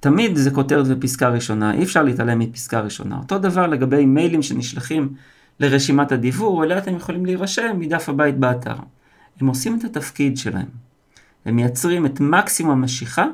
תמיד 0.00 0.36
זה 0.36 0.50
כותרת 0.50 0.86
ופסקה 0.88 1.28
ראשונה, 1.28 1.72
אי 1.72 1.82
אפשר 1.82 2.02
להתעלם 2.02 2.38
מפסקה 2.38 2.80
ראשונה. 2.80 3.18
אותו 3.18 3.38
דבר 3.38 3.66
לגבי 3.66 4.06
מיילים 4.06 4.42
שנשלחים 4.42 5.14
לרשימת 5.60 6.12
הדיוור, 6.12 6.64
אליה 6.64 6.78
אתם 6.78 6.96
יכולים 6.96 7.26
להירשם 7.26 7.76
מדף 7.78 8.08
הבית 8.08 8.38
באתר. 8.38 8.76
הם 9.40 9.46
עושים 9.46 9.78
את 9.78 9.84
התפקיד 9.84 10.36
שלהם. 10.36 10.83
הם 11.44 11.56
מייצרים 11.56 12.06
את 12.06 12.20
מקסימום 12.20 12.72
המשיכה, 12.72 13.26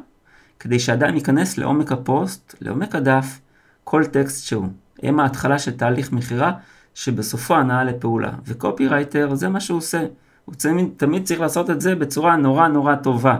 כדי 0.60 0.78
שאדם 0.78 1.14
ייכנס 1.14 1.58
לעומק 1.58 1.92
הפוסט, 1.92 2.54
לעומק 2.60 2.94
הדף, 2.94 3.40
כל 3.84 4.04
טקסט 4.04 4.44
שהוא. 4.44 4.66
הם 5.02 5.20
ההתחלה 5.20 5.58
של 5.58 5.76
תהליך 5.76 6.12
מכירה 6.12 6.52
שבסופו 6.94 7.54
הנעה 7.54 7.84
לפעולה. 7.84 8.32
וקופירייטר 8.46 9.34
זה 9.34 9.48
מה 9.48 9.60
שהוא 9.60 9.78
עושה. 9.78 10.06
הוא 10.44 10.54
תמיד, 10.54 10.88
תמיד 10.96 11.24
צריך 11.24 11.40
לעשות 11.40 11.70
את 11.70 11.80
זה 11.80 11.94
בצורה 11.94 12.36
נורא 12.36 12.68
נורא 12.68 12.94
טובה. 12.94 13.38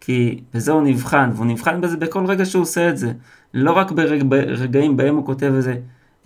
כי 0.00 0.40
בזה 0.54 0.72
הוא 0.72 0.82
נבחן, 0.82 1.30
והוא 1.34 1.46
נבחן 1.46 1.80
בזה 1.80 1.96
בכל 1.96 2.26
רגע 2.26 2.46
שהוא 2.46 2.62
עושה 2.62 2.88
את 2.88 2.98
זה. 2.98 3.12
לא 3.54 3.72
רק 3.72 3.90
ברג, 3.90 4.22
ברגעים 4.28 4.96
בהם 4.96 5.16
הוא 5.16 5.26
כותב 5.26 5.52
איזה 5.56 5.76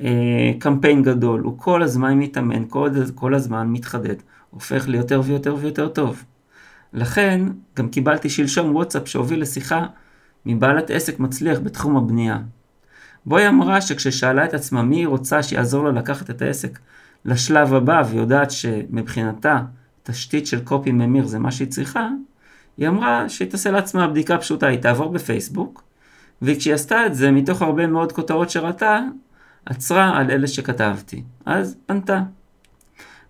אה, 0.00 0.52
קמפיין 0.58 1.02
גדול, 1.02 1.40
הוא 1.40 1.58
כל 1.58 1.82
הזמן 1.82 2.18
מתאמן, 2.18 2.64
כל, 2.68 2.90
כל 3.14 3.34
הזמן 3.34 3.68
מתחדד, 3.68 4.14
הופך 4.50 4.88
ליותר 4.88 5.22
ויותר 5.24 5.56
ויותר 5.60 5.88
טוב. 5.88 6.24
לכן, 6.94 7.40
גם 7.76 7.88
קיבלתי 7.88 8.30
שלשום 8.30 8.74
וואטסאפ 8.74 9.08
שהוביל 9.08 9.40
לשיחה 9.42 9.86
מבעלת 10.46 10.90
עסק 10.90 11.18
מצליח 11.18 11.58
בתחום 11.58 11.96
הבנייה. 11.96 12.38
בו 13.26 13.36
היא 13.36 13.48
אמרה 13.48 13.80
שכששאלה 13.80 14.44
את 14.44 14.54
עצמה 14.54 14.82
מי 14.82 14.96
היא 14.96 15.06
רוצה 15.06 15.42
שיעזור 15.42 15.84
לה 15.84 15.90
לקחת 15.90 16.30
את 16.30 16.42
העסק 16.42 16.78
לשלב 17.24 17.74
הבא, 17.74 18.02
ויודעת 18.10 18.50
שמבחינתה 18.50 19.62
תשתית 20.02 20.46
של 20.46 20.64
קופי 20.64 20.92
ממיר 20.92 21.26
זה 21.26 21.38
מה 21.38 21.50
שהיא 21.50 21.68
צריכה, 21.68 22.08
היא 22.76 22.88
אמרה 22.88 23.28
שהיא 23.28 23.50
תעשה 23.50 23.70
לעצמה 23.70 24.08
בדיקה 24.08 24.38
פשוטה, 24.38 24.66
היא 24.66 24.78
תעבור 24.78 25.12
בפייסבוק, 25.12 25.82
וכשהיא 26.42 26.74
עשתה 26.74 27.06
את 27.06 27.14
זה, 27.14 27.30
מתוך 27.30 27.62
הרבה 27.62 27.86
מאוד 27.86 28.12
כותרות 28.12 28.50
שראתה, 28.50 29.00
עצרה 29.66 30.18
על 30.18 30.30
אלה 30.30 30.46
שכתבתי. 30.46 31.22
אז 31.46 31.76
פנתה. 31.86 32.22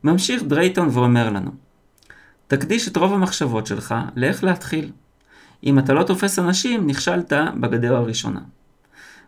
ממשיך 0.05 0.43
דרייטון 0.43 0.89
ואומר 0.93 1.31
לנו, 1.31 1.64
תקדיש 2.47 2.89
את 2.89 2.97
רוב 2.97 3.13
המחשבות 3.13 3.67
שלך 3.67 3.95
לאיך 4.17 4.45
להתחיל. 4.45 4.91
אם 5.65 5.79
אתה 5.79 5.93
לא 5.93 6.03
תופס 6.03 6.39
אנשים, 6.39 6.87
נכשלת 6.87 7.33
בגדר 7.61 7.97
הראשונה. 7.97 8.41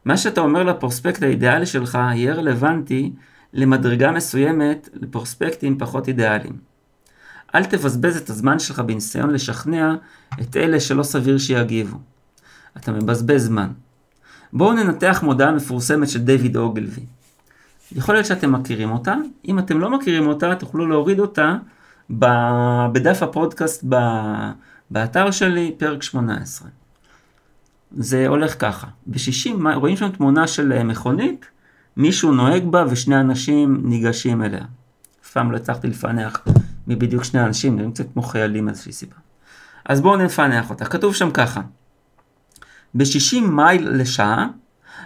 מה 0.05 0.17
שאתה 0.17 0.41
אומר 0.41 0.63
לפרוספקט 0.63 1.23
האידיאלי 1.23 1.67
שלך 1.67 1.95
יהיה 1.95 2.35
רלוונטי 2.35 3.13
למדרגה 3.53 4.11
מסוימת 4.11 4.89
לפרוספקטים 4.93 5.79
פחות 5.79 6.09
אידיאליים. 6.09 6.57
אל 7.55 7.65
תבזבז 7.65 8.17
את 8.17 8.31
הזמן 8.31 8.59
שלך 8.59 8.81
בניסיון 8.81 9.31
לשכנע 9.31 9.95
את 10.41 10.57
אלה 10.57 10.81
שלא 10.81 11.03
סביר 11.03 11.39
שיגיבו. 11.39 11.99
אתה 12.77 12.93
מבזבז 12.93 13.45
זמן. 13.47 13.69
בואו 14.53 14.73
ננתח 14.73 15.21
מודעה 15.23 15.53
מפורסמת 15.53 16.09
של 16.09 16.19
דיוויד 16.19 16.57
אוגלווי. 16.57 17.03
יכול 17.93 18.15
להיות 18.15 18.27
שאתם 18.27 18.53
מכירים 18.53 18.91
אותה, 18.91 19.15
אם 19.49 19.59
אתם 19.59 19.81
לא 19.81 19.91
מכירים 19.91 20.27
אותה 20.27 20.55
תוכלו 20.55 20.87
להוריד 20.87 21.21
אותה 21.21 21.57
בדף 22.11 23.23
הפודקאסט 23.23 23.85
באתר 24.91 25.31
שלי, 25.31 25.75
פרק 25.79 26.03
18. 26.03 26.69
זה 27.91 28.29
הולך 28.29 28.61
ככה, 28.61 28.87
ב-60 29.07 29.75
רואים 29.75 29.97
שם 29.97 30.09
תמונה 30.11 30.47
של 30.47 30.73
אה, 30.73 30.85
מכונית, 30.85 31.47
מישהו 31.97 32.33
נוהג 32.33 32.65
בה 32.65 32.85
ושני 32.91 33.21
אנשים 33.21 33.81
ניגשים 33.85 34.43
אליה. 34.43 34.65
אף 35.25 35.31
פעם 35.33 35.53
לא 35.53 35.57
הצלחתי 35.57 35.89
לפענח 35.89 36.45
מבדיוק 36.87 37.25
שני 37.25 37.45
אנשים, 37.45 37.77
נראים 37.77 37.93
קצת 37.93 38.13
כמו 38.13 38.23
חיילים 38.23 38.69
איזושהי 38.69 38.93
סיבה. 38.93 39.15
אז 39.85 40.01
בואו 40.01 40.17
נפענח 40.17 40.71
אותה, 40.71 40.85
כתוב 40.85 41.15
שם 41.15 41.31
ככה, 41.31 41.61
ב-60 42.95 43.41
מייל 43.41 43.89
לשעה, 43.91 44.47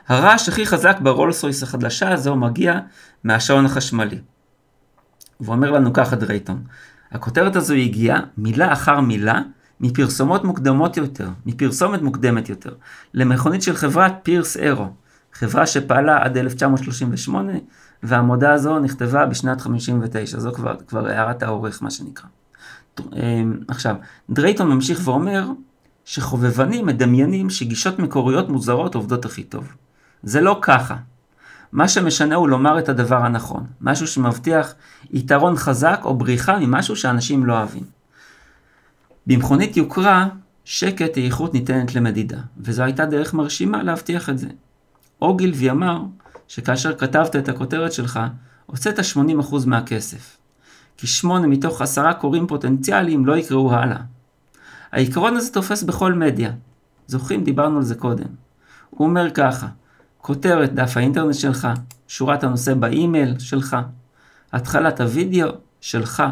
הרעש 0.08 0.48
הכי 0.48 0.66
חזק 0.66 0.96
ברולס 1.00 1.62
החדשה 1.62 2.12
הזו 2.12 2.36
מגיע 2.36 2.78
מהשעון 3.24 3.66
החשמלי. 3.66 4.18
והוא 5.40 5.54
אומר 5.54 5.70
לנו 5.70 5.92
ככה 5.92 6.16
דרייטון, 6.16 6.62
הכותרת 7.12 7.56
הזו 7.56 7.74
הגיעה 7.74 8.20
מילה 8.38 8.72
אחר 8.72 9.00
מילה 9.00 9.42
מפרסומות 9.80 10.44
מוקדמות 10.44 10.96
יותר, 10.96 11.28
מפרסומת 11.46 12.02
מוקדמת 12.02 12.48
יותר, 12.48 12.74
למכונית 13.14 13.62
של 13.62 13.74
חברת 13.74 14.12
פירס 14.22 14.56
אירו, 14.56 14.86
חברה 15.32 15.66
שפעלה 15.66 16.24
עד 16.24 16.36
1938, 16.36 17.52
והמודעה 18.02 18.52
הזו 18.52 18.78
נכתבה 18.78 19.26
בשנת 19.26 19.60
59, 19.60 20.38
זו 20.38 20.52
כבר, 20.52 20.76
כבר 20.86 21.06
הערת 21.06 21.42
העורך 21.42 21.82
מה 21.82 21.90
שנקרא. 21.90 22.28
אמ, 22.98 23.58
עכשיו, 23.68 23.96
דרייטון 24.30 24.68
ממשיך 24.68 25.00
ואומר 25.04 25.48
שחובבנים 26.04 26.86
מדמיינים 26.86 27.50
שגישות 27.50 27.98
מקוריות 27.98 28.48
מוזרות 28.48 28.94
עובדות 28.94 29.24
הכי 29.24 29.42
טוב. 29.42 29.72
זה 30.22 30.40
לא 30.40 30.58
ככה. 30.62 30.96
מה 31.72 31.88
שמשנה 31.88 32.34
הוא 32.34 32.48
לומר 32.48 32.78
את 32.78 32.88
הדבר 32.88 33.16
הנכון, 33.16 33.66
משהו 33.80 34.06
שמבטיח 34.06 34.74
יתרון 35.10 35.56
חזק 35.56 36.00
או 36.04 36.14
בריחה 36.14 36.58
ממשהו 36.58 36.96
שאנשים 36.96 37.44
לא 37.44 37.52
אוהבים. 37.52 37.84
במכונית 39.26 39.76
יוקרה, 39.76 40.28
שקט 40.64 41.16
היא 41.16 41.24
איכות 41.24 41.54
ניתנת 41.54 41.94
למדידה, 41.94 42.38
וזו 42.58 42.82
הייתה 42.82 43.06
דרך 43.06 43.34
מרשימה 43.34 43.82
להבטיח 43.82 44.30
את 44.30 44.38
זה. 44.38 44.48
אוגילבי 45.22 45.70
אמר 45.70 46.02
שכאשר 46.48 46.96
כתבת 46.96 47.36
את 47.36 47.48
הכותרת 47.48 47.92
שלך, 47.92 48.20
הוצאת 48.66 48.98
80% 48.98 49.66
מהכסף. 49.66 50.36
כי 50.96 51.06
שמונה 51.06 51.46
מתוך 51.46 51.82
עשרה 51.82 52.14
קוראים 52.14 52.46
פוטנציאליים 52.46 53.26
לא 53.26 53.36
יקראו 53.36 53.72
הלאה. 53.72 54.00
העיקרון 54.92 55.36
הזה 55.36 55.52
תופס 55.52 55.82
בכל 55.82 56.12
מדיה. 56.12 56.52
זוכרים? 57.06 57.44
דיברנו 57.44 57.76
על 57.76 57.82
זה 57.82 57.94
קודם. 57.94 58.26
הוא 58.90 59.08
אומר 59.08 59.30
ככה, 59.30 59.66
כותרת 60.20 60.74
דף 60.74 60.96
האינטרנט 60.96 61.34
שלך, 61.34 61.68
שורת 62.08 62.44
הנושא 62.44 62.74
באימייל 62.74 63.38
שלך, 63.38 63.76
התחלת 64.52 65.00
הוידאו 65.00 65.48
שלך, 65.80 66.22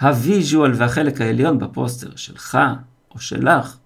ה 0.00 0.10
visual 0.10 0.72
והחלק 0.76 1.20
העליון 1.20 1.58
בפוסטר 1.58 2.16
שלך 2.16 2.58
או 3.10 3.20
שלך. 3.20 3.76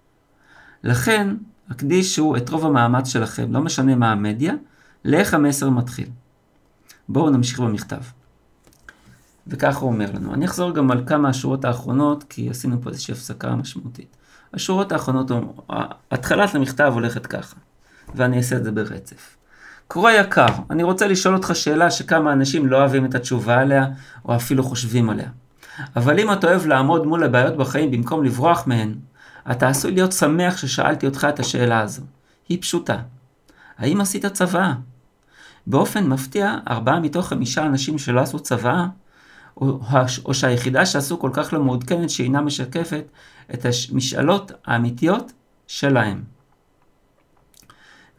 לכן, 0.85 1.35
הקדישו 1.71 2.37
את 2.37 2.51
רוב 2.51 2.67
המאמץ 2.67 3.09
שלכם, 3.09 3.53
לא 3.53 3.61
משנה 3.61 3.95
מה 3.95 4.13
המדיה, 4.13 4.55
לאיך 5.05 5.35
המסר 5.35 5.71
מתחיל. 5.71 6.09
בואו 7.09 7.31
נמשיך 7.31 7.61
במכתב. 7.61 8.03
וככה 9.47 9.81
הוא 9.81 9.93
אומר 9.93 10.11
לנו. 10.15 10.35
אני 10.35 10.45
אחזור 10.45 10.75
גם 10.75 10.91
על 10.91 11.03
כמה 11.07 11.29
השורות 11.29 11.65
האחרונות, 11.65 12.25
כי 12.29 12.51
עשינו 12.51 12.83
פה 12.83 12.91
איזושהי 12.91 13.13
הפסקה 13.13 13.57
משמעותית. 13.57 14.17
השורות 14.55 14.93
האחרונות, 14.93 15.31
התחלת 16.11 16.55
המכתב 16.55 16.91
הולכת 16.95 17.27
ככה, 17.27 17.57
ואני 18.15 18.37
אעשה 18.37 18.57
את 18.57 18.65
זה 18.65 18.73
ברצף. 18.73 19.37
קורא 19.89 20.11
יקר, 20.11 20.47
אני 20.71 20.83
רוצה 20.83 21.07
לשאול 21.07 21.35
אותך 21.35 21.51
שאלה 21.55 21.91
שכמה 21.91 22.33
אנשים 22.33 22.67
לא 22.67 22.77
אוהבים 22.77 23.05
את 23.05 23.15
התשובה 23.15 23.59
עליה, 23.61 23.87
או 24.25 24.37
אפילו 24.37 24.63
חושבים 24.63 25.11
עליה. 25.11 25.29
אבל 25.97 26.21
אם 26.21 26.33
אתה 26.33 26.47
אוהב 26.47 26.67
לעמוד 26.67 27.07
מול 27.07 27.25
הבעיות 27.25 27.57
בחיים 27.57 27.91
במקום 27.91 28.25
לברוח 28.25 28.67
מהן, 28.67 28.95
אתה 29.51 29.69
עשוי 29.69 29.93
להיות 29.93 30.13
שמח 30.13 30.57
ששאלתי 30.57 31.07
אותך 31.07 31.27
את 31.29 31.41
השאלה 31.41 31.81
הזו. 31.81 32.03
היא 32.49 32.63
פשוטה. 32.63 32.97
האם 33.79 34.01
עשית 34.01 34.27
צבא? 34.27 34.73
באופן 35.67 36.07
מפתיע, 36.07 36.57
ארבעה 36.69 37.01
מתוך 37.01 37.29
חמישה 37.29 37.67
אנשים 37.67 37.99
שלא 37.99 38.21
עשו 38.21 38.41
צבא, 38.41 38.87
או, 39.57 39.81
או 40.25 40.35
שהיחידה 40.35 40.87
שעשו 40.87 41.19
כל 41.19 41.31
כך 41.33 41.53
לא 41.53 41.63
מעודכנת 41.63 42.11
שאינה 42.11 42.41
משקפת 42.41 43.05
את 43.55 43.67
המשאלות 43.91 44.53
האמיתיות 44.65 45.33
שלהם. 45.67 46.23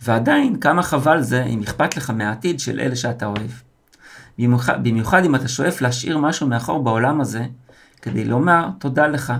ועדיין, 0.03 0.59
כמה 0.59 0.83
חבל 0.83 1.21
זה 1.21 1.43
אם 1.43 1.61
אכפת 1.61 1.97
לך 1.97 2.09
מהעתיד 2.09 2.59
של 2.59 2.79
אלה 2.79 2.95
שאתה 2.95 3.25
אוהב. 3.25 3.51
במיוחד, 4.37 4.83
במיוחד 4.83 5.25
אם 5.25 5.35
אתה 5.35 5.47
שואף 5.47 5.81
להשאיר 5.81 6.17
משהו 6.17 6.47
מאחור 6.47 6.83
בעולם 6.83 7.21
הזה, 7.21 7.45
כדי 8.01 8.25
לומר 8.25 8.69
תודה 8.79 9.07
לך, 9.07 9.33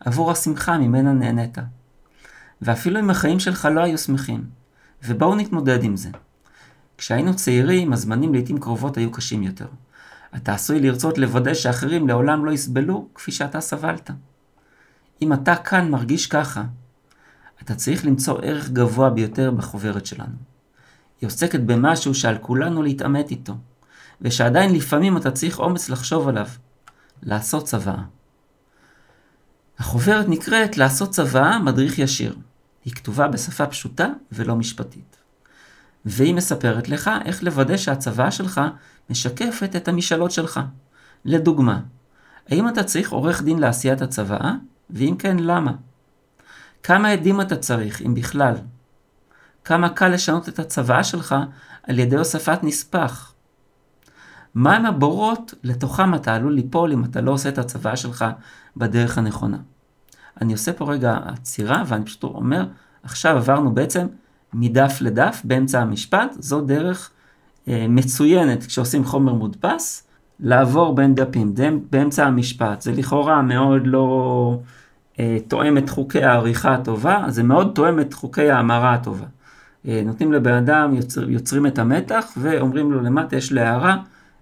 עבור 0.00 0.30
השמחה 0.30 0.78
ממנה 0.78 1.12
נהנית. 1.12 1.58
ואפילו 2.62 3.00
אם 3.00 3.10
החיים 3.10 3.40
שלך 3.40 3.68
לא 3.74 3.80
היו 3.80 3.98
שמחים, 3.98 4.44
ובואו 5.04 5.34
נתמודד 5.34 5.84
עם 5.84 5.96
זה. 5.96 6.08
כשהיינו 6.98 7.36
צעירים, 7.36 7.92
הזמנים 7.92 8.32
לעיתים 8.32 8.58
קרובות 8.58 8.96
היו 8.96 9.10
קשים 9.10 9.42
יותר. 9.42 9.66
אתה 10.36 10.54
עשוי 10.54 10.80
לרצות 10.80 11.18
לוודא 11.18 11.54
שאחרים 11.54 12.08
לעולם 12.08 12.44
לא 12.44 12.50
יסבלו 12.50 13.08
כפי 13.14 13.32
שאתה 13.32 13.60
סבלת. 13.60 14.10
אם 15.22 15.32
אתה 15.32 15.56
כאן 15.56 15.90
מרגיש 15.90 16.26
ככה, 16.26 16.64
אתה 17.64 17.74
צריך 17.74 18.06
למצוא 18.06 18.38
ערך 18.42 18.70
גבוה 18.70 19.10
ביותר 19.10 19.50
בחוברת 19.50 20.06
שלנו. 20.06 20.34
היא 21.20 21.26
עוסקת 21.26 21.60
במשהו 21.60 22.14
שעל 22.14 22.38
כולנו 22.38 22.82
להתעמת 22.82 23.30
איתו. 23.30 23.54
ושעדיין 24.20 24.74
לפעמים 24.74 25.16
אתה 25.16 25.30
צריך 25.30 25.58
אומץ 25.58 25.88
לחשוב 25.88 26.28
עליו, 26.28 26.46
לעשות 27.22 27.64
צוואה. 27.64 28.02
החוברת 29.78 30.28
נקראת 30.28 30.78
לעשות 30.78 31.10
צוואה 31.10 31.58
מדריך 31.58 31.98
ישיר. 31.98 32.36
היא 32.84 32.92
כתובה 32.92 33.28
בשפה 33.28 33.66
פשוטה 33.66 34.08
ולא 34.32 34.56
משפטית. 34.56 35.16
והיא 36.04 36.34
מספרת 36.34 36.88
לך 36.88 37.10
איך 37.24 37.42
לוודא 37.42 37.76
שהצוואה 37.76 38.30
שלך 38.30 38.60
משקפת 39.10 39.76
את 39.76 39.88
המשאלות 39.88 40.30
שלך. 40.30 40.60
לדוגמה, 41.24 41.80
האם 42.48 42.68
אתה 42.68 42.84
צריך 42.84 43.12
עורך 43.12 43.42
דין 43.42 43.58
לעשיית 43.58 44.02
הצוואה? 44.02 44.54
ואם 44.90 45.14
כן, 45.18 45.36
למה? 45.38 45.72
כמה 46.82 47.08
עדים 47.08 47.40
אתה 47.40 47.56
צריך, 47.56 48.02
אם 48.02 48.14
בכלל? 48.14 48.54
כמה 49.64 49.88
קל 49.88 50.08
לשנות 50.08 50.48
את 50.48 50.58
הצוואה 50.58 51.04
שלך 51.04 51.34
על 51.82 51.98
ידי 51.98 52.16
הוספת 52.16 52.58
נספח? 52.62 53.34
מהם 54.54 54.86
הבורות 54.86 55.54
לתוכם 55.62 56.14
אתה 56.14 56.34
עלול 56.34 56.52
ליפול 56.52 56.92
אם 56.92 57.04
אתה 57.04 57.20
לא 57.20 57.30
עושה 57.30 57.48
את 57.48 57.58
הצוואה 57.58 57.96
שלך 57.96 58.24
בדרך 58.76 59.18
הנכונה. 59.18 59.58
אני 60.40 60.52
עושה 60.52 60.72
פה 60.72 60.92
רגע 60.92 61.18
עצירה 61.24 61.82
ואני 61.86 62.04
פשוט 62.04 62.22
אומר, 62.22 62.66
עכשיו 63.02 63.36
עברנו 63.36 63.74
בעצם 63.74 64.06
מדף 64.52 64.98
לדף 65.00 65.40
באמצע 65.44 65.80
המשפט, 65.80 66.36
זו 66.38 66.60
דרך 66.60 67.10
אה, 67.68 67.86
מצוינת 67.88 68.66
כשעושים 68.66 69.04
חומר 69.04 69.32
מודפס, 69.32 70.08
לעבור 70.40 70.94
בין 70.94 71.14
דפים 71.14 71.54
באמצע 71.90 72.26
המשפט. 72.26 72.80
זה 72.80 72.92
לכאורה 72.92 73.42
מאוד 73.42 73.82
לא 73.84 74.58
תואם 75.48 75.78
את 75.78 75.90
חוקי 75.90 76.24
העריכה 76.24 76.74
הטובה, 76.74 77.24
זה 77.28 77.42
מאוד 77.42 77.72
תואם 77.74 78.00
את 78.00 78.14
חוקי 78.14 78.50
ההמרה 78.50 78.94
הטובה. 78.94 79.26
אה, 79.88 80.02
נותנים 80.06 80.32
לבן 80.32 80.54
אדם, 80.54 80.94
יוצר, 80.94 81.30
יוצרים 81.30 81.66
את 81.66 81.78
המתח 81.78 82.24
ואומרים 82.36 82.92
לו 82.92 83.00
למטה 83.00 83.36
יש 83.36 83.52
להערה, 83.52 83.96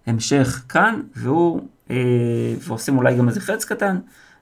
המשך 0.06 0.62
כאן, 0.68 1.00
והוא, 1.16 1.60
אה, 1.90 1.96
ועושים 2.60 2.98
אולי 2.98 3.16
גם 3.16 3.28
איזה 3.28 3.40
חץ 3.40 3.64
קטן, 3.64 3.98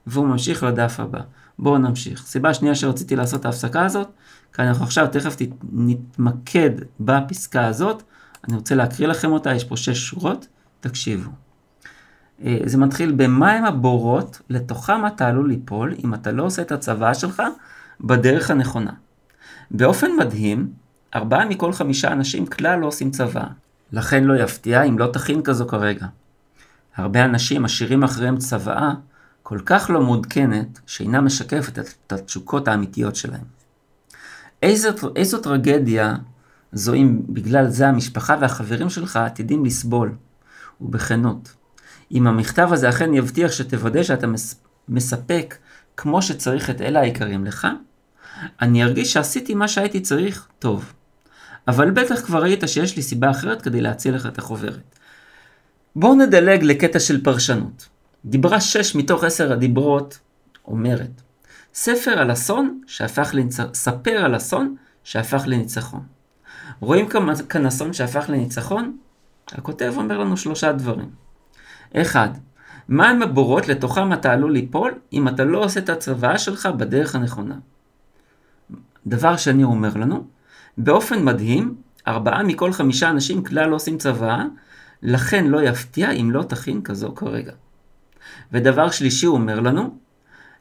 והוא 0.07 0.27
ממשיך 0.27 0.63
לדף 0.63 0.99
הבא. 0.99 1.19
בואו 1.59 1.77
נמשיך. 1.77 2.21
סיבה 2.25 2.53
שנייה 2.53 2.75
שרציתי 2.75 3.15
לעשות 3.15 3.39
את 3.39 3.45
ההפסקה 3.45 3.85
הזאת, 3.85 4.07
כי 4.53 4.61
אנחנו 4.61 4.83
עכשיו 4.83 5.07
תכף 5.11 5.35
נתמקד 5.71 6.71
בפסקה 6.99 7.65
הזאת, 7.65 8.03
אני 8.47 8.55
רוצה 8.55 8.75
להקריא 8.75 9.07
לכם 9.07 9.31
אותה, 9.31 9.53
יש 9.53 9.63
פה 9.63 9.77
שש 9.77 9.97
שורות, 9.97 10.47
תקשיבו. 10.79 11.31
אה, 12.45 12.57
זה 12.65 12.77
מתחיל 12.77 13.11
במים 13.11 13.65
הבורות, 13.65 14.41
לתוכם 14.49 15.07
אתה 15.07 15.27
עלול 15.27 15.49
ליפול 15.49 15.95
אם 16.03 16.13
אתה 16.13 16.31
לא 16.31 16.43
עושה 16.43 16.61
את 16.61 16.71
הצוואה 16.71 17.13
שלך 17.13 17.43
בדרך 18.01 18.51
הנכונה. 18.51 18.91
באופן 19.71 20.11
מדהים, 20.19 20.71
ארבעה 21.15 21.45
מכל 21.45 21.73
חמישה 21.73 22.11
אנשים 22.11 22.45
כלל 22.45 22.79
לא 22.79 22.85
עושים 22.87 23.11
צבא. 23.11 23.43
לכן 23.91 24.23
לא 24.23 24.43
יפתיע 24.43 24.83
אם 24.83 24.99
לא 24.99 25.07
תכין 25.13 25.41
כזו 25.41 25.67
כרגע. 25.67 26.05
הרבה 26.95 27.25
אנשים 27.25 27.63
משאירים 27.63 28.03
אחריהם 28.03 28.37
צוואה 28.37 28.91
כל 29.43 29.59
כך 29.65 29.89
לא 29.89 30.01
מעודכנת, 30.01 30.79
שאינה 30.85 31.21
משקפת 31.21 31.79
את 31.79 32.13
התשוקות 32.13 32.67
האמיתיות 32.67 33.15
שלהם. 33.15 33.43
איזו, 34.63 34.89
איזו 35.15 35.37
טרגדיה 35.41 36.15
זו 36.71 36.93
אם 36.93 37.21
בגלל 37.29 37.67
זה 37.67 37.87
המשפחה 37.87 38.35
והחברים 38.41 38.89
שלך 38.89 39.15
עתידים 39.15 39.65
לסבול, 39.65 40.15
ובכנות. 40.81 41.58
אם 42.11 42.27
המכתב 42.27 42.69
הזה 42.71 42.89
אכן 42.89 43.13
יבטיח 43.13 43.51
שתוודא 43.51 44.03
שאתה 44.03 44.27
מספק 44.89 45.57
כמו 45.97 46.21
שצריך 46.21 46.69
את 46.69 46.81
אלה 46.81 46.99
היקרים 46.99 47.45
לך, 47.45 47.67
אני 48.61 48.83
ארגיש 48.83 49.13
שעשיתי 49.13 49.53
מה 49.53 49.67
שהייתי 49.67 50.01
צריך 50.01 50.47
טוב. 50.59 50.93
אבל 51.67 51.91
בטח 51.91 52.21
כבר 52.25 52.41
ראית 52.41 52.63
שיש 52.67 52.95
לי 52.95 53.01
סיבה 53.01 53.31
אחרת 53.31 53.61
כדי 53.61 53.81
להציע 53.81 54.11
לך 54.11 54.25
את 54.25 54.37
החוברת. 54.37 54.95
בואו 55.95 56.15
נדלג 56.15 56.63
לקטע 56.63 56.99
של 56.99 57.23
פרשנות. 57.23 57.87
דיברה 58.25 58.61
שש 58.61 58.95
מתוך 58.95 59.23
עשר 59.23 59.53
הדיברות 59.53 60.19
אומרת, 60.65 61.21
ספר 61.73 62.11
על 62.11 62.31
אסון 62.31 62.81
שהפך 62.87 63.29
לניצחון, 63.33 63.73
ספר 63.73 64.25
על 64.25 64.37
אסון 64.37 64.75
שהפך 65.03 65.43
לניצחון. 65.45 66.03
רואים 66.79 67.07
כאן 67.49 67.65
אסון 67.65 67.93
שהפך 67.93 68.29
לניצחון? 68.29 68.97
הכותב 69.51 69.93
אומר 69.97 70.17
לנו 70.17 70.37
שלושה 70.37 70.71
דברים. 70.71 71.09
אחד, 71.95 72.29
מהם 72.89 73.21
הבורות 73.21 73.67
לתוכם 73.67 74.13
אתה 74.13 74.33
עלול 74.33 74.53
ליפול 74.53 74.93
אם 75.13 75.27
אתה 75.27 75.43
לא 75.43 75.63
עושה 75.63 75.79
את 75.79 75.89
הצוואה 75.89 76.37
שלך 76.37 76.65
בדרך 76.65 77.15
הנכונה. 77.15 77.55
דבר 79.07 79.37
שני 79.37 79.63
אומר 79.63 79.93
לנו, 79.93 80.27
באופן 80.77 81.23
מדהים, 81.23 81.75
ארבעה 82.07 82.43
מכל 82.43 82.73
חמישה 82.73 83.09
אנשים 83.09 83.43
כלל 83.43 83.69
לא 83.69 83.75
עושים 83.75 83.97
צוואה, 83.97 84.45
לכן 85.03 85.47
לא 85.47 85.61
יפתיע 85.61 86.11
אם 86.11 86.31
לא 86.31 86.43
תכין 86.43 86.81
כזו 86.81 87.15
כרגע. 87.15 87.53
ודבר 88.51 88.91
שלישי 88.91 89.25
הוא 89.25 89.35
אומר 89.35 89.59
לנו, 89.59 89.97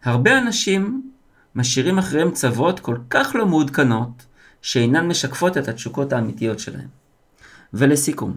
הרבה 0.04 0.38
אנשים 0.38 1.10
משאירים 1.54 1.98
אחריהם 1.98 2.30
צוות 2.30 2.80
כל 2.80 2.96
כך 3.10 3.34
לא 3.34 3.46
מעודכנות, 3.46 4.26
שאינן 4.62 5.06
משקפות 5.08 5.58
את 5.58 5.68
התשוקות 5.68 6.12
האמיתיות 6.12 6.58
שלהם. 6.58 6.88
ולסיכום, 7.74 8.36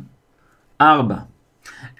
4. 0.81 1.30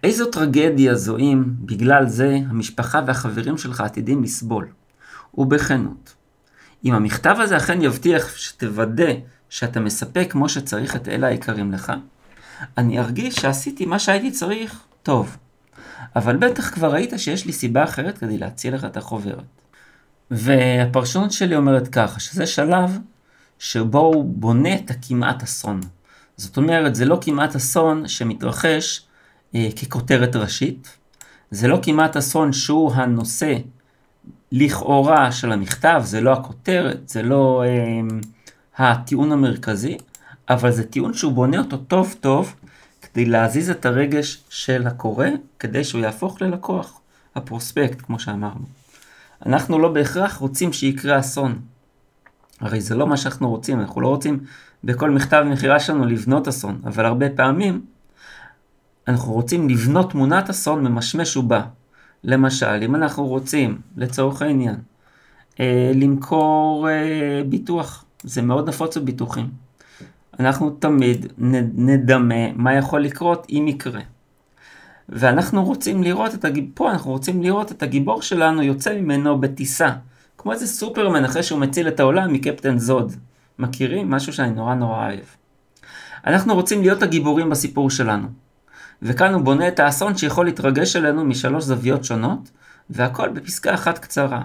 איזו 0.04 0.26
טרגדיה 0.26 0.96
זו 0.96 1.18
אם, 1.18 1.44
בגלל 1.66 2.08
זה, 2.08 2.38
המשפחה 2.50 3.02
והחברים 3.08 3.58
שלך 3.58 3.82
עתידים 3.82 4.24
לסבול. 4.24 4.68
ובכנות. 5.34 6.14
אם 6.86 6.94
המכתב 6.94 7.36
הזה 7.40 7.58
אכן 7.58 7.82
יבטיח 7.82 8.38
שתוודא 8.38 9.12
שאתה 9.50 9.80
מספק 9.80 10.28
כמו 10.30 10.50
שצריך 10.50 10.96
את 10.96 11.08
אלה 11.08 11.28
היקרים 11.28 11.72
לך, 11.72 11.94
אני 12.78 13.00
ארגיש 13.00 13.36
שעשיתי 13.36 13.86
מה 13.86 14.00
שהייתי 14.00 14.32
צריך 14.32 14.80
טוב. 15.04 15.38
אבל 16.16 16.38
בטח 16.38 16.70
כבר 16.70 16.94
ראית 16.94 17.14
שיש 17.18 17.46
לי 17.46 17.54
סיבה 17.54 17.84
אחרת 17.84 18.18
כדי 18.18 18.38
להציע 18.38 18.72
לך 18.72 18.86
את 18.86 18.98
החוברת. 18.98 19.44
והפרשנות 20.32 21.32
שלי 21.32 21.56
אומרת 21.56 21.88
ככה, 21.88 22.20
שזה 22.20 22.46
שלב 22.46 23.00
שבו 23.60 24.00
הוא 24.00 24.26
בונה 24.26 24.76
את 24.76 24.90
הכמעט 24.90 25.44
אסון. 25.44 25.82
זאת 26.38 26.58
אומרת, 26.58 26.96
זה 26.96 27.06
לא 27.06 27.20
כמעט 27.22 27.56
אסון 27.56 28.08
שמתרחש 28.08 29.06
ככותרת 29.54 30.36
ראשית, 30.36 30.98
זה 31.52 31.68
לא 31.68 31.80
כמעט 31.84 32.18
אסון 32.18 32.54
שהוא 32.54 32.94
הנושא 32.94 33.58
לכאורה 34.52 35.32
של 35.32 35.52
המכתב, 35.52 36.02
זה 36.06 36.22
לא 36.22 36.34
הכותרת, 36.34 37.10
זה 37.10 37.22
לא 37.24 37.64
אה, 37.66 38.02
הטיעון 38.78 39.32
המרכזי, 39.32 39.98
אבל 40.50 40.72
זה 40.72 40.84
טיעון 40.84 41.14
שהוא 41.14 41.34
בונה 41.34 41.60
אותו 41.60 41.78
טוב 41.78 42.16
טוב 42.20 42.56
כדי 43.02 43.26
להזיז 43.26 43.70
את 43.70 43.86
הרגש 43.86 44.44
של 44.50 44.88
הקורא, 44.88 45.28
כדי 45.60 45.84
שהוא 45.84 46.02
יהפוך 46.02 46.42
ללקוח, 46.42 47.02
הפרוספקט, 47.36 48.02
כמו 48.02 48.20
שאמרנו. 48.20 48.66
אנחנו 49.46 49.80
לא 49.80 49.90
בהכרח 49.90 50.38
רוצים 50.38 50.74
שיקרה 50.74 51.20
אסון. 51.20 51.60
הרי 52.60 52.82
זה 52.82 52.96
לא 52.96 53.08
מה 53.08 53.18
שאנחנו 53.18 53.50
רוצים, 53.50 53.80
אנחנו 53.80 54.02
לא 54.02 54.08
רוצים 54.08 54.40
בכל 54.84 55.10
מכתב 55.10 55.46
מכירה 55.50 55.80
שלנו 55.80 56.06
לבנות 56.06 56.48
אסון, 56.48 56.82
אבל 56.86 57.06
הרבה 57.06 57.30
פעמים 57.30 57.86
אנחנו 59.08 59.34
רוצים 59.34 59.70
לבנות 59.70 60.12
תמונת 60.12 60.50
אסון 60.50 60.84
ממשמש 60.84 61.38
ובא. 61.38 61.62
למשל, 62.24 62.80
אם 62.86 62.96
אנחנו 62.96 63.28
רוצים, 63.28 63.82
לצורך 63.98 64.42
העניין, 64.42 64.76
אה, 65.60 65.92
למכור 65.96 66.90
אה, 66.90 67.42
ביטוח, 67.50 68.06
זה 68.24 68.42
מאוד 68.42 68.70
נפוץ 68.70 68.98
בביטוחים. 68.98 69.50
אנחנו 70.40 70.70
תמיד 70.70 71.34
נדמה 71.76 72.54
מה 72.56 72.74
יכול 72.74 73.02
לקרות 73.02 73.48
אם 73.50 73.66
יקרה. 73.68 74.02
ואנחנו 75.10 75.64
רוצים 75.64 76.04
לראות 76.04 76.34
את 76.34 76.46
הגיבור, 76.46 76.72
פה 76.74 76.92
אנחנו 76.92 77.12
רוצים 77.12 77.44
לראות 77.44 77.72
את 77.72 77.84
הגיבור 77.84 78.22
שלנו 78.22 78.62
יוצא 78.62 78.94
ממנו 78.94 79.42
בטיסה. 79.42 79.90
כמו 80.38 80.52
איזה 80.52 80.68
סופרמן 80.68 81.26
אחרי 81.26 81.44
שהוא 81.44 81.60
מציל 81.60 81.88
את 81.88 82.00
העולם 82.00 82.34
מקפטן 82.34 82.78
זוד. 82.78 83.14
מכירים? 83.60 84.10
משהו 84.10 84.34
שאני 84.34 84.50
נורא 84.50 84.74
נורא 84.74 85.08
אוהב. 85.08 85.20
אנחנו 86.28 86.56
רוצים 86.56 86.82
להיות 86.82 87.04
הגיבורים 87.04 87.50
בסיפור 87.50 87.90
שלנו. 87.90 88.28
וכאן 89.02 89.34
הוא 89.34 89.42
בונה 89.42 89.68
את 89.68 89.80
האסון 89.80 90.18
שיכול 90.18 90.46
להתרגש 90.46 90.96
עלינו 90.96 91.26
משלוש 91.26 91.64
זוויות 91.64 92.04
שונות, 92.04 92.52
והכל 92.90 93.30
בפסקה 93.30 93.74
אחת 93.74 94.00
קצרה. 94.00 94.42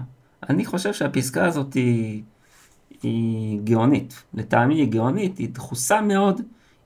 אני 0.51 0.65
חושב 0.65 0.93
שהפסקה 0.93 1.47
הזאת 1.47 1.75
היא, 1.75 2.23
היא 3.03 3.61
גאונית. 3.65 4.23
לטעמי 4.35 4.75
היא 4.75 4.89
גאונית, 4.89 5.39
היא 5.39 5.49
דחוסה 5.53 6.01
מאוד, 6.01 6.41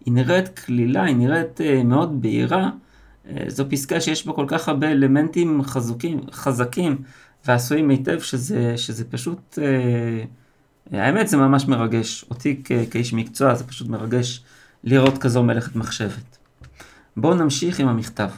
היא 0.04 0.14
נראית 0.14 0.58
כלילה, 0.58 1.02
היא 1.02 1.16
נראית 1.16 1.60
uh, 1.60 1.84
מאוד 1.84 2.22
בהירה. 2.22 2.70
Uh, 2.70 3.30
זו 3.48 3.64
פסקה 3.70 4.00
שיש 4.00 4.26
בה 4.26 4.32
כל 4.32 4.44
כך 4.48 4.68
הרבה 4.68 4.90
אלמנטים 4.90 5.62
חזוקים, 5.62 6.20
חזקים 6.32 6.98
ועשויים 7.46 7.90
היטב, 7.90 8.20
שזה, 8.20 8.74
שזה 8.76 9.04
פשוט... 9.04 9.58
Uh, 9.58 10.26
האמת 10.92 11.28
זה 11.28 11.36
ממש 11.36 11.68
מרגש. 11.68 12.24
אותי 12.30 12.62
כאיש 12.90 13.12
מקצוע 13.12 13.54
זה 13.54 13.64
פשוט 13.64 13.88
מרגש 13.88 14.44
לראות 14.84 15.18
כזו 15.18 15.42
מלאכת 15.42 15.76
מחשבת. 15.76 16.39
בואו 17.20 17.34
נמשיך 17.34 17.80
עם 17.80 17.88
המכתב. 17.88 18.30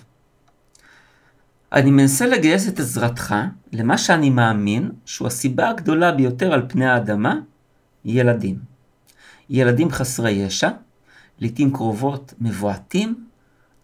אני 1.73 1.91
מנסה 1.91 2.27
לגייס 2.27 2.69
את 2.69 2.81
עזרתך 2.81 3.35
למה 3.73 3.99
שאני 3.99 4.31
מאמין 4.31 4.91
שהוא 5.05 5.27
הסיבה 5.27 5.69
הגדולה 5.69 6.13
ביותר 6.13 6.53
על 6.53 6.63
פני 6.69 6.87
האדמה, 6.87 7.35
ילדים. 8.05 8.59
ילדים 9.51 9.91
חסרי 9.91 10.31
ישע, 10.31 10.71
לעתים 11.39 11.73
קרובות 11.73 12.35
מבועתים, 12.41 13.27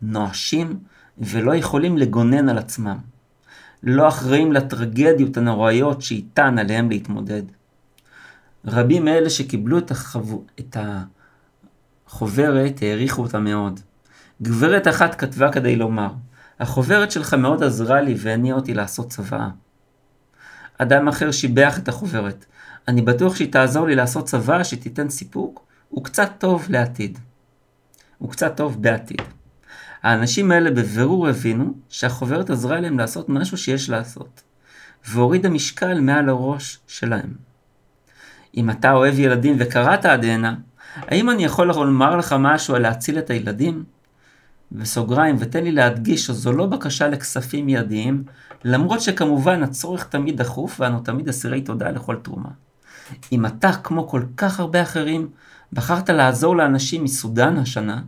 נואשים 0.02 0.78
ולא 1.18 1.54
יכולים 1.54 1.98
לגונן 1.98 2.48
על 2.48 2.58
עצמם. 2.58 2.98
לא 3.82 4.08
אחראים 4.08 4.52
לטרגדיות 4.52 5.36
הנוראיות 5.36 6.02
שאיתן 6.02 6.58
עליהם 6.58 6.90
להתמודד. 6.90 7.42
רבים 8.64 9.04
מאלה 9.04 9.30
שקיבלו 9.30 9.78
את, 9.78 9.90
החב... 9.90 10.28
את 10.60 10.76
החוברת 12.06 12.82
העריכו 12.82 13.22
אותה 13.22 13.38
מאוד. 13.38 13.80
גברת 14.42 14.88
אחת 14.88 15.14
כתבה 15.14 15.52
כדי 15.52 15.76
לומר, 15.76 16.10
החוברת 16.60 17.10
שלך 17.10 17.34
מאוד 17.34 17.62
עזרה 17.62 18.00
לי 18.00 18.14
והניעה 18.18 18.56
אותי 18.56 18.74
לעשות 18.74 19.10
צוואה. 19.10 19.48
אדם 20.78 21.08
אחר 21.08 21.30
שיבח 21.30 21.78
את 21.78 21.88
החוברת, 21.88 22.44
אני 22.88 23.02
בטוח 23.02 23.36
שהיא 23.36 23.52
תעזור 23.52 23.86
לי 23.86 23.94
לעשות 23.94 24.26
צוואה 24.26 24.64
שתיתן 24.64 25.08
סיפוק 25.08 25.66
וקצת 25.96 26.30
טוב 26.38 26.66
לעתיד. 26.68 27.18
וקצת 28.22 28.56
טוב 28.56 28.82
בעתיד. 28.82 29.22
האנשים 30.02 30.50
האלה 30.50 30.70
בבירור 30.70 31.28
הבינו 31.28 31.74
שהחוברת 31.88 32.50
עזרה 32.50 32.80
להם 32.80 32.98
לעשות 32.98 33.28
משהו 33.28 33.56
שיש 33.56 33.90
לעשות, 33.90 34.42
והורידה 35.08 35.48
משקל 35.48 36.00
מעל 36.00 36.28
הראש 36.28 36.78
שלהם. 36.86 37.34
אם 38.56 38.70
אתה 38.70 38.92
אוהב 38.92 39.18
ילדים 39.18 39.56
וקראת 39.58 40.04
עד 40.04 40.24
הנה, 40.24 40.54
האם 40.96 41.30
אני 41.30 41.44
יכול 41.44 41.66
לומר 41.66 42.16
לך 42.16 42.34
משהו 42.38 42.74
על 42.74 42.82
להציל 42.82 43.18
את 43.18 43.30
הילדים? 43.30 43.84
בסוגריים, 44.72 45.36
ותן 45.38 45.64
לי 45.64 45.72
להדגיש 45.72 46.26
שזו 46.26 46.52
לא 46.52 46.66
בקשה 46.66 47.08
לכספים 47.08 47.66
מיידיים, 47.66 48.24
למרות 48.64 49.00
שכמובן 49.00 49.62
הצורך 49.62 50.04
תמיד 50.04 50.36
דחוף 50.36 50.80
ואנו 50.80 51.00
תמיד 51.00 51.28
אסירי 51.28 51.60
תודה 51.60 51.90
לכל 51.90 52.16
תרומה. 52.16 52.48
אם 53.32 53.46
אתה, 53.46 53.72
כמו 53.72 54.08
כל 54.08 54.22
כך 54.36 54.60
הרבה 54.60 54.82
אחרים, 54.82 55.28
בחרת 55.72 56.10
לעזור 56.10 56.56
לאנשים 56.56 57.04
מסודאן 57.04 57.56
השנה, 57.56 58.00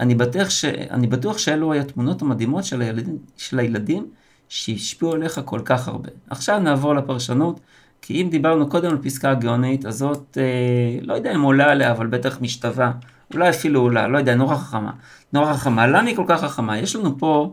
אני 0.00 0.14
בטוח, 0.14 0.50
ש... 0.50 0.64
אני 0.64 1.06
בטוח 1.06 1.38
שאלו 1.38 1.72
היו 1.72 1.82
התמונות 1.82 2.22
המדהימות 2.22 2.64
של 2.64 2.80
הילדים, 2.80 3.18
של 3.36 3.58
הילדים 3.58 4.06
שהשפיעו 4.48 5.12
עליך 5.12 5.40
כל 5.44 5.60
כך 5.64 5.88
הרבה. 5.88 6.08
עכשיו 6.30 6.58
נעבור 6.58 6.94
לפרשנות, 6.94 7.60
כי 8.02 8.22
אם 8.22 8.28
דיברנו 8.30 8.68
קודם 8.68 8.90
על 8.90 8.98
פסקה 9.02 9.30
הגאונית, 9.30 9.84
הזאת, 9.84 10.38
אה, 10.40 10.98
לא 11.02 11.14
יודע 11.14 11.34
אם 11.34 11.40
עולה 11.40 11.70
עליה, 11.70 11.90
אבל 11.90 12.06
בטח 12.06 12.38
משתווה, 12.40 12.92
אולי 13.34 13.50
אפילו 13.50 13.80
עולה, 13.80 14.08
לא 14.08 14.18
יודע, 14.18 14.34
נורא 14.34 14.56
חכמה. 14.56 14.92
נורא 15.32 15.54
חכמה. 15.54 15.86
למה 15.86 16.08
היא 16.08 16.16
כל 16.16 16.24
כך 16.28 16.40
חכמה? 16.40 16.78
יש 16.78 16.96
לנו 16.96 17.18
פה, 17.18 17.50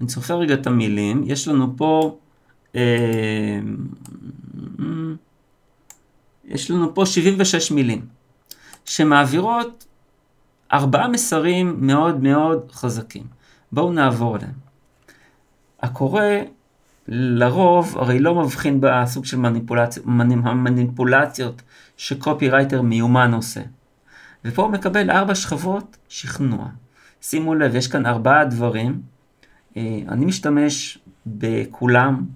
אני 0.00 0.08
צופה 0.08 0.34
רגע 0.34 0.54
את 0.54 0.66
המילים, 0.66 1.22
יש 1.26 1.48
לנו 1.48 1.76
פה, 1.76 2.18
אה, 2.76 3.60
יש 6.44 6.70
לנו 6.70 6.94
פה 6.94 7.06
76 7.06 7.70
מילים, 7.70 8.06
שמעבירות 8.84 9.86
ארבעה 10.72 11.08
מסרים 11.08 11.76
מאוד 11.86 12.22
מאוד 12.22 12.72
חזקים. 12.72 13.24
בואו 13.72 13.92
נעבור 13.92 14.34
עליהם. 14.36 14.52
הקורא 15.82 16.22
לרוב 17.08 17.98
הרי 17.98 18.18
לא 18.18 18.34
מבחין 18.34 18.80
בסוג 18.80 19.24
של 19.24 19.36
מניפולציות, 19.36 20.06
המניפולציות 20.44 21.62
שקופי 21.96 22.48
רייטר 22.48 22.82
מיומן 22.82 23.34
עושה. 23.34 23.60
ופה 24.44 24.62
הוא 24.62 24.72
מקבל 24.72 25.10
ארבע 25.10 25.34
שכבות 25.34 25.96
שכנוע. 26.08 26.68
שימו 27.22 27.54
לב, 27.54 27.74
יש 27.74 27.88
כאן 27.88 28.06
ארבעה 28.06 28.44
דברים. 28.44 29.02
אה, 29.76 30.00
אני 30.08 30.24
משתמש 30.24 30.98
בכולם, 31.26 32.26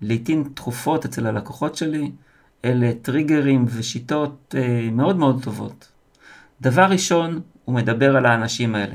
לעיתים 0.00 0.50
תכופות 0.54 1.04
אצל 1.04 1.26
הלקוחות 1.26 1.76
שלי, 1.76 2.10
אלה 2.64 2.90
טריגרים 3.02 3.64
ושיטות 3.68 4.54
אה, 4.58 4.88
מאוד 4.92 5.16
מאוד 5.16 5.42
טובות. 5.42 5.88
דבר 6.60 6.84
ראשון, 6.84 7.40
הוא 7.64 7.74
מדבר 7.74 8.16
על 8.16 8.26
האנשים 8.26 8.74
האלה. 8.74 8.94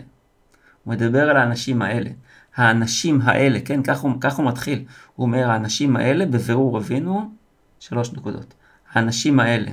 הוא 0.84 0.94
מדבר 0.94 1.30
על 1.30 1.38
האנשים 1.38 1.82
האלה. 1.82 2.10
האנשים 2.56 3.22
האלה, 3.22 3.60
כן, 3.60 3.84
כך 3.84 4.00
הוא, 4.00 4.12
כך 4.22 4.38
הוא 4.38 4.46
מתחיל. 4.46 4.84
הוא 5.16 5.26
אומר, 5.26 5.50
האנשים 5.52 5.96
האלה, 5.96 6.26
בבירור 6.26 6.78
הבינו, 6.78 7.32
שלוש 7.80 8.14
נקודות. 8.14 8.54
האנשים 8.92 9.40
האלה. 9.40 9.72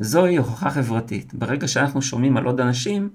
זוהי 0.00 0.36
הוכחה 0.36 0.70
חברתית. 0.70 1.34
ברגע 1.34 1.68
שאנחנו 1.68 2.02
שומעים 2.02 2.36
על 2.36 2.44
עוד 2.44 2.60
אנשים, 2.60 3.08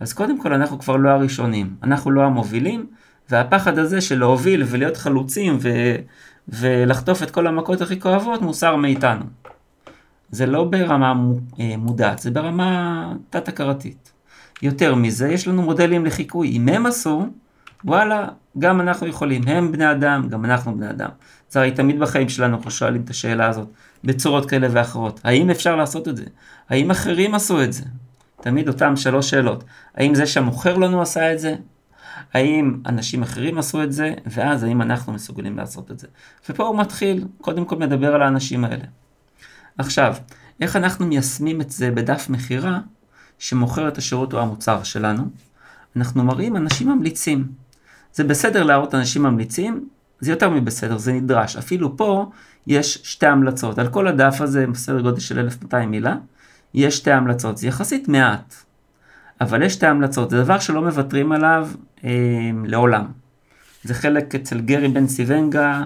אז 0.00 0.12
קודם 0.12 0.40
כל 0.40 0.52
אנחנו 0.52 0.78
כבר 0.78 0.96
לא 0.96 1.10
הראשונים. 1.10 1.74
אנחנו 1.82 2.10
לא 2.10 2.22
המובילים, 2.22 2.86
והפחד 3.30 3.78
הזה 3.78 4.00
של 4.00 4.18
להוביל 4.18 4.62
ולהיות 4.66 4.96
חלוצים 4.96 5.58
ו... 5.60 5.68
ולחטוף 6.48 7.22
את 7.22 7.30
כל 7.30 7.46
המכות 7.46 7.80
הכי 7.80 8.00
כואבות 8.00 8.42
מוסר 8.42 8.76
מאיתנו. 8.76 9.24
זה 10.30 10.46
לא 10.46 10.64
ברמה 10.64 11.14
אה, 11.60 11.74
מודעת, 11.78 12.18
זה 12.18 12.30
ברמה 12.30 13.12
תת-הכרתית. 13.30 14.12
יותר 14.62 14.94
מזה, 14.94 15.28
יש 15.28 15.48
לנו 15.48 15.62
מודלים 15.62 16.06
לחיקוי. 16.06 16.48
אם 16.48 16.68
הם 16.68 16.86
עשו, 16.86 17.26
וואלה, 17.84 18.28
גם 18.58 18.80
אנחנו 18.80 19.06
יכולים. 19.06 19.42
הם 19.46 19.72
בני 19.72 19.90
אדם, 19.90 20.28
גם 20.28 20.44
אנחנו 20.44 20.76
בני 20.76 20.90
אדם. 20.90 21.08
זה 21.50 21.60
הרי 21.60 21.70
תמיד 21.70 22.00
בחיים 22.00 22.28
שלנו 22.28 22.56
אנחנו 22.56 22.70
שואלים 22.70 23.02
את 23.04 23.10
השאלה 23.10 23.48
הזאת, 23.48 23.68
בצורות 24.06 24.50
כאלה 24.50 24.68
ואחרות. 24.70 25.20
האם 25.24 25.50
אפשר 25.50 25.76
לעשות 25.76 26.08
את 26.08 26.16
זה? 26.16 26.24
האם 26.68 26.90
אחרים 26.90 27.34
עשו 27.34 27.62
את 27.62 27.72
זה? 27.72 27.82
תמיד 28.40 28.68
אותם 28.68 28.96
שלוש 28.96 29.30
שאלות. 29.30 29.64
האם 29.94 30.14
זה 30.14 30.26
שהמוכר 30.26 30.76
לנו 30.76 31.02
עשה 31.02 31.32
את 31.32 31.38
זה? 31.38 31.54
האם 32.34 32.76
אנשים 32.86 33.22
אחרים 33.22 33.58
עשו 33.58 33.82
את 33.82 33.92
זה? 33.92 34.14
ואז 34.26 34.62
האם 34.62 34.82
אנחנו 34.82 35.12
מסוגלים 35.12 35.56
לעשות 35.56 35.90
את 35.90 35.98
זה? 35.98 36.06
ופה 36.48 36.66
הוא 36.66 36.78
מתחיל, 36.78 37.24
קודם 37.40 37.64
כל 37.64 37.76
מדבר 37.76 38.14
על 38.14 38.22
האנשים 38.22 38.64
האלה. 38.64 38.84
עכשיו, 39.78 40.14
איך 40.60 40.76
אנחנו 40.76 41.06
מיישמים 41.06 41.60
את 41.60 41.70
זה 41.70 41.90
בדף 41.90 42.26
מכירה 42.28 42.78
שמוכר 43.38 43.88
את 43.88 43.98
השירות 43.98 44.34
או 44.34 44.40
המוצר 44.40 44.82
שלנו? 44.82 45.24
אנחנו 45.96 46.24
מראים 46.24 46.56
אנשים 46.56 46.88
ממליצים. 46.88 47.48
זה 48.12 48.24
בסדר 48.24 48.62
להראות 48.62 48.94
אנשים 48.94 49.22
ממליצים, 49.22 49.88
זה 50.20 50.32
יותר 50.32 50.50
מבסדר, 50.50 50.98
זה 50.98 51.12
נדרש. 51.12 51.56
אפילו 51.56 51.96
פה 51.96 52.30
יש 52.66 52.98
שתי 53.02 53.26
המלצות. 53.26 53.78
על 53.78 53.88
כל 53.88 54.08
הדף 54.08 54.40
הזה, 54.40 54.66
בסדר 54.66 55.00
גודל 55.00 55.20
של 55.20 55.38
1200 55.38 55.90
מילה, 55.90 56.16
יש 56.74 56.96
שתי 56.96 57.10
המלצות. 57.10 57.58
זה 57.58 57.66
יחסית 57.66 58.08
מעט, 58.08 58.54
אבל 59.40 59.62
יש 59.62 59.72
שתי 59.72 59.86
המלצות. 59.86 60.30
זה 60.30 60.42
דבר 60.42 60.58
שלא 60.58 60.82
מוותרים 60.82 61.32
עליו 61.32 61.68
אה, 62.04 62.10
לעולם. 62.64 63.06
זה 63.84 63.94
חלק 63.94 64.34
אצל 64.34 64.60
גרי 64.60 64.88
בן 64.88 65.06
סיבנגה, 65.06 65.84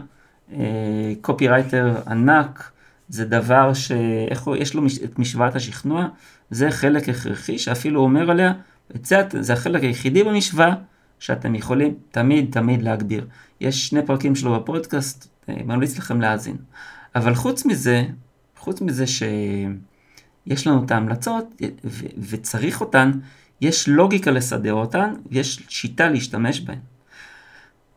אה, 0.52 1.12
קופירייטר 1.20 1.96
ענק, 2.06 2.70
זה 3.08 3.24
דבר 3.24 3.74
שיש 3.74 4.74
לו 4.74 4.82
את 5.04 5.18
משוואת 5.18 5.56
השכנוע, 5.56 6.08
זה 6.50 6.70
חלק 6.70 7.08
הכרחי 7.08 7.58
שאפילו 7.58 8.00
אומר 8.00 8.30
עליה, 8.30 8.52
זה 9.40 9.52
החלק 9.52 9.82
היחידי 9.82 10.24
במשוואה 10.24 10.74
שאתם 11.20 11.54
יכולים 11.54 11.94
תמיד 12.10 12.46
תמיד 12.52 12.82
להגביר. 12.82 13.26
יש 13.60 13.88
שני 13.88 14.06
פרקים 14.06 14.34
שלו 14.34 14.60
בפודקאסט, 14.60 15.28
אה, 15.48 15.54
ממליץ 15.64 15.98
לכם 15.98 16.20
להאזין. 16.20 16.56
אבל 17.14 17.34
חוץ 17.34 17.66
מזה, 17.66 18.04
חוץ 18.58 18.80
מזה 18.80 19.06
שיש 19.06 20.66
לנו 20.66 20.84
את 20.84 20.90
ההמלצות 20.90 21.62
וצריך 22.18 22.80
אותן, 22.80 23.10
יש 23.60 23.88
לוגיקה 23.88 24.30
לסדר 24.30 24.74
אותן, 24.74 25.14
ויש 25.30 25.62
שיטה 25.68 26.08
להשתמש 26.08 26.60
בהן. 26.60 26.78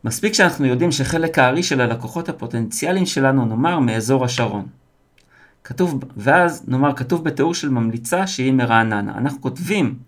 מספיק 0.04 0.34
שאנחנו 0.34 0.66
יודעים 0.66 0.92
שחלק 0.92 1.38
הארי 1.38 1.62
של 1.62 1.80
הלקוחות 1.80 2.28
הפוטנציאליים 2.28 3.06
שלנו, 3.06 3.44
נאמר, 3.44 3.78
מאזור 3.78 4.24
השרון. 4.24 4.66
כתוב, 5.64 6.04
ואז 6.16 6.64
נאמר, 6.68 6.94
כתוב 6.96 7.24
בתיאור 7.24 7.54
של 7.54 7.68
ממליצה 7.68 8.26
שהיא 8.26 8.52
מרעננה. 8.52 9.18
אנחנו 9.18 9.40
כותבים 9.40 9.98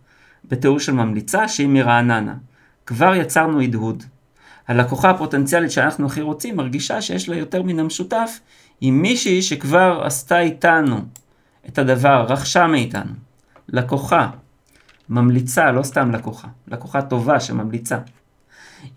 בתיאור 0.45 0.81
של 0.81 0.93
ממליצה 0.93 1.49
שהיא 1.49 1.69
מרעננה. 1.69 2.35
כבר 2.87 3.15
יצרנו 3.15 3.61
הדהוד. 3.61 4.03
הלקוחה 4.69 5.11
הפוטנציאלית 5.11 5.71
שאנחנו 5.71 6.07
הכי 6.07 6.21
רוצים 6.21 6.57
מרגישה 6.57 7.03
שיש 7.03 7.29
לה 7.29 7.37
יותר 7.37 7.63
מן 7.63 7.79
המשותף 7.79 8.41
עם 8.81 9.03
מישהי 9.03 9.43
שכבר 9.43 10.03
עשתה 10.05 10.41
איתנו 10.41 10.97
את 11.69 11.79
הדבר, 11.79 12.27
רכשה 12.29 12.67
מאיתנו. 12.67 13.13
לקוחה, 13.69 14.31
ממליצה, 15.09 15.73
לא 15.73 15.83
סתם 15.83 16.11
לקוחה, 16.11 16.49
לקוחה 16.69 17.03
טובה 17.03 17.41
שממליצה. 17.41 17.99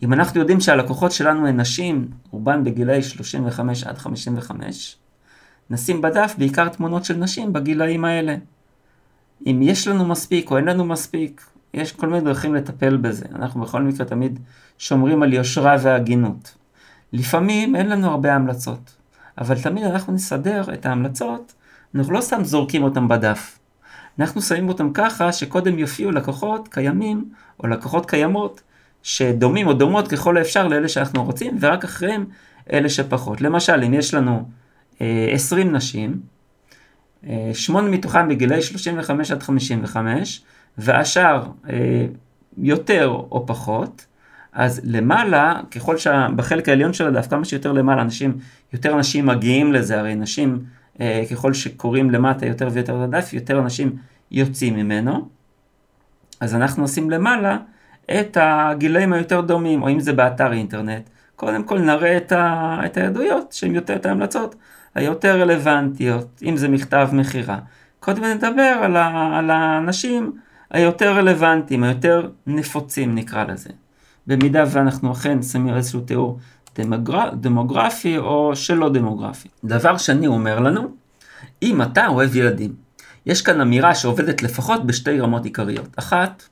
אם 0.03 0.13
אנחנו 0.13 0.39
יודעים 0.39 0.59
שהלקוחות 0.59 1.11
שלנו 1.11 1.47
הן 1.47 1.59
נשים, 1.59 2.07
רובן 2.31 2.63
בגילאי 2.63 3.03
35 3.03 3.83
עד 3.83 3.97
55, 3.97 4.95
נשים 5.69 6.01
בדף 6.01 6.35
בעיקר 6.37 6.69
תמונות 6.69 7.05
של 7.05 7.17
נשים 7.17 7.53
בגילאים 7.53 8.05
האלה. 8.05 8.35
אם 9.45 9.59
יש 9.61 9.87
לנו 9.87 10.05
מספיק 10.05 10.51
או 10.51 10.57
אין 10.57 10.65
לנו 10.65 10.85
מספיק, 10.85 11.45
יש 11.74 11.91
כל 11.91 12.07
מיני 12.07 12.22
דרכים 12.22 12.55
לטפל 12.55 12.97
בזה. 12.97 13.26
אנחנו 13.36 13.61
בכל 13.61 13.82
מקרה 13.82 14.05
תמיד 14.05 14.39
שומרים 14.78 15.24
על 15.24 15.34
יושרה 15.34 15.76
והגינות. 15.82 16.55
לפעמים 17.13 17.76
אין 17.76 17.89
לנו 17.89 18.09
הרבה 18.09 18.36
המלצות, 18.36 18.95
אבל 19.38 19.61
תמיד 19.61 19.84
אנחנו 19.84 20.13
נסדר 20.13 20.74
את 20.74 20.86
ההמלצות, 20.86 21.53
אנחנו 21.95 22.13
לא 22.13 22.22
סתם 22.22 22.43
זורקים 22.43 22.84
אותם 22.84 23.07
בדף. 23.07 23.59
אנחנו 24.20 24.41
שמים 24.41 24.67
אותם 24.67 24.93
ככה 24.93 25.32
שקודם 25.32 25.80
יופיעו 25.80 26.11
לקוחות 26.11 26.67
קיימים 26.67 27.30
או 27.63 27.67
לקוחות 27.67 28.09
קיימות 28.09 28.61
שדומים 29.03 29.67
או 29.67 29.74
דומות 29.74 30.07
ככל 30.07 30.38
האפשר 30.38 30.67
לאלה 30.67 30.88
שאנחנו 30.88 31.24
רוצים 31.24 31.57
ורק 31.59 31.84
אחריהם 31.84 32.26
אלה 32.74 32.89
שפחות. 32.89 33.41
למשל 33.41 33.84
אם 33.84 33.93
יש 33.93 34.13
לנו 34.13 34.49
20 34.99 35.67
אה, 35.67 35.74
נשים, 35.74 36.20
אה, 37.28 37.51
שמונה 37.53 37.89
מתוכם 37.89 38.30
בגילאי 38.30 38.61
35 38.61 39.32
עד 39.32 39.43
55, 39.43 40.41
והשאר 40.78 41.43
אה, 41.70 42.05
יותר 42.57 43.07
או 43.07 43.45
פחות, 43.47 44.05
אז 44.53 44.82
למעלה, 44.84 45.59
ככל 45.72 45.97
שבחלק 45.97 46.70
העליון 46.70 46.93
של 46.93 47.07
הדף, 47.07 47.28
כמה 47.28 47.45
שיותר 47.45 47.72
למעלה, 47.72 48.01
אנשים, 48.01 48.38
יותר 48.74 48.93
אנשים 48.93 49.26
מגיעים 49.26 49.74
לזה, 49.74 49.99
הרי 49.99 50.15
נשים, 50.15 50.63
ככל 51.32 51.53
שקוראים 51.53 52.11
למטה 52.11 52.45
יותר 52.45 52.67
ויותר 52.72 53.01
הדף, 53.01 53.34
יותר 53.34 53.59
אנשים 53.59 53.95
יוצאים 54.32 54.76
ממנו. 54.76 55.30
אז 56.39 56.55
אנחנו 56.55 56.84
עושים 56.84 57.09
למעלה 57.09 57.57
את 58.11 58.38
הגילאים 58.41 59.13
היותר 59.13 59.41
דומים, 59.41 59.84
או 59.84 59.89
אם 59.89 59.99
זה 59.99 60.13
באתר 60.13 60.51
אינטרנט, 60.53 61.09
קודם 61.36 61.63
כל 61.63 61.80
נראה 61.80 62.17
את, 62.17 62.32
ה, 62.32 62.80
את 62.86 62.97
העדויות 62.97 63.51
שהן 63.51 63.76
יותר 63.76 63.95
את 63.95 64.05
ההמלצות 64.05 64.55
היותר 64.95 65.41
רלוונטיות, 65.41 66.41
אם 66.43 66.57
זה 66.57 66.67
מכתב 66.67 67.09
מכירה. 67.13 67.59
קודם 67.99 68.24
נדבר 68.24 68.80
על, 68.82 68.97
ה, 68.97 69.38
על 69.38 69.49
האנשים 69.51 70.32
היותר 70.72 71.15
רלוונטיים, 71.15 71.84
היותר 71.84 72.30
נפוצים 72.47 73.15
נקרא 73.15 73.43
לזה. 73.43 73.70
במידה 74.28 74.63
ואנחנו 74.67 75.11
אכן 75.11 75.41
שמים 75.41 75.76
איזשהו 75.76 76.01
תיאור 76.01 76.39
דמוגר... 76.78 77.30
דמוגרפי 77.34 78.17
או 78.17 78.55
שלא 78.55 78.89
דמוגרפי. 78.89 79.49
דבר 79.63 79.97
שני 79.97 80.28
אומר 80.28 80.59
לנו, 80.59 80.88
אם 81.61 81.82
אתה 81.82 82.07
אוהב 82.07 82.36
ילדים, 82.36 82.74
יש 83.26 83.41
כאן 83.41 83.61
אמירה 83.61 83.95
שעובדת 83.95 84.43
לפחות 84.43 84.88
בשתי 84.88 85.20
רמות 85.20 85.45
עיקריות. 85.45 85.88
אחת, 85.95 86.43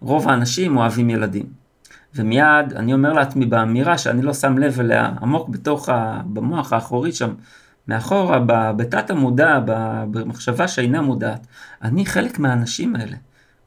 רוב 0.00 0.28
האנשים 0.28 0.76
אוהבים 0.76 1.10
ילדים. 1.10 1.46
ומיד 2.14 2.72
אני 2.76 2.92
אומר 2.92 3.12
לעצמי 3.12 3.46
באמירה 3.46 3.98
שאני 3.98 4.22
לא 4.22 4.34
שם 4.34 4.58
לב 4.58 4.80
אליה 4.80 5.12
עמוק 5.22 5.48
בתוך, 5.48 5.88
ה, 5.88 6.20
במוח 6.26 6.72
האחורי 6.72 7.12
שם, 7.12 7.34
מאחורה, 7.88 8.38
בתת 8.76 9.10
המודע, 9.10 9.60
במחשבה 10.10 10.68
שאינה 10.68 11.02
מודעת, 11.02 11.46
אני 11.82 12.06
חלק 12.06 12.38
מהאנשים 12.38 12.96
האלה. 12.96 13.16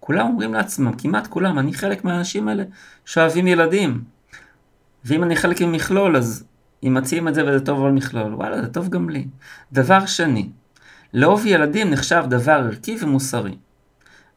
כולם 0.10 0.28
אומרים 0.28 0.54
לעצמם, 0.54 0.92
כמעט 0.98 1.28
כולם, 1.28 1.60
אני 1.60 1.74
חלק 1.74 2.04
מהאנשים 2.04 2.48
האלה 2.48 2.64
שאוהבים 3.06 3.48
ילדים. 3.48 4.04
ואם 5.06 5.24
אני 5.24 5.36
חלק 5.36 5.62
ממכלול, 5.62 6.18
אז 6.18 6.44
אם 6.84 6.94
מציעים 6.94 7.28
את 7.28 7.36
זה 7.36 7.46
וזה 7.46 7.66
טוב 7.66 7.86
על 7.86 7.92
מכלול, 7.92 8.34
וואלה, 8.34 8.62
זה 8.62 8.68
טוב 8.68 8.90
גם 8.90 9.10
לי. 9.10 9.28
דבר 9.74 10.06
שני, 10.06 10.50
לאהוב 11.14 11.46
ילדים 11.46 11.90
נחשב 11.90 12.24
דבר 12.30 12.52
ערכי 12.52 12.98
ומוסרי. 13.02 13.56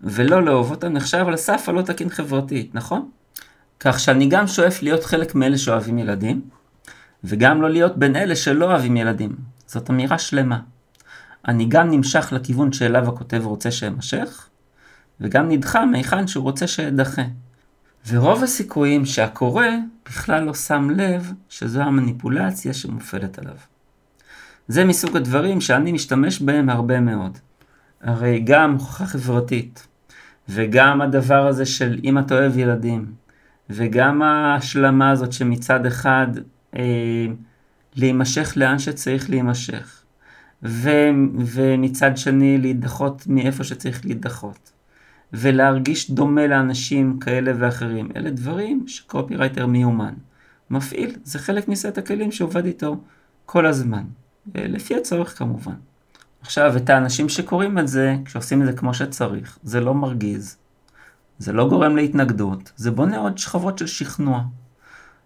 ולא 0.00 0.42
לאהוב 0.42 0.70
אותם 0.70 0.92
נחשב 0.92 1.24
על 1.26 1.34
הסף 1.34 1.64
הלא 1.68 1.82
תקין 1.82 2.08
חברתית, 2.10 2.74
נכון? 2.74 3.10
כך 3.80 4.00
שאני 4.00 4.26
גם 4.26 4.46
שואף 4.46 4.82
להיות 4.82 5.04
חלק 5.04 5.34
מאלה 5.34 5.58
שאוהבים 5.58 5.98
ילדים, 5.98 6.40
וגם 7.24 7.62
לא 7.62 7.70
להיות 7.70 7.96
בין 7.96 8.16
אלה 8.16 8.36
שלא 8.36 8.64
אוהבים 8.64 8.96
ילדים. 8.96 9.36
זאת 9.66 9.90
אמירה 9.90 10.18
שלמה. 10.18 10.60
אני 11.48 11.66
גם 11.68 11.90
נמשך 11.90 12.32
לכיוון 12.32 12.72
שאליו 12.72 13.08
הכותב 13.08 13.42
רוצה 13.44 13.70
שאמשך, 13.70 14.48
וגם 15.20 15.48
נדחה 15.48 15.86
מהיכן 15.86 16.26
שהוא 16.26 16.42
רוצה 16.42 16.66
שאדחה. 16.66 17.22
ורוב 18.08 18.42
הסיכויים 18.42 19.06
שהקורא 19.06 19.66
בכלל 20.06 20.42
לא 20.42 20.54
שם 20.54 20.90
לב 20.90 21.32
שזו 21.48 21.80
המניפולציה 21.80 22.74
שמופעלת 22.74 23.38
עליו. 23.38 23.56
זה 24.68 24.84
מסוג 24.84 25.16
הדברים 25.16 25.60
שאני 25.60 25.92
משתמש 25.92 26.40
בהם 26.42 26.68
הרבה 26.68 27.00
מאוד. 27.00 27.38
הרי 28.00 28.40
גם 28.40 28.72
הוכחה 28.72 29.06
חברתית, 29.06 29.86
וגם 30.48 31.00
הדבר 31.00 31.46
הזה 31.46 31.66
של 31.66 32.00
אם 32.04 32.18
אתה 32.18 32.34
אוהב 32.34 32.58
ילדים, 32.58 33.12
וגם 33.70 34.22
ההשלמה 34.22 35.10
הזאת 35.10 35.32
שמצד 35.32 35.86
אחד 35.86 36.26
אה, 36.76 37.26
להימשך 37.96 38.52
לאן 38.56 38.78
שצריך 38.78 39.30
להימשך, 39.30 40.02
ו, 40.62 40.90
ומצד 41.38 42.16
שני 42.16 42.58
להידחות 42.58 43.26
מאיפה 43.26 43.64
שצריך 43.64 44.04
להידחות, 44.04 44.71
ולהרגיש 45.32 46.10
דומה 46.10 46.46
לאנשים 46.46 47.18
כאלה 47.18 47.52
ואחרים, 47.58 48.08
אלה 48.16 48.30
דברים 48.30 48.84
שקופירייטר 48.88 49.66
מיומן 49.66 50.14
מפעיל, 50.70 51.16
זה 51.24 51.38
חלק 51.38 51.68
מסט 51.68 51.98
הכלים 51.98 52.32
שעובד 52.32 52.64
איתו 52.64 52.96
כל 53.46 53.66
הזמן, 53.66 54.02
לפי 54.54 54.96
הצורך 54.96 55.38
כמובן. 55.38 55.74
עכשיו, 56.42 56.76
את 56.76 56.90
האנשים 56.90 57.28
שקוראים 57.28 57.78
את 57.78 57.88
זה, 57.88 58.16
כשעושים 58.24 58.62
את 58.62 58.66
זה 58.66 58.72
כמו 58.72 58.94
שצריך, 58.94 59.58
זה 59.62 59.80
לא 59.80 59.94
מרגיז, 59.94 60.56
זה 61.38 61.52
לא 61.52 61.68
גורם 61.68 61.96
להתנגדות, 61.96 62.72
זה 62.76 62.90
בונה 62.90 63.18
עוד 63.18 63.38
שכבות 63.38 63.78
של 63.78 63.86
שכנוע. 63.86 64.42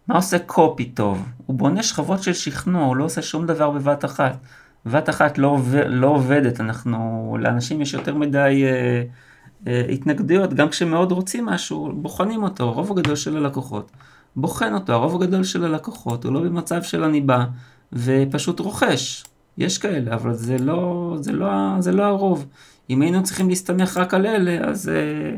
מה 0.08 0.14
עושה 0.14 0.38
קופי 0.38 0.84
טוב? 0.84 1.28
הוא 1.46 1.58
בונה 1.58 1.82
שכבות 1.82 2.22
של 2.22 2.32
שכנוע, 2.32 2.84
הוא 2.84 2.96
לא 2.96 3.04
עושה 3.04 3.22
שום 3.22 3.46
דבר 3.46 3.70
בבת 3.70 4.04
אחת. 4.04 4.36
בבת 4.86 5.08
אחת 5.08 5.38
לא, 5.38 5.48
עובד, 5.48 5.84
לא 5.88 6.06
עובדת, 6.06 6.60
אנחנו, 6.60 7.36
לאנשים 7.40 7.80
יש 7.82 7.94
יותר 7.94 8.14
מדי 8.14 8.64
אה, 8.64 9.02
התנגדויות, 9.66 10.54
גם 10.54 10.68
כשמאוד 10.68 11.12
רוצים 11.12 11.46
משהו, 11.46 11.92
בוחנים 11.94 12.42
אותו, 12.42 12.64
הרוב 12.64 12.98
הגדול 12.98 13.16
של 13.16 13.36
הלקוחות 13.36 13.90
בוחן 14.36 14.74
אותו, 14.74 14.92
הרוב 14.92 15.22
הגדול 15.22 15.44
של 15.44 15.64
הלקוחות 15.64 16.24
הוא 16.24 16.32
לא 16.32 16.40
במצב 16.40 16.82
של 16.82 17.04
אני 17.04 17.20
בא 17.20 17.44
ופשוט 17.92 18.60
רוכש. 18.60 19.24
יש 19.58 19.78
כאלה, 19.78 20.14
אבל 20.14 20.34
זה 20.34 20.58
לא, 20.58 21.16
זה 21.20 21.32
לא, 21.32 21.50
זה 21.78 21.92
לא 21.92 22.02
הרוב. 22.02 22.46
אם 22.90 23.02
היינו 23.02 23.22
צריכים 23.22 23.48
להסתמך 23.48 23.96
רק 23.96 24.14
על 24.14 24.26
אלה, 24.26 24.68
אז, 24.68 24.88
אה, 24.88 25.36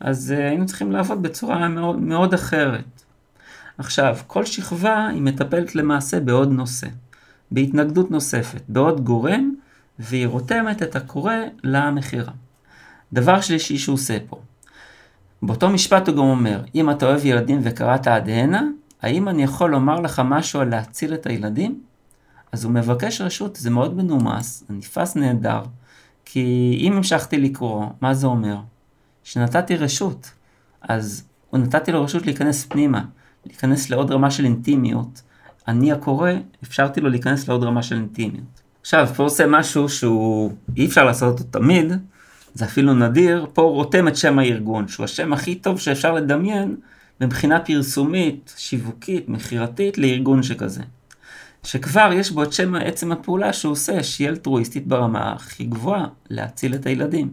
אז 0.00 0.32
אה, 0.32 0.48
היינו 0.48 0.66
צריכים 0.66 0.92
לעבוד 0.92 1.22
בצורה 1.22 1.68
מאוד, 1.68 2.00
מאוד 2.00 2.34
אחרת. 2.34 3.02
עכשיו, 3.78 4.16
כל 4.26 4.44
שכבה 4.44 5.06
היא 5.06 5.22
מטפלת 5.22 5.74
למעשה 5.74 6.20
בעוד 6.20 6.52
נושא, 6.52 6.86
בהתנגדות 7.50 8.10
נוספת, 8.10 8.62
בעוד 8.68 9.04
גורם, 9.04 9.54
והיא 9.98 10.26
רותמת 10.26 10.82
את 10.82 10.96
הקורא 10.96 11.34
למכירה. 11.64 12.32
דבר 13.14 13.40
שלישי 13.40 13.78
שהוא 13.78 13.94
עושה 13.94 14.16
פה. 14.26 14.40
באותו 15.42 15.70
משפט 15.70 16.08
הוא 16.08 16.16
גם 16.16 16.22
אומר, 16.22 16.60
אם 16.74 16.90
אתה 16.90 17.06
אוהב 17.06 17.24
ילדים 17.24 17.60
וקראת 17.62 18.06
עד 18.06 18.28
הנה, 18.28 18.62
האם 19.02 19.28
אני 19.28 19.42
יכול 19.42 19.70
לומר 19.70 20.00
לך 20.00 20.22
משהו 20.24 20.60
על 20.60 20.68
להציל 20.68 21.14
את 21.14 21.26
הילדים? 21.26 21.80
אז 22.52 22.64
הוא 22.64 22.72
מבקש 22.72 23.20
רשות, 23.20 23.56
זה 23.56 23.70
מאוד 23.70 23.96
מנומס, 23.96 24.64
נתפס 24.70 25.16
נהדר, 25.16 25.62
כי 26.24 26.76
אם 26.80 26.92
המשכתי 26.92 27.38
לקרוא, 27.38 27.86
מה 28.00 28.14
זה 28.14 28.26
אומר? 28.26 28.56
שנתתי 29.24 29.76
רשות, 29.76 30.30
אז 30.82 31.24
הוא 31.50 31.60
נתתי 31.60 31.92
לו 31.92 32.04
רשות 32.04 32.26
להיכנס 32.26 32.64
פנימה, 32.64 33.04
להיכנס 33.46 33.90
לעוד 33.90 34.10
רמה 34.10 34.30
של 34.30 34.44
אינטימיות. 34.44 35.22
אני 35.68 35.92
הקורא, 35.92 36.30
אפשרתי 36.64 37.00
לו 37.00 37.08
להיכנס 37.08 37.48
לעוד 37.48 37.64
רמה 37.64 37.82
של 37.82 37.96
אינטימיות. 37.96 38.62
עכשיו, 38.80 39.06
פה 39.16 39.22
עושה 39.22 39.46
משהו 39.46 39.88
שהוא 39.88 40.52
אי 40.76 40.86
אפשר 40.86 41.04
לעשות 41.04 41.40
אותו 41.40 41.58
תמיד, 41.58 41.92
זה 42.54 42.64
אפילו 42.64 42.94
נדיר, 42.94 43.46
פה 43.52 43.62
הוא 43.62 43.72
רותם 43.72 44.08
את 44.08 44.16
שם 44.16 44.38
הארגון, 44.38 44.88
שהוא 44.88 45.04
השם 45.04 45.32
הכי 45.32 45.54
טוב 45.54 45.80
שאפשר 45.80 46.12
לדמיין 46.12 46.76
מבחינה 47.20 47.60
פרסומית, 47.60 48.54
שיווקית, 48.56 49.28
מכירתית 49.28 49.98
לארגון 49.98 50.42
שכזה. 50.42 50.82
שכבר 51.64 52.10
יש 52.12 52.30
בו 52.30 52.42
את 52.42 52.52
שם 52.52 52.74
עצם 52.74 53.12
הפעולה 53.12 53.52
שהוא 53.52 53.72
עושה, 53.72 54.02
שהיא 54.02 54.28
אלטרואיסטית 54.28 54.86
ברמה 54.86 55.32
הכי 55.32 55.64
גבוהה, 55.64 56.06
להציל 56.30 56.74
את 56.74 56.86
הילדים. 56.86 57.30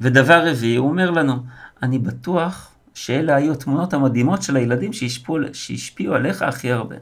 ודבר 0.00 0.48
רביעי, 0.48 0.76
הוא 0.76 0.88
אומר 0.88 1.10
לנו, 1.10 1.34
אני 1.82 1.98
בטוח 1.98 2.70
שאלה 2.94 3.36
היו 3.36 3.52
התמונות 3.52 3.94
המדהימות 3.94 4.42
של 4.42 4.56
הילדים 4.56 4.92
שהשפיעו, 4.92 5.38
שהשפיעו 5.52 6.14
עליך 6.14 6.42
הכי 6.42 6.72
הרבה. 6.72 6.96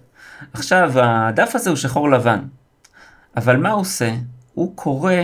עכשיו, 0.52 0.92
הדף 0.94 1.54
הזה 1.54 1.70
הוא 1.70 1.76
שחור 1.76 2.10
לבן, 2.10 2.40
אבל 3.36 3.56
מה 3.56 3.70
הוא 3.70 3.80
עושה? 3.80 4.14
הוא 4.54 4.76
קורא 4.76 5.14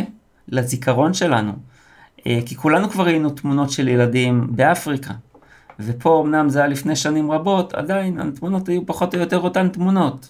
לזיכרון 0.49 1.15
שלנו, 1.15 1.53
כי 2.25 2.57
כולנו 2.57 2.91
כבר 2.91 3.05
ראינו 3.05 3.31
תמונות 3.31 3.71
של 3.71 3.89
ילדים 3.89 4.47
באפריקה, 4.51 5.15
ופה 5.81 6.23
אמנם 6.25 6.49
זה 6.49 6.59
היה 6.59 6.69
לפני 6.69 6.97
שנים 6.97 7.31
רבות, 7.31 7.75
עדיין 7.75 8.21
התמונות 8.21 8.69
היו 8.69 8.87
פחות 8.87 9.15
או 9.15 9.21
יותר 9.21 9.41
אותן 9.41 9.69
תמונות. 9.69 10.29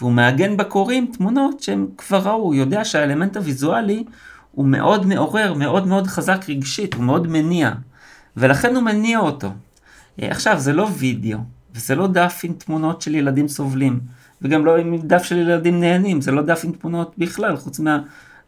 והוא 0.00 0.12
מעגן 0.12 0.56
בקוראים 0.56 1.06
תמונות 1.12 1.60
שהם 1.60 1.86
כבר 1.98 2.18
ראו, 2.18 2.42
הוא 2.42 2.54
יודע 2.54 2.84
שהאלמנט 2.84 3.36
הוויזואלי 3.36 4.04
הוא 4.52 4.66
מאוד 4.66 5.06
מעורר, 5.06 5.54
מאוד 5.54 5.86
מאוד 5.86 6.06
חזק 6.06 6.44
רגשית, 6.48 6.94
הוא 6.94 7.04
מאוד 7.04 7.26
מניע. 7.26 7.72
ולכן 8.36 8.76
הוא 8.76 8.82
מניע 8.82 9.18
אותו. 9.18 9.48
אה, 10.22 10.30
עכשיו, 10.30 10.58
זה 10.58 10.72
לא 10.72 10.88
וידאו, 10.98 11.38
וזה 11.74 11.94
לא 11.94 12.06
דף 12.06 12.40
עם 12.44 12.52
תמונות 12.52 13.02
של 13.02 13.14
ילדים 13.14 13.48
סובלים, 13.48 14.00
וגם 14.42 14.66
לא 14.66 14.76
עם 14.76 14.96
דף 14.96 15.22
של 15.22 15.36
ילדים 15.36 15.80
נהנים, 15.80 16.20
זה 16.20 16.32
לא 16.32 16.42
דף 16.42 16.60
עם 16.64 16.72
תמונות 16.72 17.14
בכלל, 17.18 17.56
חוץ 17.56 17.80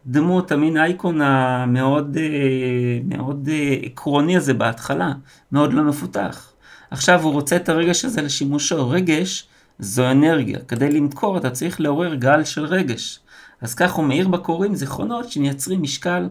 מהדמות, 0.05 0.51
המין 0.51 0.77
אייקון 0.77 1.21
המאוד 1.21 2.17
אה, 2.17 2.99
מאוד 3.05 3.49
אה, 3.51 3.75
עקרוני 3.83 4.37
הזה 4.37 4.53
בהתחלה, 4.53 5.11
מאוד 5.51 5.73
לא 5.73 5.83
מפותח. 5.83 6.51
עכשיו 6.91 7.21
הוא 7.21 7.33
רוצה 7.33 7.55
את 7.55 7.69
הרגש 7.69 8.05
הזה 8.05 8.21
לשימושו. 8.21 8.89
רגש 8.89 9.47
זו 9.79 10.11
אנרגיה. 10.11 10.59
כדי 10.59 10.91
למכור 10.91 11.37
אתה 11.37 11.49
צריך 11.49 11.81
לעורר 11.81 12.15
גל 12.15 12.43
של 12.43 12.65
רגש. 12.65 13.19
אז 13.61 13.75
כך 13.75 13.91
הוא 13.91 14.05
מאיר 14.05 14.27
בקוראים 14.27 14.75
זיכרונות 14.75 15.31
שמייצרים 15.31 15.81
משקל 15.81 16.29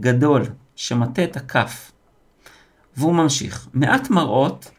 גדול, 0.00 0.42
שמטה 0.76 1.24
את 1.24 1.36
הכף. 1.36 1.92
והוא 2.96 3.14
ממשיך. 3.14 3.68
מעט 3.74 4.10
מראות 4.10 4.70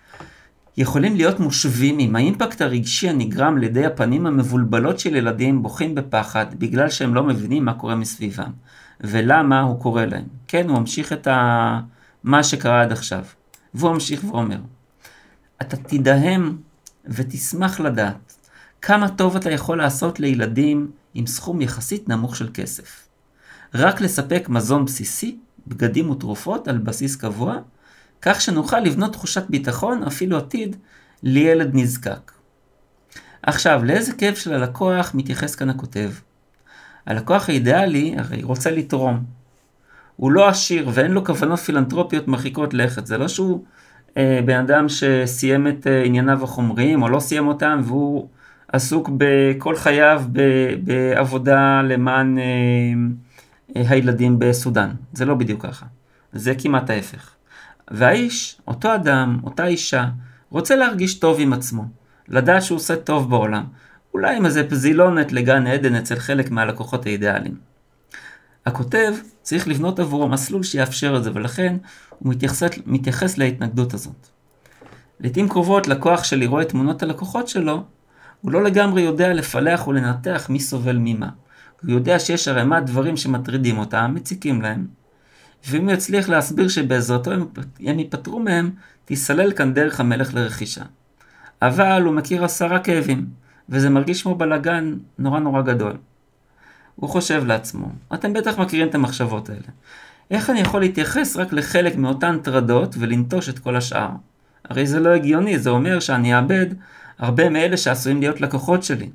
יכולים 0.78 1.16
להיות 1.16 1.40
מושווים 1.40 2.00
עם 2.00 2.16
האימפקט 2.16 2.62
הרגשי 2.62 3.10
הנגרם 3.10 3.58
על 3.58 3.64
ידי 3.64 3.86
הפנים 3.86 4.26
המבולבלות 4.26 5.00
של 5.00 5.16
ילדים 5.16 5.64
בוכים 5.64 5.96
בפחד 5.96 6.46
בגלל 6.60 6.90
שהם 6.90 7.16
לא 7.16 7.24
מבינים 7.24 7.66
מה 7.66 7.74
קורה 7.74 7.96
מסביבם 7.96 8.52
ולמה 9.02 9.62
הוא 9.62 9.80
קורא 9.82 10.06
להם. 10.06 10.26
כן, 10.48 10.70
הוא 10.70 10.80
ממשיך 10.80 11.14
את 11.14 11.28
ה... 11.28 11.80
מה 12.24 12.44
שקרה 12.44 12.82
עד 12.82 12.92
עכשיו. 12.92 13.24
והוא 13.74 13.94
ממשיך 13.94 14.24
ואומר, 14.24 14.58
אתה 15.62 15.78
תדהם 15.78 16.58
ותשמח 17.06 17.80
לדעת 17.80 18.34
כמה 18.82 19.10
טוב 19.10 19.36
אתה 19.36 19.52
יכול 19.52 19.78
לעשות 19.78 20.20
לילדים 20.20 20.92
עם 21.14 21.28
סכום 21.28 21.62
יחסית 21.62 22.10
נמוך 22.10 22.36
של 22.36 22.50
כסף. 22.54 23.08
רק 23.74 24.02
לספק 24.02 24.46
מזון 24.50 24.86
בסיסי, 24.86 25.38
בגדים 25.68 26.10
ותרופות 26.10 26.68
על 26.68 26.78
בסיס 26.78 27.16
קבוע, 27.16 27.58
כך 28.22 28.42
שנוכל 28.42 28.80
לבנות 28.80 29.14
תחושת 29.14 29.44
ביטחון, 29.50 30.04
אפילו 30.04 30.38
עתיד, 30.38 30.76
לילד 31.24 31.70
נזקק. 31.74 32.32
עכשיו, 33.44 33.82
לאיזה 33.86 34.14
כאב 34.14 34.36
של 34.36 34.54
הלקוח 34.54 35.12
מתייחס 35.16 35.56
כאן 35.56 35.70
הכותב? 35.70 36.12
הלקוח 37.06 37.50
האידיאלי 37.50 38.16
הרי 38.18 38.44
רוצה 38.44 38.72
לתרום. 38.72 39.24
הוא 40.16 40.32
לא 40.32 40.48
עשיר 40.48 40.90
ואין 40.94 41.12
לו 41.12 41.26
כוונות 41.26 41.60
פילנטרופיות 41.60 42.28
מרחיקות 42.28 42.74
לכת. 42.74 43.06
זה 43.06 43.18
לא 43.18 43.28
שהוא 43.28 43.64
אה, 44.18 44.40
בן 44.46 44.60
אדם 44.60 44.86
שסיים 44.90 45.68
את 45.68 45.88
אה, 45.88 46.04
ענייניו 46.04 46.44
החומריים 46.44 47.02
או 47.02 47.10
לא 47.10 47.20
סיים 47.20 47.48
אותם 47.48 47.82
והוא 47.84 48.28
עסוק 48.68 49.10
בכל 49.18 49.76
חייו 49.76 50.24
ב, 50.32 50.42
בעבודה 50.84 51.82
למען 51.82 52.38
אה, 52.38 52.44
אה, 53.76 53.90
הילדים 53.90 54.40
בסודאן. 54.40 54.90
זה 55.14 55.26
לא 55.26 55.36
בדיוק 55.36 55.66
ככה. 55.66 55.86
זה 56.34 56.54
כמעט 56.56 56.90
ההפך. 56.90 57.39
והאיש, 57.92 58.62
אותו 58.68 58.96
אדם, 58.96 59.40
אותה 59.44 59.66
אישה, 59.66 60.06
רוצה 60.50 60.76
להרגיש 60.76 61.20
טוב 61.20 61.38
עם 61.40 61.54
עצמו, 61.54 61.84
לדעת 62.28 62.64
שהוא 62.64 62.76
עושה 62.76 62.96
טוב 62.96 63.30
בעולם, 63.30 63.66
אולי 64.14 64.38
עם 64.38 64.46
איזה 64.46 64.70
פזילונת 64.70 65.32
לגן 65.32 65.68
עדן 65.68 65.96
אצל 65.96 66.16
חלק 66.16 66.52
מהלקוחות 66.52 67.06
האידיאליים. 67.06 67.56
הכותב 68.66 69.14
צריך 69.42 69.68
לבנות 69.68 70.00
עבורו 70.00 70.28
מסלול 70.28 70.64
שיאפשר 70.64 71.18
את 71.18 71.24
זה, 71.24 71.32
ולכן 71.34 71.78
הוא 72.20 72.32
מתייחס, 72.32 72.64
מתייחס 72.86 73.38
להתנגדות 73.38 73.94
הזאת. 73.94 74.28
לעיתים 75.20 75.50
קרובות 75.50 75.88
לקוח 75.88 76.24
שלי 76.24 76.46
רואה 76.46 76.62
את 76.62 76.70
תמונות 76.70 77.04
הלקוחות 77.04 77.48
שלו, 77.48 77.84
הוא 78.42 78.52
לא 78.52 78.64
לגמרי 78.64 79.02
יודע 79.02 79.34
לפלח 79.34 79.88
ולנתח 79.88 80.48
מי 80.50 80.60
סובל 80.60 80.98
ממה. 81.00 81.30
הוא 81.82 81.92
יודע 81.92 82.20
שיש 82.20 82.48
ערימת 82.48 82.86
דברים 82.86 83.18
שמטרידים 83.18 83.78
אותם, 83.78 84.12
מציקים 84.16 84.62
להם, 84.62 84.88
ואם 85.68 85.84
הוא 85.84 85.92
יצליח 85.92 86.30
להסביר 86.30 86.68
שבעזרתו 86.68 87.32
הם 87.80 88.00
ייפטרו 88.00 88.40
מהם, 88.40 88.72
תיסלל 89.06 89.52
כאן 89.52 89.74
דרך 89.74 90.00
המלך 90.00 90.34
לרכישה. 90.34 90.84
אבל 91.62 92.02
הוא 92.06 92.14
מכיר 92.14 92.46
עשרה 92.46 92.80
כאבים, 92.80 93.26
וזה 93.70 93.90
מרגיש 93.90 94.24
כמו 94.24 94.36
בלאגן 94.36 94.98
נורא 95.20 95.40
נורא 95.40 95.62
גדול. 95.62 95.98
הוא 96.96 97.10
חושב 97.10 97.46
לעצמו, 97.46 97.92
אתם 98.14 98.34
בטח 98.34 98.60
מכירים 98.60 98.88
את 98.88 98.96
המחשבות 98.96 99.50
האלה. 99.50 99.68
איך 100.32 100.50
אני 100.50 100.60
יכול 100.60 100.82
להתייחס 100.82 101.36
רק 101.36 101.54
לחלק 101.54 101.96
מאותן 101.96 102.38
טרדות 102.44 102.96
ולנטוש 103.00 103.50
את 103.50 103.60
כל 103.60 103.76
השאר? 103.76 104.10
הרי 104.66 104.88
זה 104.88 105.00
לא 105.00 105.10
הגיוני, 105.10 105.60
זה 105.60 105.70
אומר 105.70 106.00
שאני 106.00 106.38
אאבד 106.38 106.66
הרבה 107.18 107.50
מאלה 107.50 107.78
שעשויים 107.78 108.20
להיות 108.20 108.42
לקוחות 108.42 108.84
שלי. 108.84 109.10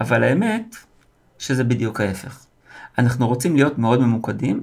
אבל 0.00 0.22
האמת, 0.22 0.76
שזה 1.38 1.64
בדיוק 1.64 2.00
ההפך. 2.00 2.44
אנחנו 2.98 3.28
רוצים 3.28 3.56
להיות 3.56 3.78
מאוד 3.78 4.00
ממוקדים 4.00 4.62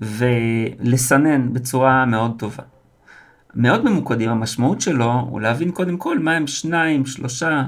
ולסנן 0.00 1.52
בצורה 1.52 2.04
מאוד 2.04 2.34
טובה. 2.38 2.62
מאוד 3.54 3.84
ממוקדים, 3.84 4.30
המשמעות 4.30 4.80
שלו 4.80 5.12
הוא 5.30 5.40
להבין 5.40 5.70
קודם 5.70 5.96
כל 5.96 6.18
מה 6.18 6.32
הם 6.32 6.46
שניים, 6.46 7.06
שלושה, 7.06 7.64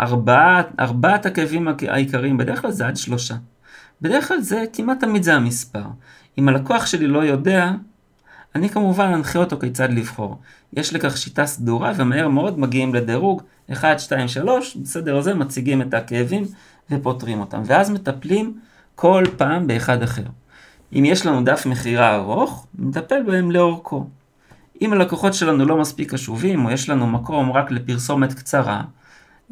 ארבעת, 0.00 0.68
ארבעת 0.80 1.26
הכאבים 1.26 1.68
העיקריים, 1.88 2.36
בדרך 2.36 2.60
כלל 2.60 2.70
זה 2.70 2.86
עד 2.86 2.96
שלושה. 2.96 3.34
בדרך 4.00 4.28
כלל 4.28 4.40
זה, 4.40 4.64
כמעט 4.72 5.00
תמיד 5.00 5.22
זה 5.22 5.34
המספר. 5.34 5.84
אם 6.38 6.48
הלקוח 6.48 6.86
שלי 6.86 7.06
לא 7.06 7.24
יודע, 7.24 7.72
אני 8.54 8.68
כמובן 8.68 9.12
אנחה 9.14 9.38
אותו 9.38 9.58
כיצד 9.58 9.90
לבחור. 9.90 10.40
יש 10.72 10.94
לכך 10.94 11.16
שיטה 11.16 11.46
סדורה 11.46 11.92
ומהר 11.96 12.28
מאוד 12.28 12.58
מגיעים 12.58 12.94
לדירוג 12.94 13.42
1, 13.72 14.00
2, 14.00 14.28
3, 14.28 14.76
בסדר 14.76 15.16
הזה 15.16 15.34
מציגים 15.34 15.82
את 15.82 15.94
הכאבים 15.94 16.44
ופותרים 16.90 17.40
אותם. 17.40 17.62
ואז 17.64 17.90
מטפלים 17.90 18.58
כל 18.94 19.24
פעם 19.36 19.66
באחד 19.66 20.02
אחר. 20.02 20.22
אם 20.94 21.04
יש 21.04 21.26
לנו 21.26 21.44
דף 21.44 21.66
מכירה 21.66 22.14
ארוך, 22.14 22.66
נטפל 22.78 23.22
בהם 23.22 23.50
לאורכו. 23.50 24.06
אם 24.82 24.92
הלקוחות 24.92 25.34
שלנו 25.34 25.64
לא 25.64 25.76
מספיק 25.76 26.14
קשובים, 26.14 26.64
או 26.64 26.70
יש 26.70 26.90
לנו 26.90 27.06
מקום 27.06 27.52
רק 27.52 27.70
לפרסומת 27.70 28.32
קצרה, 28.34 28.82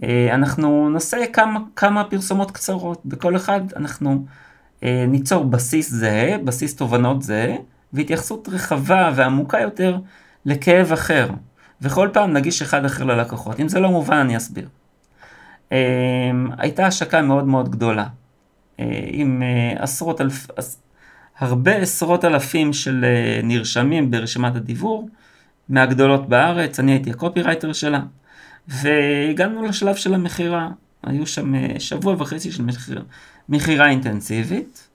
אה, 0.03 0.35
אנחנו 0.35 0.89
נעשה 0.91 1.19
כמה, 1.33 1.61
כמה 1.77 2.05
פרסומות 2.05 2.51
קצרות. 2.51 3.01
בכל 3.05 3.37
אחד 3.37 3.61
אנחנו 3.77 4.25
אה, 4.83 5.05
ניצור 5.09 5.45
בסיס 5.45 5.91
זהה, 5.91 6.39
בסיס 6.39 6.77
תובנות 6.77 7.23
זהה, 7.23 7.55
והתייחסות 7.93 8.49
רחבה 8.53 9.13
ועמוקה 9.15 9.61
יותר 9.61 9.99
לכאב 10.45 10.93
אחר. 10.93 11.29
וכל 11.83 12.09
פעם 12.13 12.33
נגיש 12.33 12.63
אחד 12.63 12.85
אחר 12.85 13.05
ללקוחות. 13.05 13.61
אם 13.61 13.69
זה 13.69 13.81
לא 13.81 13.91
מובן, 13.91 14.17
אני 14.17 14.37
אסביר. 14.37 14.69
אה, 15.73 15.79
הייתה 16.59 16.87
השקה 16.87 17.23
מאוד 17.23 17.45
מאוד 17.45 17.69
גדולה, 17.69 18.07
עם 19.13 19.43
עשרות 19.79 20.21
אלף, 20.21 20.47
הרבה 21.39 21.77
עשרות 21.77 22.25
אלפים 22.25 22.73
של 22.73 23.05
נרשמים 23.43 24.11
ברשימת 24.11 24.57
הדיבור, 24.57 25.09
מהגדולות 25.69 26.29
בארץ, 26.29 26.81
אני 26.81 26.93
הייתי 26.93 27.11
הקופירייטר 27.11 27.73
שלה. 27.73 28.01
והגענו 28.69 29.63
לשלב 29.63 29.97
של 29.97 30.15
המכירה. 30.15 30.69
היו 31.03 31.27
שם 31.27 31.55
אה, 31.55 31.75
שבוע 31.79 32.15
וחצי 32.19 32.53
של 32.53 32.65
מכירה 33.49 33.89
אינטנסיבית. 33.89 34.89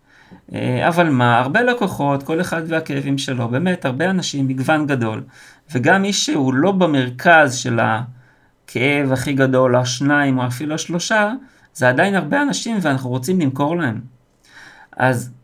אה, 0.54 0.88
אבל 0.88 1.10
מה, 1.10 1.40
הרבה 1.40 1.62
לקוחות, 1.62 2.24
כל 2.24 2.42
אחד 2.42 2.62
והכאבים 2.68 3.18
שלו, 3.18 3.48
באמת, 3.48 3.86
הרבה 3.86 4.10
אנשים, 4.10 4.48
מגוון 4.48 4.88
גדול. 4.88 5.24
וגם 5.72 6.02
מי 6.02 6.14
שהוא 6.14 6.54
לא 6.54 6.72
במרכז 6.72 7.56
של 7.56 7.80
הכאב 7.80 9.12
הכי 9.12 9.34
גדול, 9.34 9.76
השניים 9.76 10.40
או 10.40 10.48
אפילו 10.48 10.76
השלושה, 10.76 11.34
זה 11.74 11.90
עדיין 11.90 12.16
הרבה 12.16 12.42
אנשים 12.42 12.78
ואנחנו 12.82 13.10
רוצים 13.10 13.40
למכור 13.40 13.78
להם. 13.78 14.02
אז 14.98 15.30
אה, 15.30 15.37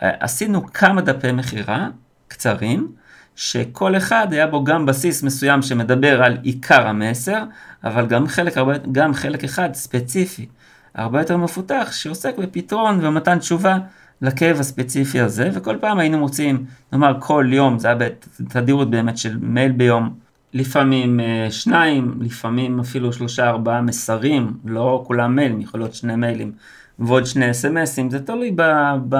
עשינו 0.00 0.66
כמה 0.72 1.00
דפי 1.00 1.32
מכירה 1.32 1.88
קצרים, 2.28 2.92
שכל 3.36 3.96
אחד 3.96 4.32
היה 4.32 4.46
בו 4.46 4.64
גם 4.64 4.86
בסיס 4.86 5.22
מסוים 5.22 5.62
שמדבר 5.62 6.22
על 6.22 6.38
עיקר 6.42 6.86
המסר, 6.86 7.44
אבל 7.84 8.06
גם 8.06 8.26
חלק, 8.26 8.56
הרבה, 8.56 8.72
גם 8.92 9.14
חלק 9.14 9.44
אחד 9.44 9.74
ספציפי, 9.74 10.46
הרבה 10.94 11.20
יותר 11.20 11.36
מפותח, 11.36 11.88
שעוסק 11.92 12.38
בפתרון 12.38 13.04
ומתן 13.04 13.38
תשובה 13.38 13.78
לכאב 14.22 14.60
הספציפי 14.60 15.20
הזה, 15.20 15.50
וכל 15.54 15.76
פעם 15.80 15.98
היינו 15.98 16.18
מוצאים, 16.18 16.64
נאמר 16.92 17.16
כל 17.20 17.46
יום, 17.52 17.78
זה 17.78 17.88
היה 17.88 17.96
בתדירות 18.40 18.90
באמת 18.90 19.18
של 19.18 19.38
מייל 19.40 19.72
ביום, 19.72 20.14
לפעמים 20.52 21.20
אה, 21.20 21.46
שניים, 21.50 22.18
לפעמים 22.20 22.80
אפילו 22.80 23.12
שלושה 23.12 23.48
ארבעה 23.48 23.82
מסרים, 23.82 24.52
לא 24.64 25.04
כולם 25.06 25.36
מיילים, 25.36 25.60
יכול 25.60 25.80
להיות 25.80 25.94
שני 25.94 26.16
מיילים 26.16 26.52
ועוד 27.00 27.26
שני 27.26 27.50
אס.אם.אסים, 27.50 28.10
זה 28.10 28.26
תלוי 28.26 28.52
ב... 28.56 28.62
ב 29.08 29.14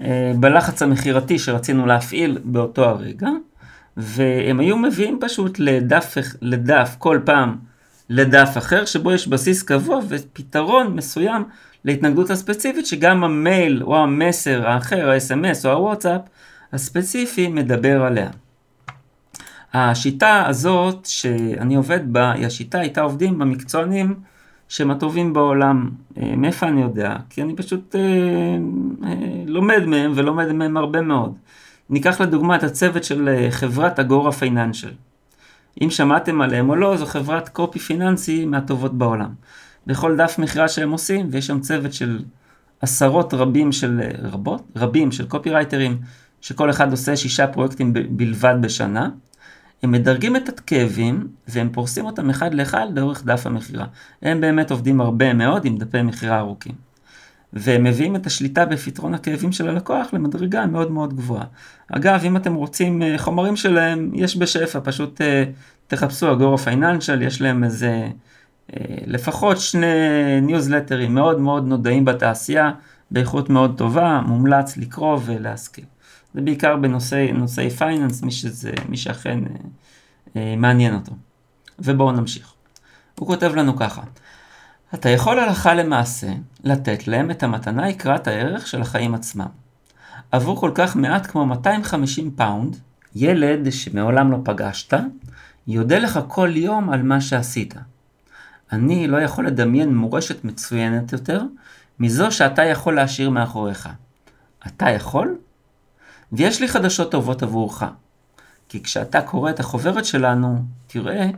אה, 0.00 0.32
בלחץ 0.40 0.82
המכירתי 0.82 1.38
שרצינו 1.38 1.86
להפעיל 1.86 2.38
באותו 2.44 2.84
הרגע, 2.84 3.28
והם 3.96 4.60
היו 4.60 4.76
מביאים 4.76 5.18
פשוט 5.20 5.58
לדף, 5.58 6.14
לדף 6.42 6.96
כל 6.98 7.20
פעם 7.24 7.56
לדף 8.08 8.54
אחר, 8.58 8.84
שבו 8.84 9.12
יש 9.12 9.28
בסיס 9.28 9.62
קבוע 9.62 10.00
ופתרון 10.08 10.96
מסוים 10.96 11.44
להתנגדות 11.84 12.30
הספציפית, 12.30 12.86
שגם 12.86 13.24
המייל 13.24 13.82
או 13.82 13.96
המסר 13.96 14.66
האחר, 14.66 15.10
ה-SMS 15.10 15.64
או 15.64 15.72
הוואטסאפ 15.72 16.20
הספציפי 16.72 17.48
מדבר 17.48 18.02
עליה. 18.02 18.30
השיטה 19.72 20.46
הזאת 20.46 21.06
שאני 21.06 21.74
עובד 21.74 22.12
בה, 22.12 22.32
היא 22.32 22.46
השיטה 22.46 22.80
איתה 22.80 23.00
עובדים 23.00 23.38
במקצוענים 23.38 24.14
שהם 24.72 24.90
הטובים 24.90 25.32
בעולם. 25.32 25.90
אה, 26.18 26.36
מאיפה 26.36 26.68
אני 26.68 26.82
יודע? 26.82 27.16
כי 27.30 27.42
אני 27.42 27.56
פשוט 27.56 27.96
אה, 27.96 28.00
אה, 29.08 29.44
לומד 29.46 29.86
מהם 29.86 30.12
ולומד 30.14 30.52
מהם 30.52 30.76
הרבה 30.76 31.00
מאוד. 31.00 31.34
ניקח 31.90 32.20
לדוגמה 32.20 32.56
את 32.56 32.62
הצוות 32.62 33.04
של 33.04 33.28
אה, 33.28 33.50
חברת 33.50 33.98
אגורה 33.98 34.32
פייננשל. 34.32 34.92
אם 35.82 35.90
שמעתם 35.90 36.40
עליהם 36.40 36.70
או 36.70 36.76
לא, 36.76 36.96
זו 36.96 37.06
חברת 37.06 37.48
קופי 37.48 37.78
פיננסי 37.78 38.44
מהטובות 38.44 38.98
בעולם. 38.98 39.30
בכל 39.86 40.16
דף 40.16 40.38
מכירה 40.38 40.68
שהם 40.68 40.90
עושים, 40.90 41.28
ויש 41.30 41.46
שם 41.46 41.60
צוות 41.60 41.92
של 41.92 42.22
עשרות 42.80 43.34
רבים 43.34 43.72
של, 43.72 44.00
אה, 44.02 44.28
רבות, 44.28 44.62
רבים 44.76 45.12
של 45.12 45.26
קופי 45.26 45.50
רייטרים, 45.50 45.98
שכל 46.40 46.70
אחד 46.70 46.90
עושה 46.90 47.16
שישה 47.16 47.46
פרויקטים 47.46 47.92
בלבד 47.92 48.54
בשנה. 48.60 49.08
הם 49.82 49.92
מדרגים 49.92 50.36
את 50.36 50.48
הכאבים 50.48 51.28
והם 51.48 51.70
פורסים 51.72 52.06
אותם 52.06 52.30
אחד 52.30 52.54
לאחד 52.54 52.86
לאורך 52.94 53.24
דף 53.24 53.46
המכירה. 53.46 53.86
הם 54.22 54.40
באמת 54.40 54.70
עובדים 54.70 55.00
הרבה 55.00 55.34
מאוד 55.34 55.64
עם 55.64 55.78
דפי 55.78 56.02
מכירה 56.02 56.38
ארוכים. 56.38 56.74
והם 57.52 57.84
מביאים 57.84 58.16
את 58.16 58.26
השליטה 58.26 58.64
בפתרון 58.64 59.14
הכאבים 59.14 59.52
של 59.52 59.68
הלקוח 59.68 60.06
למדרגה 60.12 60.66
מאוד 60.66 60.90
מאוד 60.90 61.14
גבוהה. 61.14 61.44
אגב, 61.88 62.20
אם 62.24 62.36
אתם 62.36 62.54
רוצים 62.54 63.02
אה, 63.02 63.18
חומרים 63.18 63.56
שלהם, 63.56 64.10
יש 64.14 64.36
בשפע, 64.36 64.78
פשוט 64.84 65.20
אה, 65.20 65.44
תחפשו 65.86 66.32
אגורה 66.32 66.58
פייננשל, 66.58 67.22
יש 67.22 67.40
להם 67.40 67.64
איזה 67.64 68.08
אה, 68.72 68.84
לפחות 69.06 69.58
שני 69.58 69.86
ניוזלטרים 70.42 71.14
מאוד 71.14 71.40
מאוד 71.40 71.66
נודעים 71.66 72.04
בתעשייה, 72.04 72.70
באיכות 73.10 73.50
מאוד 73.50 73.74
טובה, 73.78 74.20
מומלץ 74.26 74.76
לקרוא 74.76 75.18
ולהשכיל. 75.24 75.84
זה 76.34 76.40
בעיקר 76.40 76.76
בנושאי 76.76 77.70
finance, 77.78 78.22
מי, 78.22 78.30
שזה, 78.30 78.72
מי 78.88 78.96
שאכן 78.96 79.38
אה, 79.46 79.52
אה, 80.36 80.54
מעניין 80.56 80.94
אותו. 80.94 81.12
ובואו 81.78 82.12
נמשיך. 82.12 82.52
הוא 83.18 83.28
כותב 83.28 83.54
לנו 83.54 83.76
ככה: 83.76 84.02
אתה 84.94 85.08
יכול 85.08 85.38
הלכה 85.38 85.74
למעשה 85.74 86.32
לתת 86.64 87.08
להם 87.08 87.30
את 87.30 87.42
המתנה 87.42 87.88
יקרת 87.90 88.26
הערך 88.28 88.66
של 88.66 88.80
החיים 88.80 89.14
עצמם. 89.14 89.46
עבור 90.32 90.60
כל 90.60 90.70
כך 90.74 90.96
מעט 90.96 91.26
כמו 91.26 91.46
250 91.46 92.30
פאונד, 92.30 92.76
ילד 93.14 93.72
שמעולם 93.72 94.32
לא 94.32 94.38
פגשת, 94.44 94.94
יודה 95.66 95.98
לך 95.98 96.20
כל 96.28 96.50
יום 96.54 96.90
על 96.90 97.02
מה 97.02 97.20
שעשית. 97.20 97.74
אני 98.72 99.08
לא 99.08 99.16
יכול 99.16 99.46
לדמיין 99.46 99.94
מורשת 99.94 100.44
מצוינת 100.44 101.12
יותר 101.12 101.42
מזו 101.98 102.32
שאתה 102.32 102.64
יכול 102.64 102.94
להשאיר 102.94 103.30
מאחוריך. 103.30 103.88
אתה 104.66 104.90
יכול? 104.90 105.36
ויש 106.32 106.60
לי 106.60 106.68
חדשות 106.68 107.10
טובות 107.10 107.42
עבורך. 107.42 107.84
כי 108.68 108.82
כשאתה 108.82 109.22
קורא 109.22 109.50
את 109.50 109.60
החוברת 109.60 110.04
שלנו, 110.04 110.64
תראה 110.86 111.30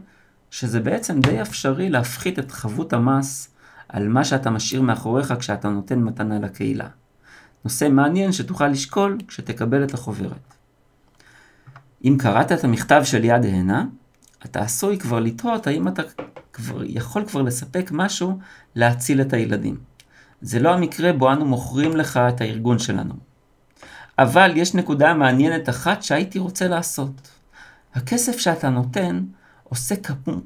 שזה 0.50 0.80
בעצם 0.80 1.20
די 1.20 1.42
אפשרי 1.42 1.90
להפחית 1.90 2.38
את 2.38 2.50
חבות 2.50 2.92
המס 2.92 3.48
על 3.88 4.08
מה 4.08 4.24
שאתה 4.24 4.50
משאיר 4.50 4.82
מאחוריך 4.82 5.34
כשאתה 5.38 5.68
נותן 5.68 5.98
מתנה 5.98 6.38
לקהילה. 6.38 6.88
נושא 7.64 7.88
מעניין 7.88 8.32
שתוכל 8.32 8.68
לשקול 8.68 9.18
כשתקבל 9.28 9.84
את 9.84 9.94
החוברת. 9.94 10.54
אם 12.04 12.16
קראת 12.18 12.52
את 12.52 12.64
המכתב 12.64 13.02
של 13.04 13.24
יד 13.24 13.44
הנה, 13.44 13.84
אתה 14.44 14.60
עשוי 14.60 14.98
כבר 14.98 15.20
לתהות 15.20 15.66
האם 15.66 15.88
אתה 15.88 16.02
כבר 16.52 16.82
יכול 16.84 17.24
כבר 17.26 17.42
לספק 17.42 17.90
משהו 17.92 18.38
להציל 18.74 19.20
את 19.20 19.32
הילדים. 19.32 19.76
זה 20.40 20.60
לא 20.60 20.74
המקרה 20.74 21.12
בו 21.12 21.32
אנו 21.32 21.44
מוכרים 21.44 21.96
לך 21.96 22.16
את 22.16 22.40
הארגון 22.40 22.78
שלנו. 22.78 23.33
אבל 24.18 24.52
יש 24.54 24.74
נקודה 24.74 25.14
מעניינת 25.14 25.68
אחת 25.68 26.02
שהייתי 26.02 26.38
רוצה 26.38 26.68
לעשות. 26.68 27.28
הכסף 27.94 28.38
שאתה 28.38 28.70
נותן 28.70 29.24
עושה 29.64 29.94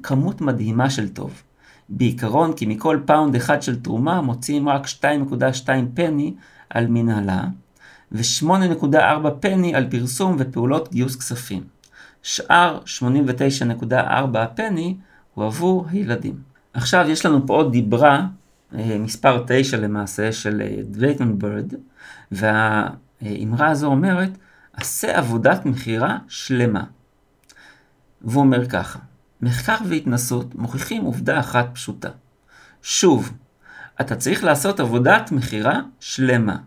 כמות 0.03 0.41
מדהימה 0.41 0.89
של 0.89 1.09
טוב. 1.09 1.43
בעיקרון 1.89 2.53
כי 2.53 2.65
מכל 2.65 2.99
פאונד 3.05 3.35
אחד 3.35 3.61
של 3.61 3.81
תרומה 3.81 4.21
מוציאים 4.21 4.69
רק 4.69 4.85
2.2 4.85 5.67
פני 5.93 6.33
על 6.69 6.87
מנהלה 6.87 7.43
ו-8.4 8.11 9.29
פני 9.39 9.75
על 9.75 9.87
פרסום 9.89 10.35
ופעולות 10.39 10.91
גיוס 10.91 11.15
כספים. 11.15 11.63
שאר 12.23 12.79
89.4 12.85 13.93
פני 14.55 14.95
הוא 15.33 15.45
עבור 15.45 15.85
הילדים. 15.89 16.35
עכשיו 16.73 17.05
יש 17.09 17.25
לנו 17.25 17.47
פה 17.47 17.53
עוד 17.53 17.71
דיברה, 17.71 18.25
אה, 18.75 18.97
מספר 18.99 19.43
9 19.47 19.77
למעשה, 19.77 20.31
של 20.31 20.61
דווייטמן 20.83 21.29
אה, 21.29 21.33
ברד, 21.33 21.73
והאמרה 23.21 23.67
הזו 23.67 23.87
אומרת, 23.87 24.37
עשה 24.73 25.17
עבודת 25.17 25.65
מכירה 25.65 26.17
שלמה. 26.27 26.83
והוא 28.21 28.43
אומר 28.43 28.69
ככה, 28.69 28.99
מחקר 29.41 29.77
והתנסות 29.85 30.55
מוכיחים 30.55 31.01
עובדה 31.01 31.39
אחת 31.39 31.69
פשוטה. 31.73 32.09
שוב, 32.81 33.33
אתה 34.01 34.15
צריך 34.15 34.43
לעשות 34.43 34.79
עבודת 34.79 35.31
מכירה 35.31 35.81
שלמה. 35.99 36.57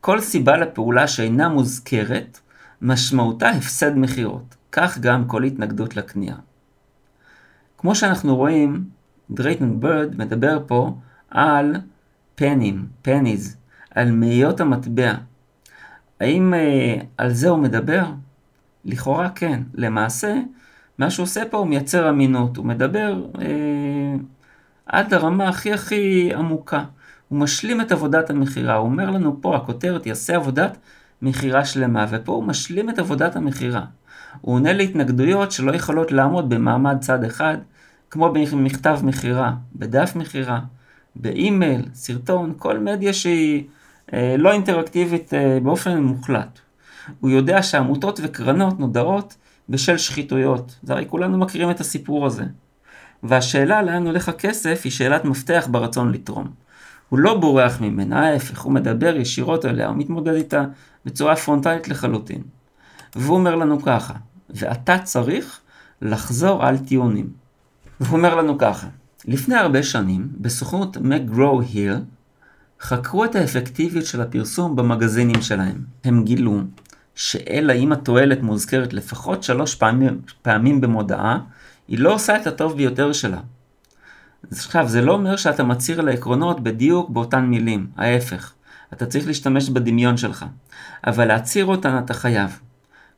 כל 0.00 0.20
סיבה 0.20 0.56
לפעולה 0.56 1.08
שאינה 1.08 1.48
מוזכרת, 1.48 2.40
משמעותה 2.82 3.48
הפסד 3.48 3.96
מכירות. 3.96 4.54
כך 4.72 4.98
גם 4.98 5.28
כל 5.28 5.44
התנגדות 5.44 5.96
לקנייה. 5.96 6.36
כמו 7.78 7.94
שאנחנו 7.94 8.36
רואים, 8.36 8.84
דרייטון 9.30 9.80
ברד 9.80 10.16
מדבר 10.16 10.58
פה 10.66 10.96
על 11.30 11.76
פנים, 12.34 12.86
פניז, 13.02 13.56
על 13.90 14.10
מאיות 14.10 14.60
המטבע. 14.60 15.14
האם 16.20 16.54
אה, 16.54 16.96
על 17.16 17.30
זה 17.30 17.48
הוא 17.48 17.58
מדבר? 17.58 18.04
לכאורה 18.84 19.30
כן. 19.30 19.62
למעשה, 19.74 20.34
מה 20.98 21.10
שהוא 21.10 21.24
עושה 21.24 21.42
פה 21.50 21.58
הוא 21.58 21.66
מייצר 21.66 22.10
אמינות, 22.10 22.56
הוא 22.56 22.66
מדבר 22.66 23.22
אה, 23.40 24.14
עד 24.86 25.14
הרמה 25.14 25.48
הכי 25.48 25.72
הכי 25.72 26.30
עמוקה. 26.34 26.84
הוא 27.28 27.38
משלים 27.38 27.80
את 27.80 27.92
עבודת 27.92 28.30
המכירה, 28.30 28.74
הוא 28.74 28.88
אומר 28.88 29.10
לנו 29.10 29.42
פה, 29.42 29.56
הכותרת 29.56 30.06
יעשה 30.06 30.36
עבודת 30.36 30.76
מכירה 31.22 31.64
שלמה, 31.64 32.06
ופה 32.10 32.32
הוא 32.32 32.44
משלים 32.44 32.90
את 32.90 32.98
עבודת 32.98 33.36
המכירה. 33.36 33.84
הוא 34.40 34.54
עונה 34.54 34.72
להתנגדויות 34.72 35.52
שלא 35.52 35.72
יכולות 35.72 36.12
לעמוד 36.12 36.50
במעמד 36.50 36.96
צד 37.00 37.24
אחד, 37.24 37.56
כמו 38.10 38.32
במכתב 38.32 38.98
מכירה, 39.02 39.52
בדף 39.76 40.16
מכירה, 40.16 40.60
באימייל, 41.16 41.82
סרטון, 41.94 42.54
כל 42.58 42.78
מדיה 42.78 43.12
שהיא 43.12 43.64
לא 44.12 44.52
אינטראקטיבית 44.52 45.34
אה, 45.34 45.58
באופן 45.62 46.02
מוחלט. 46.02 46.58
הוא 47.20 47.30
יודע 47.30 47.62
שעמותות 47.62 48.20
וקרנות 48.22 48.80
נודעות 48.80 49.36
בשל 49.68 49.96
שחיתויות. 49.96 50.78
זה 50.82 50.92
הרי 50.92 51.04
כולנו 51.08 51.38
מכירים 51.38 51.70
את 51.70 51.80
הסיפור 51.80 52.26
הזה. 52.26 52.44
והשאלה 53.22 53.82
לאן 53.82 54.06
הולך 54.06 54.28
הכסף 54.28 54.80
היא 54.84 54.92
שאלת 54.92 55.24
מפתח 55.24 55.68
ברצון 55.70 56.12
לתרום. 56.12 56.48
הוא 57.08 57.18
לא 57.18 57.38
בורח 57.38 57.80
ממנה, 57.80 58.28
ההפך, 58.28 58.60
הוא 58.60 58.72
מדבר 58.72 59.16
ישירות 59.16 59.64
אליה, 59.64 59.88
הוא 59.88 59.96
מתמודד 59.96 60.34
איתה 60.34 60.64
בצורה 61.04 61.36
פרונטלית 61.36 61.88
לחלוטין. 61.88 62.42
והוא 63.16 63.36
אומר 63.36 63.54
לנו 63.54 63.82
ככה, 63.82 64.14
ואתה 64.50 64.98
צריך 64.98 65.60
לחזור 66.02 66.66
על 66.66 66.78
טיעונים. 66.78 67.30
והוא 68.00 68.16
אומר 68.16 68.34
לנו 68.34 68.58
ככה, 68.58 68.86
לפני 69.24 69.54
הרבה 69.54 69.82
שנים, 69.82 70.28
בסוכנות 70.40 70.96
מגרו 70.96 71.60
היל, 71.60 71.96
חקרו 72.80 73.24
את 73.24 73.34
האפקטיביות 73.34 74.06
של 74.06 74.20
הפרסום 74.20 74.76
במגזינים 74.76 75.42
שלהם. 75.42 75.84
הם 76.04 76.24
גילו 76.24 76.60
שאלא 77.14 77.72
אם 77.72 77.92
התועלת 77.92 78.42
מוזכרת 78.42 78.92
לפחות 78.92 79.42
שלוש 79.42 79.74
פעמים, 79.74 80.20
פעמים 80.42 80.80
במודעה, 80.80 81.38
היא 81.88 81.98
לא 81.98 82.14
עושה 82.14 82.36
את 82.36 82.46
הטוב 82.46 82.76
ביותר 82.76 83.12
שלה. 83.12 83.40
עכשיו, 84.52 84.88
זה 84.88 85.02
לא 85.02 85.12
אומר 85.12 85.36
שאתה 85.36 85.64
מצהיר 85.64 86.00
על 86.00 86.08
העקרונות 86.08 86.60
בדיוק 86.60 87.10
באותן 87.10 87.44
מילים, 87.44 87.86
ההפך. 87.96 88.52
אתה 88.92 89.06
צריך 89.06 89.26
להשתמש 89.26 89.68
בדמיון 89.68 90.16
שלך. 90.16 90.44
אבל 91.06 91.24
להצהיר 91.24 91.66
אותן 91.66 91.98
אתה 91.98 92.14
חייב. 92.14 92.60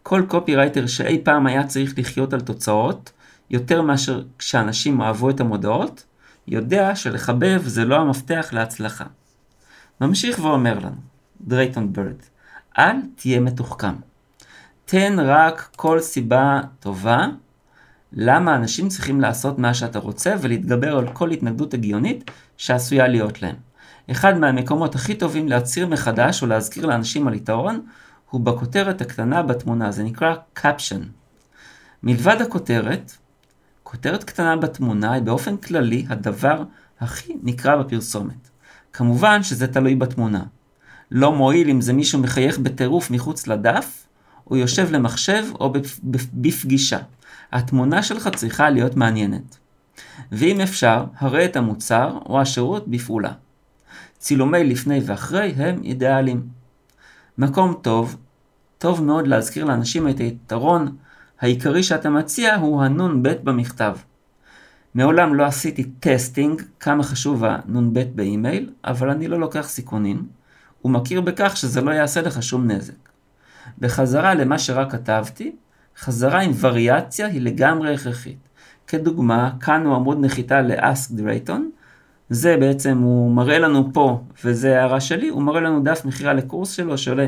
כל 0.02 0.22
קופירייטר 0.28 0.86
שאי 0.86 1.20
פעם 1.24 1.46
היה 1.46 1.66
צריך 1.66 1.94
לחיות 1.98 2.32
על 2.32 2.40
תוצאות, 2.40 3.12
יותר 3.50 3.82
מאשר 3.82 4.22
כשאנשים 4.38 5.02
אהבו 5.02 5.30
את 5.30 5.40
המודעות, 5.40 6.04
יודע 6.48 6.96
שלחבב 6.96 7.62
זה 7.64 7.84
לא 7.84 7.96
המפתח 7.96 8.48
להצלחה. 8.52 9.04
ממשיך 10.00 10.38
ואומר 10.38 10.78
לנו, 10.78 10.96
דרייטון 11.40 11.92
בירד, 11.92 12.16
אל 12.78 12.96
תהיה 13.14 13.40
מתוחכם. 13.40 13.94
תן 14.84 15.16
רק 15.20 15.70
כל 15.76 16.00
סיבה 16.00 16.60
טובה 16.80 17.26
למה 18.12 18.56
אנשים 18.56 18.88
צריכים 18.88 19.20
לעשות 19.20 19.58
מה 19.58 19.74
שאתה 19.74 19.98
רוצה 19.98 20.34
ולהתגבר 20.40 20.98
על 20.98 21.12
כל 21.12 21.30
התנגדות 21.30 21.74
הגיונית 21.74 22.30
שעשויה 22.56 23.08
להיות 23.08 23.42
להם. 23.42 23.56
אחד 24.10 24.38
מהמקומות 24.38 24.94
הכי 24.94 25.14
טובים 25.14 25.48
להצהיר 25.48 25.86
מחדש 25.86 26.42
או 26.42 26.46
להזכיר 26.46 26.86
לאנשים 26.86 27.28
על 27.28 27.34
יתרון 27.34 27.86
הוא 28.30 28.40
בכותרת 28.40 29.00
הקטנה 29.00 29.42
בתמונה, 29.42 29.90
זה 29.90 30.02
נקרא 30.02 30.34
caption. 30.56 31.04
מלבד 32.02 32.36
הכותרת, 32.40 33.12
כותרת 33.82 34.24
קטנה 34.24 34.56
בתמונה 34.56 35.12
היא 35.12 35.22
באופן 35.22 35.56
כללי 35.56 36.06
הדבר 36.08 36.62
הכי 37.00 37.36
נקרא 37.42 37.76
בפרסומת. 37.76 38.49
כמובן 38.92 39.42
שזה 39.42 39.66
תלוי 39.66 39.94
בתמונה. 39.94 40.42
לא 41.10 41.32
מועיל 41.32 41.70
אם 41.70 41.80
זה 41.80 41.92
מישהו 41.92 42.18
מחייך 42.18 42.58
בטירוף 42.58 43.10
מחוץ 43.10 43.46
לדף, 43.46 44.06
או 44.50 44.56
יושב 44.56 44.92
למחשב 44.92 45.44
או 45.60 45.72
בפגישה. 46.34 46.98
התמונה 47.52 48.02
שלך 48.02 48.28
צריכה 48.36 48.70
להיות 48.70 48.96
מעניינת. 48.96 49.58
ואם 50.32 50.60
אפשר, 50.60 51.04
הראה 51.18 51.44
את 51.44 51.56
המוצר 51.56 52.18
או 52.26 52.40
השירות 52.40 52.88
בפעולה. 52.88 53.32
צילומי 54.18 54.64
לפני 54.64 55.00
ואחרי 55.06 55.52
הם 55.56 55.82
אידיאליים. 55.84 56.46
מקום 57.38 57.74
טוב, 57.82 58.16
טוב 58.78 59.04
מאוד 59.04 59.26
להזכיר 59.26 59.64
לאנשים 59.64 60.08
את 60.08 60.18
היתרון 60.18 60.96
העיקרי 61.40 61.82
שאתה 61.82 62.10
מציע 62.10 62.56
הוא 62.56 62.82
הנ"ב 62.82 63.28
במכתב. 63.44 63.96
מעולם 64.94 65.34
לא 65.34 65.44
עשיתי 65.44 65.84
testing 65.84 66.62
כמה 66.80 67.02
חשוב 67.02 67.44
הנ"ב 67.44 68.02
באימייל, 68.14 68.70
אבל 68.84 69.10
אני 69.10 69.28
לא 69.28 69.40
לוקח 69.40 69.68
סיכונים, 69.68 70.26
ומכיר 70.84 71.20
בכך 71.20 71.56
שזה 71.56 71.80
לא 71.80 71.90
יעשה 71.90 72.20
לך 72.20 72.42
שום 72.42 72.70
נזק. 72.70 73.08
בחזרה 73.78 74.34
למה 74.34 74.58
שרק 74.58 74.92
כתבתי, 74.92 75.52
חזרה 75.98 76.40
עם 76.40 76.52
וריאציה 76.60 77.26
היא 77.26 77.40
לגמרי 77.40 77.94
הכרחית. 77.94 78.38
כדוגמה, 78.86 79.50
כאן 79.60 79.86
הוא 79.86 79.94
עמוד 79.94 80.18
נחיתה 80.20 80.60
ל-Ask 80.60 81.18
Drayton, 81.18 81.60
זה 82.30 82.56
בעצם, 82.56 82.98
הוא 82.98 83.32
מראה 83.32 83.58
לנו 83.58 83.90
פה, 83.92 84.22
וזה 84.44 84.80
הערה 84.80 85.00
שלי, 85.00 85.28
הוא 85.28 85.42
מראה 85.42 85.60
לנו 85.60 85.82
דף 85.82 86.04
מכירה 86.04 86.32
לקורס 86.32 86.70
שלו 86.70 86.98
שעולה 86.98 87.26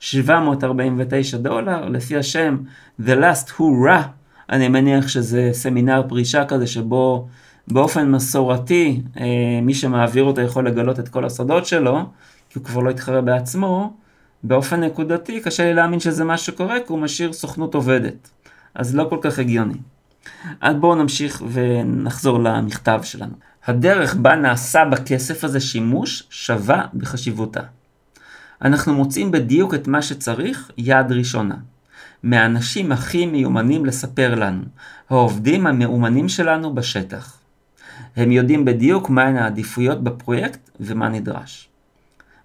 749 0.00 1.36
דולר, 1.36 1.88
לפי 1.88 2.16
השם 2.16 2.56
The 3.00 3.12
Last 3.20 3.48
Hurrah, 3.58 4.04
אני 4.50 4.68
מניח 4.68 5.08
שזה 5.08 5.50
סמינר 5.52 6.02
פרישה 6.08 6.44
כזה 6.44 6.66
שבו 6.66 7.28
באופן 7.68 8.10
מסורתי 8.10 9.02
אה, 9.20 9.60
מי 9.62 9.74
שמעביר 9.74 10.24
אותו 10.24 10.40
יכול 10.40 10.68
לגלות 10.68 11.00
את 11.00 11.08
כל 11.08 11.24
הסודות 11.24 11.66
שלו, 11.66 11.98
כי 12.50 12.58
הוא 12.58 12.64
כבר 12.64 12.80
לא 12.80 12.90
יתחרה 12.90 13.20
בעצמו, 13.20 13.92
באופן 14.42 14.80
נקודתי 14.80 15.40
קשה 15.40 15.64
לי 15.64 15.74
להאמין 15.74 16.00
שזה 16.00 16.24
מה 16.24 16.38
שקורה, 16.38 16.76
כי 16.80 16.86
הוא 16.88 16.98
משאיר 16.98 17.32
סוכנות 17.32 17.74
עובדת. 17.74 18.30
אז 18.74 18.94
לא 18.94 19.06
כל 19.10 19.18
כך 19.20 19.38
הגיוני. 19.38 19.78
אז 20.60 20.76
בואו 20.76 20.94
נמשיך 20.94 21.42
ונחזור 21.52 22.38
למכתב 22.38 23.00
שלנו. 23.02 23.32
הדרך 23.66 24.14
בה 24.14 24.34
נעשה 24.36 24.84
בכסף 24.84 25.44
הזה 25.44 25.60
שימוש 25.60 26.22
שווה 26.30 26.86
בחשיבותה. 26.94 27.60
אנחנו 28.62 28.94
מוצאים 28.94 29.30
בדיוק 29.30 29.74
את 29.74 29.88
מה 29.88 30.02
שצריך 30.02 30.70
יד 30.78 31.12
ראשונה. 31.12 31.54
מהאנשים 32.24 32.92
הכי 32.92 33.26
מיומנים 33.26 33.86
לספר 33.86 34.34
לנו, 34.34 34.62
העובדים 35.10 35.66
המאומנים 35.66 36.28
שלנו 36.28 36.74
בשטח. 36.74 37.38
הם 38.16 38.32
יודעים 38.32 38.64
בדיוק 38.64 39.10
מהן 39.10 39.36
העדיפויות 39.36 40.04
בפרויקט 40.04 40.70
ומה 40.80 41.08
נדרש. 41.08 41.68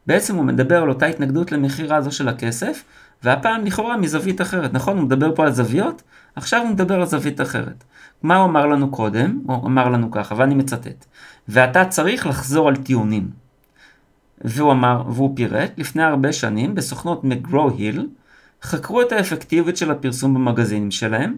בעצם 0.07 0.35
הוא 0.35 0.45
מדבר 0.45 0.81
על 0.81 0.89
אותה 0.89 1.05
התנגדות 1.05 1.51
למכירה 1.51 1.97
הזו 1.97 2.11
של 2.11 2.27
הכסף, 2.27 2.83
והפעם 3.23 3.65
לכאורה 3.65 3.97
מזווית 3.97 4.41
אחרת. 4.41 4.73
נכון, 4.73 4.97
הוא 4.97 5.05
מדבר 5.05 5.35
פה 5.35 5.43
על 5.43 5.51
זוויות, 5.51 6.01
עכשיו 6.35 6.61
הוא 6.61 6.69
מדבר 6.69 6.95
על 6.95 7.05
זווית 7.05 7.41
אחרת. 7.41 7.83
מה 8.23 8.35
הוא 8.35 8.45
אמר 8.45 8.65
לנו 8.65 8.91
קודם? 8.91 9.39
הוא 9.45 9.67
אמר 9.67 9.89
לנו 9.89 10.11
ככה, 10.11 10.35
ואני 10.37 10.55
מצטט. 10.55 11.05
ואתה 11.47 11.85
צריך 11.85 12.27
לחזור 12.27 12.67
על 12.67 12.75
טיעונים. 12.75 13.29
והוא 14.41 14.71
אמר, 14.71 15.03
והוא 15.07 15.35
פירט, 15.35 15.71
לפני 15.77 16.03
הרבה 16.03 16.33
שנים 16.33 16.75
בסוכנות 16.75 17.23
מגרו-היל, 17.23 18.07
חקרו 18.63 19.01
את 19.01 19.11
האפקטיביות 19.11 19.77
של 19.77 19.91
הפרסום 19.91 20.33
במגזינים 20.33 20.91
שלהם. 20.91 21.37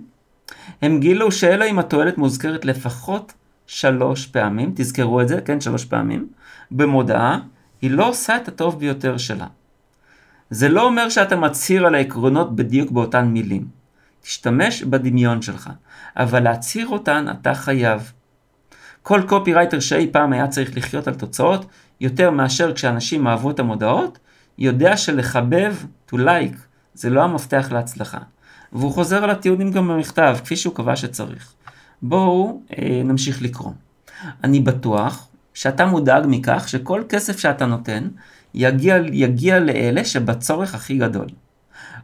הם 0.81 0.99
גילו 0.99 1.31
שאלא 1.31 1.65
אם 1.65 1.79
התועלת 1.79 2.17
מוזכרת 2.17 2.65
לפחות 2.65 3.33
שלוש 3.67 4.25
פעמים, 4.25 4.71
תזכרו 4.75 5.21
את 5.21 5.27
זה, 5.27 5.41
כן, 5.41 5.61
שלוש 5.61 5.85
פעמים, 5.85 6.27
במודעה, 6.71 7.39
היא 7.81 7.91
לא 7.91 8.09
עושה 8.09 8.37
את 8.37 8.47
הטוב 8.47 8.79
ביותר 8.79 9.17
שלה. 9.17 9.47
זה 10.49 10.69
לא 10.69 10.83
אומר 10.83 11.09
שאתה 11.09 11.35
מצהיר 11.35 11.85
על 11.85 11.95
העקרונות 11.95 12.55
בדיוק 12.55 12.91
באותן 12.91 13.25
מילים. 13.25 13.67
תשתמש 14.21 14.83
בדמיון 14.83 15.41
שלך, 15.41 15.69
אבל 16.17 16.43
להצהיר 16.43 16.87
אותן 16.87 17.25
אתה 17.31 17.53
חייב. 17.53 18.11
כל 19.01 19.21
קופירייטר 19.27 19.79
שאי 19.79 20.07
פעם 20.11 20.33
היה 20.33 20.47
צריך 20.47 20.77
לחיות 20.77 21.07
על 21.07 21.13
תוצאות, 21.13 21.65
יותר 22.01 22.31
מאשר 22.31 22.73
כשאנשים 22.73 23.27
אהבו 23.27 23.51
את 23.51 23.59
המודעות, 23.59 24.19
יודע 24.57 24.97
שלחבב, 24.97 25.75
to 26.11 26.15
like, 26.15 26.70
זה 26.93 27.09
לא 27.09 27.23
המפתח 27.23 27.67
להצלחה. 27.71 28.19
והוא 28.73 28.91
חוזר 28.91 29.23
על 29.23 29.29
הטיעונים 29.29 29.71
גם 29.71 29.87
במכתב, 29.87 30.37
כפי 30.43 30.55
שהוא 30.55 30.75
קבע 30.75 30.95
שצריך. 30.95 31.53
בואו 32.01 32.61
אה, 32.77 33.01
נמשיך 33.03 33.41
לקרוא. 33.41 33.71
אני 34.43 34.59
בטוח 34.59 35.27
שאתה 35.53 35.85
מודאג 35.85 36.23
מכך 36.27 36.69
שכל 36.69 37.03
כסף 37.09 37.39
שאתה 37.39 37.65
נותן 37.65 38.07
יגיע, 38.53 38.97
יגיע 39.11 39.59
לאלה 39.59 40.05
שבצורך 40.05 40.75
הכי 40.75 40.97
גדול. 40.97 41.27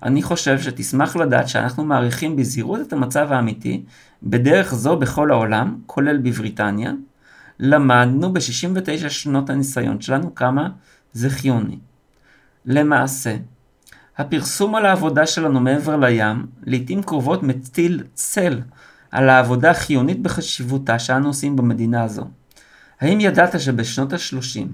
אני 0.03 0.23
חושב 0.23 0.59
שתשמח 0.61 1.15
לדעת 1.15 1.47
שאנחנו 1.47 1.83
מעריכים 1.83 2.35
בזהירות 2.35 2.81
את 2.81 2.93
המצב 2.93 3.31
האמיתי, 3.31 3.83
בדרך 4.23 4.75
זו 4.75 4.97
בכל 4.97 5.31
העולם, 5.31 5.77
כולל 5.85 6.17
בבריטניה. 6.17 6.91
למדנו 7.59 8.33
ב-69 8.33 9.09
שנות 9.09 9.49
הניסיון 9.49 10.01
שלנו 10.01 10.35
כמה 10.35 10.69
זה 11.13 11.29
חיוני. 11.29 11.77
למעשה, 12.65 13.35
הפרסום 14.17 14.75
על 14.75 14.85
העבודה 14.85 15.27
שלנו 15.27 15.59
מעבר 15.59 15.95
לים, 15.95 16.45
לעיתים 16.63 17.03
קרובות 17.03 17.43
מטיל 17.43 18.03
צל 18.13 18.61
על 19.11 19.29
העבודה 19.29 19.71
החיונית 19.71 20.21
בחשיבותה 20.21 20.99
שאנו 20.99 21.27
עושים 21.27 21.55
במדינה 21.55 22.03
הזו. 22.03 22.27
האם 23.01 23.19
ידעת 23.19 23.59
שבשנות 23.59 24.13
ה-30 24.13 24.67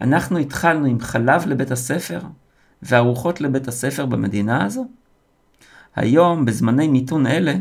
אנחנו 0.00 0.38
התחלנו 0.38 0.86
עם 0.86 1.00
חלב 1.00 1.46
לבית 1.46 1.70
הספר 1.70 2.20
וארוחות 2.82 3.40
לבית 3.40 3.68
הספר 3.68 4.06
במדינה 4.06 4.64
הזו? 4.64 4.88
היום, 5.96 6.44
בזמני 6.44 6.88
מיתון 6.88 7.26
אלה, 7.26 7.54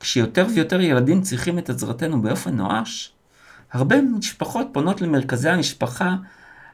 כשיותר 0.00 0.46
ויותר 0.54 0.80
ילדים 0.80 1.22
צריכים 1.22 1.58
את 1.58 1.70
עזרתנו 1.70 2.22
באופן 2.22 2.56
נואש, 2.56 3.12
הרבה 3.72 4.02
משפחות 4.02 4.66
פונות 4.72 5.00
למרכזי 5.00 5.48
המשפחה 5.48 6.16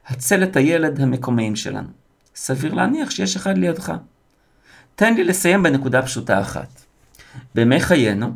הצל 0.06 0.42
את 0.42 0.56
הילד 0.56 1.00
המקומיים 1.00 1.56
שלנו. 1.56 2.07
סביר 2.38 2.74
להניח 2.74 3.10
שיש 3.10 3.36
אחד 3.36 3.58
לידך. 3.58 3.92
תן 4.94 5.14
לי 5.14 5.24
לסיים 5.24 5.62
בנקודה 5.62 6.02
פשוטה 6.02 6.40
אחת. 6.40 6.80
בימי 7.54 7.80
חיינו, 7.80 8.34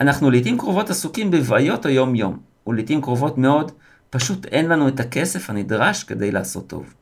אנחנו 0.00 0.30
לעיתים 0.30 0.58
קרובות 0.58 0.90
עסוקים 0.90 1.30
בבעיות 1.30 1.86
היום-יום, 1.86 2.38
ולעיתים 2.66 3.02
קרובות 3.02 3.38
מאוד, 3.38 3.72
פשוט 4.10 4.46
אין 4.46 4.68
לנו 4.68 4.88
את 4.88 5.00
הכסף 5.00 5.50
הנדרש 5.50 6.04
כדי 6.04 6.30
לעשות 6.30 6.66
טוב. 6.66 6.94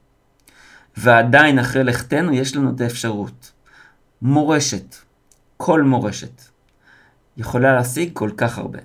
ועדיין 0.97 1.59
אחרי 1.59 1.84
לכתנו 1.84 2.32
יש 2.32 2.57
לנו 2.57 2.70
את 2.74 2.80
האפשרות. 2.80 3.53
מורשת, 4.22 4.97
כל 5.57 5.82
מורשת, 5.82 6.43
יכולה 7.37 7.74
להשיג 7.74 8.11
כל 8.12 8.30
כך 8.37 8.59
הרבה. 8.59 8.78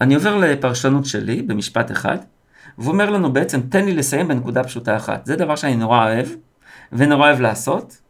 אני 0.00 0.14
עובר 0.14 0.36
לפרשנות 0.36 1.06
שלי 1.06 1.42
במשפט 1.42 1.90
אחד, 1.90 2.18
והוא 2.78 2.92
אומר 2.92 3.10
לנו 3.10 3.32
בעצם, 3.32 3.60
תן 3.60 3.84
לי 3.84 3.94
לסיים 3.94 4.28
בנקודה 4.28 4.64
פשוטה 4.64 4.96
אחת. 4.96 5.26
זה 5.26 5.36
דבר 5.36 5.56
שאני 5.56 5.76
נורא 5.76 6.04
אוהב, 6.04 6.26
ונורא 6.92 7.26
אוהב 7.28 7.40
לעשות, 7.40 8.00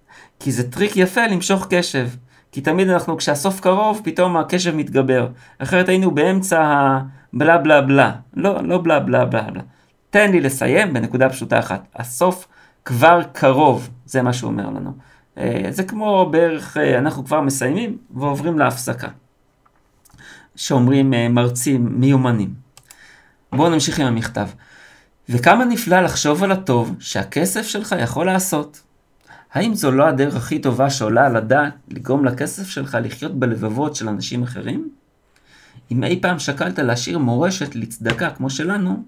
כי 0.40 0.52
זה 0.52 0.70
טריק 0.70 0.96
יפה 0.96 1.26
למשוך 1.26 1.66
קשב. 1.70 2.08
כי 2.52 2.60
תמיד 2.60 2.88
אנחנו, 2.88 3.16
כשהסוף 3.16 3.60
קרוב, 3.60 4.00
פתאום 4.04 4.36
הקשב 4.36 4.76
מתגבר. 4.76 5.28
אחרת 5.58 5.88
היינו 5.88 6.10
באמצע 6.10 6.62
הבלה 6.62 7.58
בלה 7.58 7.80
בלה. 7.80 8.12
לא, 8.34 8.62
לא 8.62 8.78
בלה 8.82 9.00
בלה 9.00 9.24
בלה 9.24 9.42
בלה. 9.42 9.62
תן 10.10 10.30
לי 10.30 10.40
לסיים 10.40 10.92
בנקודה 10.92 11.28
פשוטה 11.28 11.58
אחת. 11.58 11.86
הסוף 11.96 12.46
כבר 12.84 13.20
קרוב, 13.32 13.90
זה 14.06 14.22
מה 14.22 14.32
שהוא 14.32 14.50
אומר 14.50 14.66
לנו. 14.66 14.92
אה, 15.38 15.66
זה 15.70 15.84
כמו 15.84 16.28
בערך, 16.30 16.76
אה, 16.76 16.98
אנחנו 16.98 17.24
כבר 17.24 17.40
מסיימים 17.40 17.96
ועוברים 18.10 18.58
להפסקה. 18.58 19.08
שאומרים 20.56 21.14
אה, 21.14 21.28
מרצים 21.28 21.88
מיומנים. 22.00 22.65
בואו 23.52 23.70
נמשיך 23.70 24.00
עם 24.00 24.06
המכתב. 24.06 24.48
וכמה 25.28 25.64
נפלא 25.64 26.00
לחשוב 26.00 26.44
על 26.44 26.52
הטוב 26.52 26.96
שהכסף 26.98 27.62
שלך 27.66 27.94
יכול 27.98 28.26
לעשות. 28.26 28.80
האם 29.52 29.74
זו 29.74 29.90
לא 29.90 30.06
הדרך 30.06 30.36
הכי 30.36 30.58
טובה 30.58 30.90
שעולה 30.90 31.26
על 31.26 31.36
הדעת 31.36 31.72
לגרום 31.88 32.24
לכסף 32.24 32.68
שלך 32.68 32.98
לחיות 33.02 33.38
בלבבות 33.38 33.96
של 33.96 34.08
אנשים 34.08 34.42
אחרים? 34.42 34.88
אם 35.90 36.04
אי 36.04 36.18
פעם 36.22 36.38
שקלת 36.38 36.78
להשאיר 36.78 37.18
מורשת 37.18 37.74
לצדקה 37.74 38.30
כמו 38.30 38.50
שלנו, 38.50 39.02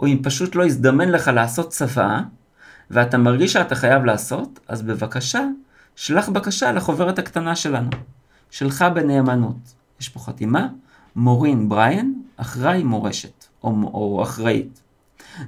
או 0.00 0.06
אם 0.06 0.18
פשוט 0.22 0.54
לא 0.54 0.66
הזדמן 0.66 1.08
לך 1.08 1.28
לעשות 1.28 1.70
צבא, 1.70 2.20
ואתה 2.90 3.18
מרגיש 3.18 3.52
שאתה 3.52 3.74
חייב 3.74 4.04
לעשות, 4.04 4.60
אז 4.68 4.82
בבקשה, 4.82 5.42
שלח 5.96 6.28
בקשה 6.28 6.72
לחוברת 6.72 7.18
הקטנה 7.18 7.56
שלנו. 7.56 7.90
שלך 8.50 8.84
בנאמנות. 8.94 9.74
יש 10.00 10.08
פה 10.08 10.20
חתימה, 10.20 10.68
מורין 11.16 11.68
בריין, 11.68 12.22
אחראי 12.36 12.82
מורשת, 12.82 13.35
או, 13.66 13.90
או 13.94 14.22
אחראית. 14.22 14.82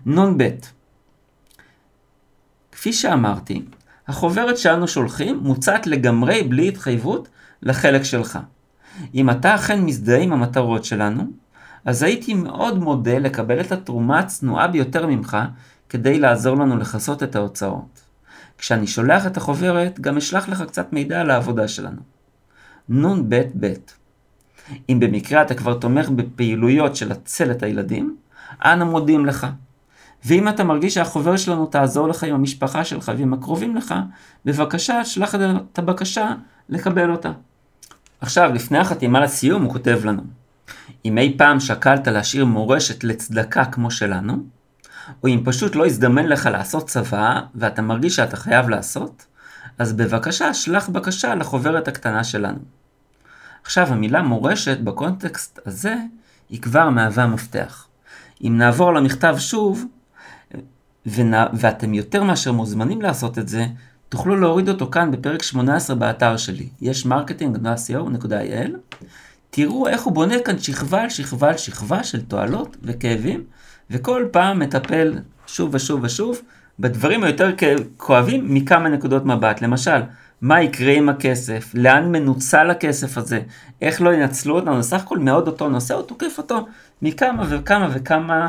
נ"ב 0.07 0.49
כפי 2.73 2.93
שאמרתי, 2.93 3.63
החוברת 4.09 4.59
שאנו 4.59 4.89
שולחים 4.89 5.39
מוצעת 5.43 5.87
לגמרי 5.87 6.43
בלי 6.43 6.69
התחייבות 6.69 7.29
לחלק 7.63 8.03
שלך. 8.03 8.39
אם 9.15 9.31
אתה 9.31 9.55
אכן 9.55 9.81
מזדהה 9.81 10.21
עם 10.21 10.33
המטרות 10.33 10.85
שלנו, 10.85 11.23
אז 11.85 12.03
הייתי 12.03 12.35
מאוד 12.35 12.79
מודה 12.79 13.19
לקבל 13.19 13.61
את 13.61 13.73
התרומה 13.73 14.19
הצנועה 14.19 14.69
ביותר 14.69 15.07
ממך 15.07 15.37
כדי 15.89 16.19
לעזור 16.19 16.57
לנו 16.57 16.77
לכסות 16.77 17.23
את 17.23 17.37
ההוצאות. 17.37 18.01
כשאני 18.59 18.87
שולח 18.87 19.27
את 19.27 19.37
החוברת, 19.37 20.01
גם 20.01 20.17
אשלח 20.17 20.49
לך 20.49 20.63
קצת 20.63 20.93
מידע 20.93 21.21
על 21.21 21.31
העבודה 21.31 21.69
שלנו. 21.69 22.01
נ"ב-ב 22.89 23.75
אם 24.89 25.01
במקרה 25.01 25.43
אתה 25.43 25.55
כבר 25.55 25.75
תומך 25.75 26.09
בפעילויות 26.09 26.97
של 26.97 27.13
הצל 27.13 27.51
את 27.51 27.63
הילדים, 27.63 28.17
אנו 28.65 28.87
מודים 28.87 29.27
לך. 29.27 29.47
ואם 30.25 30.49
אתה 30.49 30.65
מרגיש 30.65 30.95
שהחוברת 30.95 31.39
שלנו 31.39 31.67
תעזור 31.67 32.09
לך 32.09 32.25
עם 32.25 32.35
המשפחה 32.35 32.85
שלך 32.85 33.13
ועם 33.19 33.35
הקרובים 33.35 33.77
לך, 33.77 33.95
בבקשה 34.45 35.05
שלח 35.05 35.35
את 35.73 35.79
הבקשה 35.79 36.35
לקבל 36.69 37.11
אותה. 37.11 37.33
עכשיו, 38.21 38.53
לפני 38.55 38.79
החתימה 38.79 39.21
לסיום, 39.21 39.63
הוא 39.63 39.73
כותב 39.73 40.01
לנו: 40.05 40.23
אם 41.05 41.19
אי 41.19 41.35
פעם 41.39 41.61
שקלת 41.61 42.09
להשאיר 42.09 42.45
מורשת 42.45 43.05
לצדקה 43.05 43.65
כמו 43.65 43.91
שלנו, 43.91 44.37
או 45.23 45.29
אם 45.29 45.41
פשוט 45.45 45.77
לא 45.77 45.87
הזדמן 45.87 46.27
לך 46.27 46.47
לעשות 46.53 46.87
צבא 46.87 47.41
ואתה 47.55 47.83
מרגיש 47.83 48.17
שאתה 48.17 48.37
חייב 48.37 48.69
לעשות, 48.69 49.27
אז 49.79 49.93
בבקשה 49.93 50.55
שלח 50.55 50.89
בקשה 50.89 51.35
לחוברת 51.35 51.89
הקטנה 51.89 52.25
שלנו. 52.25 52.59
עכשיו 53.69 53.87
המילה 53.87 54.23
מורשת 54.23 54.81
בקונטקסט 54.81 55.59
הזה 55.67 55.95
היא 56.51 56.63
כבר 56.63 56.91
מהווה 56.91 57.27
מפתח. 57.27 57.87
אם 58.45 58.59
נעבור 58.59 58.95
למכתב 58.95 59.37
שוב, 59.39 59.85
ונ... 61.07 61.35
ואתם 61.53 61.95
יותר 61.95 62.23
מאשר 62.23 62.53
מוזמנים 62.53 63.03
לעשות 63.03 63.39
את 63.39 63.49
זה, 63.49 63.67
תוכלו 64.09 64.37
להוריד 64.37 64.69
אותו 64.69 64.91
כאן 64.91 65.11
בפרק 65.11 65.43
18 65.43 65.97
באתר 65.97 66.37
שלי. 66.37 66.69
יש 66.81 67.07
marketing.co.il. 67.07 69.03
תראו 69.51 69.89
איך 69.89 70.03
הוא 70.03 70.13
בונה 70.13 70.35
כאן 70.45 70.59
שכבה 70.59 71.03
על 71.03 71.09
שכבה 71.09 71.49
על 71.49 71.57
שכבה 71.57 72.05
של 72.05 72.23
תועלות 72.23 72.77
וכאבים, 72.83 73.45
וכל 73.91 74.25
פעם 74.31 74.59
מטפל 74.59 75.19
שוב 75.47 75.75
ושוב 75.75 76.01
ושוב 76.03 76.39
בדברים 76.79 77.25
היותר 77.25 77.51
כואבים 77.97 78.55
מכמה 78.55 78.89
נקודות 78.89 79.25
מבט. 79.25 79.63
למשל, 79.63 80.01
מה 80.41 80.63
יקרה 80.63 80.93
עם 80.93 81.09
הכסף, 81.09 81.71
לאן 81.75 82.13
מנוצל 82.13 82.71
הכסף 82.71 83.19
הזה, 83.19 83.41
איך 83.83 84.01
לא 84.01 84.15
ינצלו 84.15 84.57
אותנו, 84.57 84.83
סך 84.83 85.03
הכל 85.03 85.19
מאוד 85.19 85.47
אותו 85.47 85.69
נושא, 85.69 85.95
הוא 85.95 86.03
תוקף 86.03 86.39
אותו 86.39 86.67
מכמה 87.03 87.45
וכמה 87.49 87.89
וכמה 87.93 88.49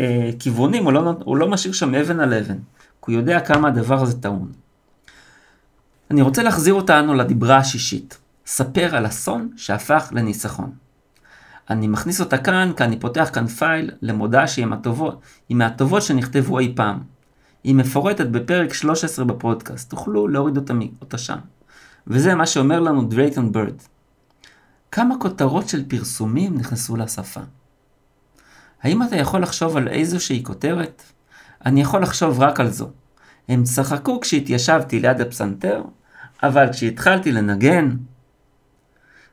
אה, 0.00 0.30
כיוונים, 0.38 0.84
הוא 0.84 0.92
לא, 0.92 1.14
הוא 1.24 1.36
לא 1.36 1.48
משאיר 1.48 1.72
שם 1.72 1.94
אבן 1.94 2.20
על 2.20 2.34
אבן, 2.34 2.56
כי 3.04 3.12
הוא 3.12 3.20
יודע 3.20 3.40
כמה 3.40 3.68
הדבר 3.68 4.02
הזה 4.02 4.20
טעון. 4.20 4.52
אני 6.10 6.22
רוצה 6.22 6.42
להחזיר 6.42 6.74
אותנו 6.74 7.14
לדיברה 7.14 7.56
השישית, 7.56 8.18
ספר 8.46 8.96
על 8.96 9.06
אסון 9.06 9.48
שהפך 9.56 10.08
לניסחון. 10.12 10.72
אני 11.70 11.88
מכניס 11.88 12.20
אותה 12.20 12.38
כאן, 12.38 12.72
כי 12.76 12.84
אני 12.84 12.98
פותח 12.98 13.30
כאן 13.32 13.46
פייל 13.46 13.90
למודעה 14.02 14.48
שהיא 14.48 14.66
מהטובות, 14.66 15.20
מהטובות 15.50 16.02
שנכתבו 16.02 16.58
אי 16.58 16.72
פעם. 16.76 17.15
היא 17.66 17.74
מפורטת 17.74 18.26
בפרק 18.26 18.74
13 18.74 19.24
בפודקאסט, 19.24 19.90
תוכלו 19.90 20.28
להוריד 20.28 20.56
אותה, 20.56 20.74
אותה 21.00 21.18
שם. 21.18 21.38
וזה 22.06 22.34
מה 22.34 22.46
שאומר 22.46 22.80
לנו 22.80 23.04
דרייטון 23.04 23.52
בירד. 23.52 23.82
כמה 24.90 25.14
כותרות 25.18 25.68
של 25.68 25.88
פרסומים 25.88 26.58
נכנסו 26.58 26.96
לשפה? 26.96 27.40
האם 28.82 29.02
אתה 29.02 29.16
יכול 29.16 29.42
לחשוב 29.42 29.76
על 29.76 29.88
איזושהי 29.88 30.42
כותרת? 30.44 31.02
אני 31.66 31.80
יכול 31.80 32.02
לחשוב 32.02 32.40
רק 32.40 32.60
על 32.60 32.70
זו. 32.70 32.90
הם 33.48 33.64
צחקו 33.64 34.20
כשהתיישבתי 34.20 35.00
ליד 35.00 35.20
הפסנתר, 35.20 35.82
אבל 36.42 36.72
כשהתחלתי 36.72 37.32
לנגן... 37.32 37.96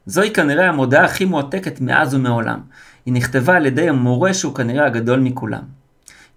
זוהי 0.05 0.33
כנראה 0.33 0.69
המודעה 0.69 1.05
הכי 1.05 1.25
מועתקת 1.25 1.81
מאז 1.81 2.13
ומעולם. 2.13 2.59
היא 3.05 3.13
נכתבה 3.13 3.55
על 3.55 3.65
ידי 3.65 3.89
המורה 3.89 4.33
שהוא 4.33 4.55
כנראה 4.55 4.85
הגדול 4.85 5.19
מכולם. 5.19 5.82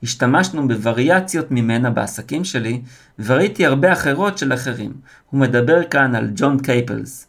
השתמשנו 0.02 0.68
בווריאציות 0.68 1.50
ממנה 1.50 1.90
בעסקים 1.90 2.44
שלי, 2.44 2.82
וראיתי 3.18 3.66
הרבה 3.66 3.92
אחרות 3.92 4.38
של 4.38 4.52
אחרים. 4.52 4.92
הוא 5.30 5.40
מדבר 5.40 5.84
כאן 5.84 6.14
על 6.14 6.30
ג'ון 6.34 6.58
קייפלס. 6.58 7.26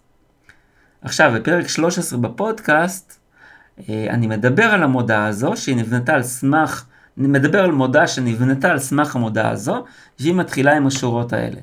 עכשיו, 1.02 1.32
בפרק 1.36 1.68
13 1.68 2.20
בפודקאסט, 2.20 3.20
אה, 3.90 4.08
אני 4.10 4.28
מדבר 4.28 4.64
על 4.64 4.84
המודעה 4.84 5.26
הזו, 5.26 5.58
שהיא 5.58 5.76
נבנתה 5.76 6.14
על 6.14 6.24
סמך, 6.24 6.86
אני 7.18 7.28
מדבר 7.28 7.64
על 7.64 7.72
מודעה 7.72 8.08
שנבנתה 8.08 8.72
על 8.72 8.80
סמך 8.80 9.16
המודעה 9.16 9.50
הזו, 9.50 9.86
והיא 10.20 10.34
מתחילה 10.34 10.78
עם 10.78 10.88
השורות 10.88 11.34
האלה. 11.34 11.60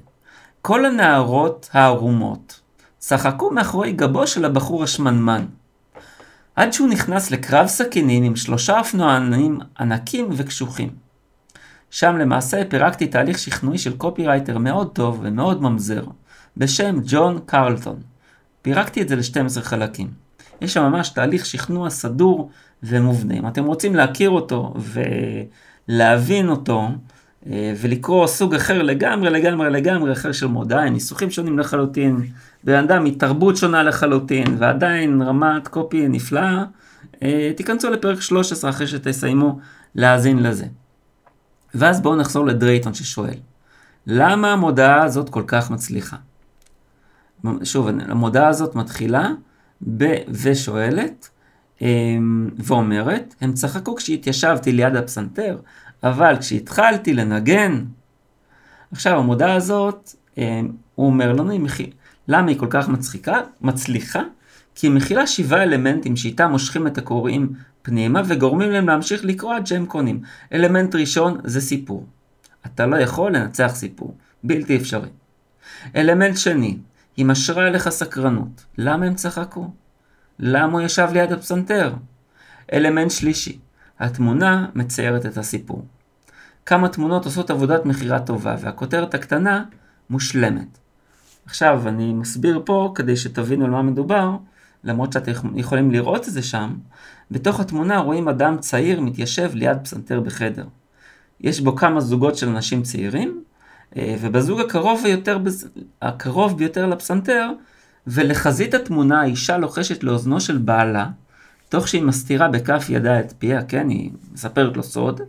כל 0.62 0.86
הנערות 0.86 1.70
הערומות 1.72 2.61
צחקו 2.98 3.50
מאחורי 3.50 3.92
גבו 3.92 4.26
של 4.26 4.44
הבחור 4.44 4.84
השמנמן. 4.84 5.44
עד 6.57 6.72
שהוא 6.72 6.88
נכנס 6.88 7.30
לקרב 7.30 7.66
סכינים 7.66 8.22
עם 8.24 8.36
שלושה 8.36 8.78
אופנוענים 8.78 9.59
ענקים 9.78 10.28
וקשוחים. 10.32 10.88
שם 11.90 12.16
למעשה 12.16 12.62
פירקתי 12.68 13.07
תהליך 13.07 13.38
שכנועי 13.38 13.78
של 13.78 13.96
קופירייטר 13.96 14.59
מאוד 14.59 14.90
טוב 14.92 15.20
ומאוד 15.22 15.62
ממזר, 15.62 16.05
בשם 16.57 16.96
ג'ון 17.07 17.38
קרלטון. 17.46 17.96
פירקתי 18.62 19.02
את 19.02 19.09
זה 19.09 19.16
ל-12 19.16 19.61
חלקים. 19.61 20.11
יש 20.61 20.74
שם 20.74 20.82
ממש 20.82 21.09
תהליך 21.09 21.46
שכנוע 21.46 21.90
סדור 21.90 22.50
ומובנה. 22.82 23.34
אם 23.34 23.48
אתם 23.48 23.64
רוצים 23.64 23.94
להכיר 23.94 24.30
אותו 24.30 24.74
ולהבין 25.88 26.48
אותו, 26.48 26.88
אה, 27.46 27.72
ולקרוא 27.80 28.26
סוג 28.26 28.55
אחר 28.55 28.82
לגמרי, 28.82 29.30
לגמרי, 29.30 29.70
לגמרי 29.70 30.12
אחר 30.12 30.32
של 30.32 30.46
מודעה, 30.46 30.90
ניסוחים 30.90 31.30
שונים 31.30 31.59
לחלוטין, 31.59 32.26
בן 32.65 32.75
אדם 32.75 33.05
מתרבות 33.05 33.57
שונה 33.57 33.83
לחלוטין, 33.83 34.57
ועדיין 34.59 35.23
רמת 35.23 35.69
קופי 35.69 36.09
נפלאה, 36.09 36.65
אה, 37.23 37.51
תיכנסו 37.57 37.91
לפרק 37.91 38.21
13 38.21 38.71
אחרי 38.71 38.87
שתסיימו 38.87 39.59
להאזין 39.95 40.43
לזה. 40.43 40.67
ואז 41.75 42.01
בואו 42.01 42.17
נחזור 42.17 42.47
לדרייטון 42.47 42.95
ששואל, 42.95 43.39
למה 44.07 44.53
המודעה 44.53 45.03
הזאת 45.03 45.31
כל 45.31 45.43
כך 45.47 45.71
מצליחה? 45.71 46.17
שוב, 47.62 47.89
המודעה 47.89 48.49
הזאת 48.49 48.75
מתחילה 48.75 49.29
ב- 49.97 50.23
ושואלת 50.29 51.29
אמ, 51.83 52.51
ואומרת, 52.59 53.35
הם 53.41 53.53
צחקו 53.53 53.95
כשהתיישבתי 53.95 54.73
ליד 54.73 54.97
הפסנתר, 54.97 55.59
אבל 56.03 56.37
כשהתחלתי 56.41 57.15
לנגן, 57.15 57.85
עכשיו 58.93 59.19
המודעה 59.19 59.55
הזאת, 59.55 60.11
אמ, 60.39 60.71
הוא 60.95 61.07
אומר 61.07 61.33
לנו, 61.33 61.53
למה 62.29 62.49
היא 62.49 62.59
כל 62.59 62.66
כך 62.70 62.89
מצחיקה, 62.89 63.41
מצליחה? 63.61 64.22
כי 64.75 64.87
היא 64.87 64.95
מכילה 64.95 65.27
שבעה 65.27 65.62
אלמנטים 65.62 66.16
שאיתם 66.16 66.51
מושכים 66.51 66.87
את 66.87 66.99
הקוראים 66.99 67.53
פנימה 67.83 68.22
וגורמים 68.27 68.70
להם 68.70 68.89
להמשיך 68.89 69.25
לקרוא 69.25 69.55
עד 69.55 69.66
שהם 69.66 69.87
קונים. 69.87 70.20
אלמנט 70.53 70.95
ראשון 70.95 71.41
זה 71.45 71.61
סיפור. 71.61 72.07
אתה 72.66 72.87
לא 72.87 72.97
יכול 72.97 73.37
לנצח 73.37 73.72
סיפור, 73.75 74.16
בלתי 74.45 74.77
אפשרי. 74.77 75.09
אלמנט 75.97 76.37
שני, 76.37 76.79
היא 77.16 77.27
משרה 77.27 77.66
עליך 77.66 77.89
סקרנות. 77.89 78.64
למה 78.79 79.07
הם 79.07 79.14
צחקו? 79.14 79.70
למה 80.39 80.72
הוא 80.72 80.81
ישב 80.81 81.09
ליד 81.12 81.33
הפסנתר? 81.33 81.95
אלמנט 82.72 83.11
שלישי, 83.11 83.59
התמונה 83.99 84.66
מציירת 84.75 85.27
את 85.27 85.37
הסיפור. 85.37 85.85
כמה 86.66 86.89
תמונות 86.89 87.25
עושות 87.25 87.51
עבודת 87.51 87.87
מכירה 87.87 88.20
טובה, 88.20 88.57
והכותרת 88.61 89.14
הקטנה 89.14 89.64
מושלמת. 90.11 90.79
עכשיו, 91.47 91.88
אני 91.88 92.12
מסביר 92.12 92.62
פה 92.64 92.92
כדי 92.95 93.16
שתבינו 93.16 93.64
על 93.64 93.70
מה 93.70 93.82
מדובר, 93.82 94.36
למרות 94.84 95.12
שאתם 95.12 95.32
יכולים 95.55 95.90
לראות 95.90 96.28
את 96.28 96.32
זה 96.32 96.42
שם. 96.42 96.74
בתוך 97.30 97.61
התמונה 97.61 97.99
רואים 97.99 98.28
אדם 98.28 98.59
צעיר 98.59 99.01
מתיישב 99.01 99.51
ליד 99.55 99.78
פסנתר 99.84 100.20
בחדר. 100.20 100.64
יש 101.40 101.61
בו 101.61 101.76
כמה 101.76 102.01
זוגות 102.01 102.36
של 102.36 102.49
אנשים 102.49 102.82
צעירים, 102.82 103.42
אה, 103.97 104.16
ובזוג 104.20 104.61
הקרוב 104.61 105.03
ביותר, 105.03 105.38
הקרוב 106.03 106.59
ביותר 106.59 106.86
לפסנתר, 106.86 107.51
ולחזית 108.07 108.74
התמונה 108.74 109.20
האישה 109.20 109.59
לוחשת 109.59 110.05
לאוזנו 110.05 110.40
של 110.40 110.59
בעלה, 110.59 111.07
תוך 111.68 111.88
שהיא 111.88 112.03
מסתירה 112.03 112.49
בכף 112.49 112.86
ידה 112.88 113.20
את 113.20 113.32
פיה, 113.38 113.62
כן, 113.62 113.88
היא 113.88 114.11
מספרת 114.32 114.76
לו 114.76 114.82
סוד. 114.82 115.20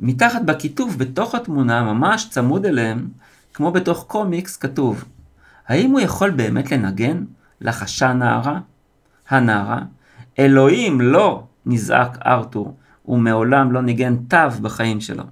מתחת 0.00 0.42
בכיתוב, 0.42 0.98
בתוך 0.98 1.34
התמונה, 1.34 1.82
ממש 1.82 2.26
צמוד 2.30 2.66
אליהם, 2.66 3.08
כמו 3.54 3.72
בתוך 3.72 4.04
קומיקס, 4.08 4.56
כתוב, 4.56 5.04
האם 5.68 5.90
הוא 5.90 6.00
יכול 6.00 6.30
באמת 6.30 6.72
לנגן? 6.72 7.24
לחשה 7.60 8.12
נערה. 8.12 8.60
הנערה, 9.28 9.78
אלוהים, 10.38 11.00
לא! 11.00 11.44
נזעק 11.66 12.18
ארתור, 12.26 12.76
ומעולם 13.08 13.72
לא 13.72 13.82
ניגן 13.82 14.16
תו 14.16 14.50
בחיים 14.62 15.00
שלו. 15.00 15.24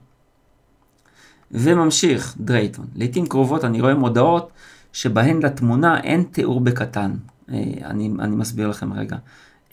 וממשיך 1.52 2.36
דרייטון, 2.40 2.86
לעיתים 2.94 3.26
קרובות 3.26 3.64
אני 3.64 3.80
רואה 3.80 3.94
מודעות 3.94 4.50
שבהן 4.92 5.42
לתמונה 5.42 6.00
אין 6.00 6.22
תיאור 6.22 6.60
בקטן. 6.60 7.12
אה, 7.52 7.62
אני, 7.84 8.10
אני 8.18 8.36
מסביר 8.36 8.68
לכם 8.68 8.92
רגע. 8.92 9.16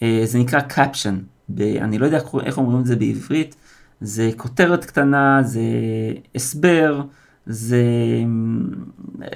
אה, 0.02 0.22
זה 0.24 0.40
נקרא 0.40 0.60
caption, 0.70 1.16
אני 1.60 1.98
לא 1.98 2.06
יודע 2.06 2.20
איך 2.44 2.58
אומרים 2.58 2.80
את 2.80 2.86
זה 2.86 2.96
בעברית, 2.96 3.56
זה 4.02 4.32
כותרת 4.38 4.86
קטנה, 4.86 5.40
זה 5.44 5.62
הסבר, 6.36 7.02
זה, 7.50 7.84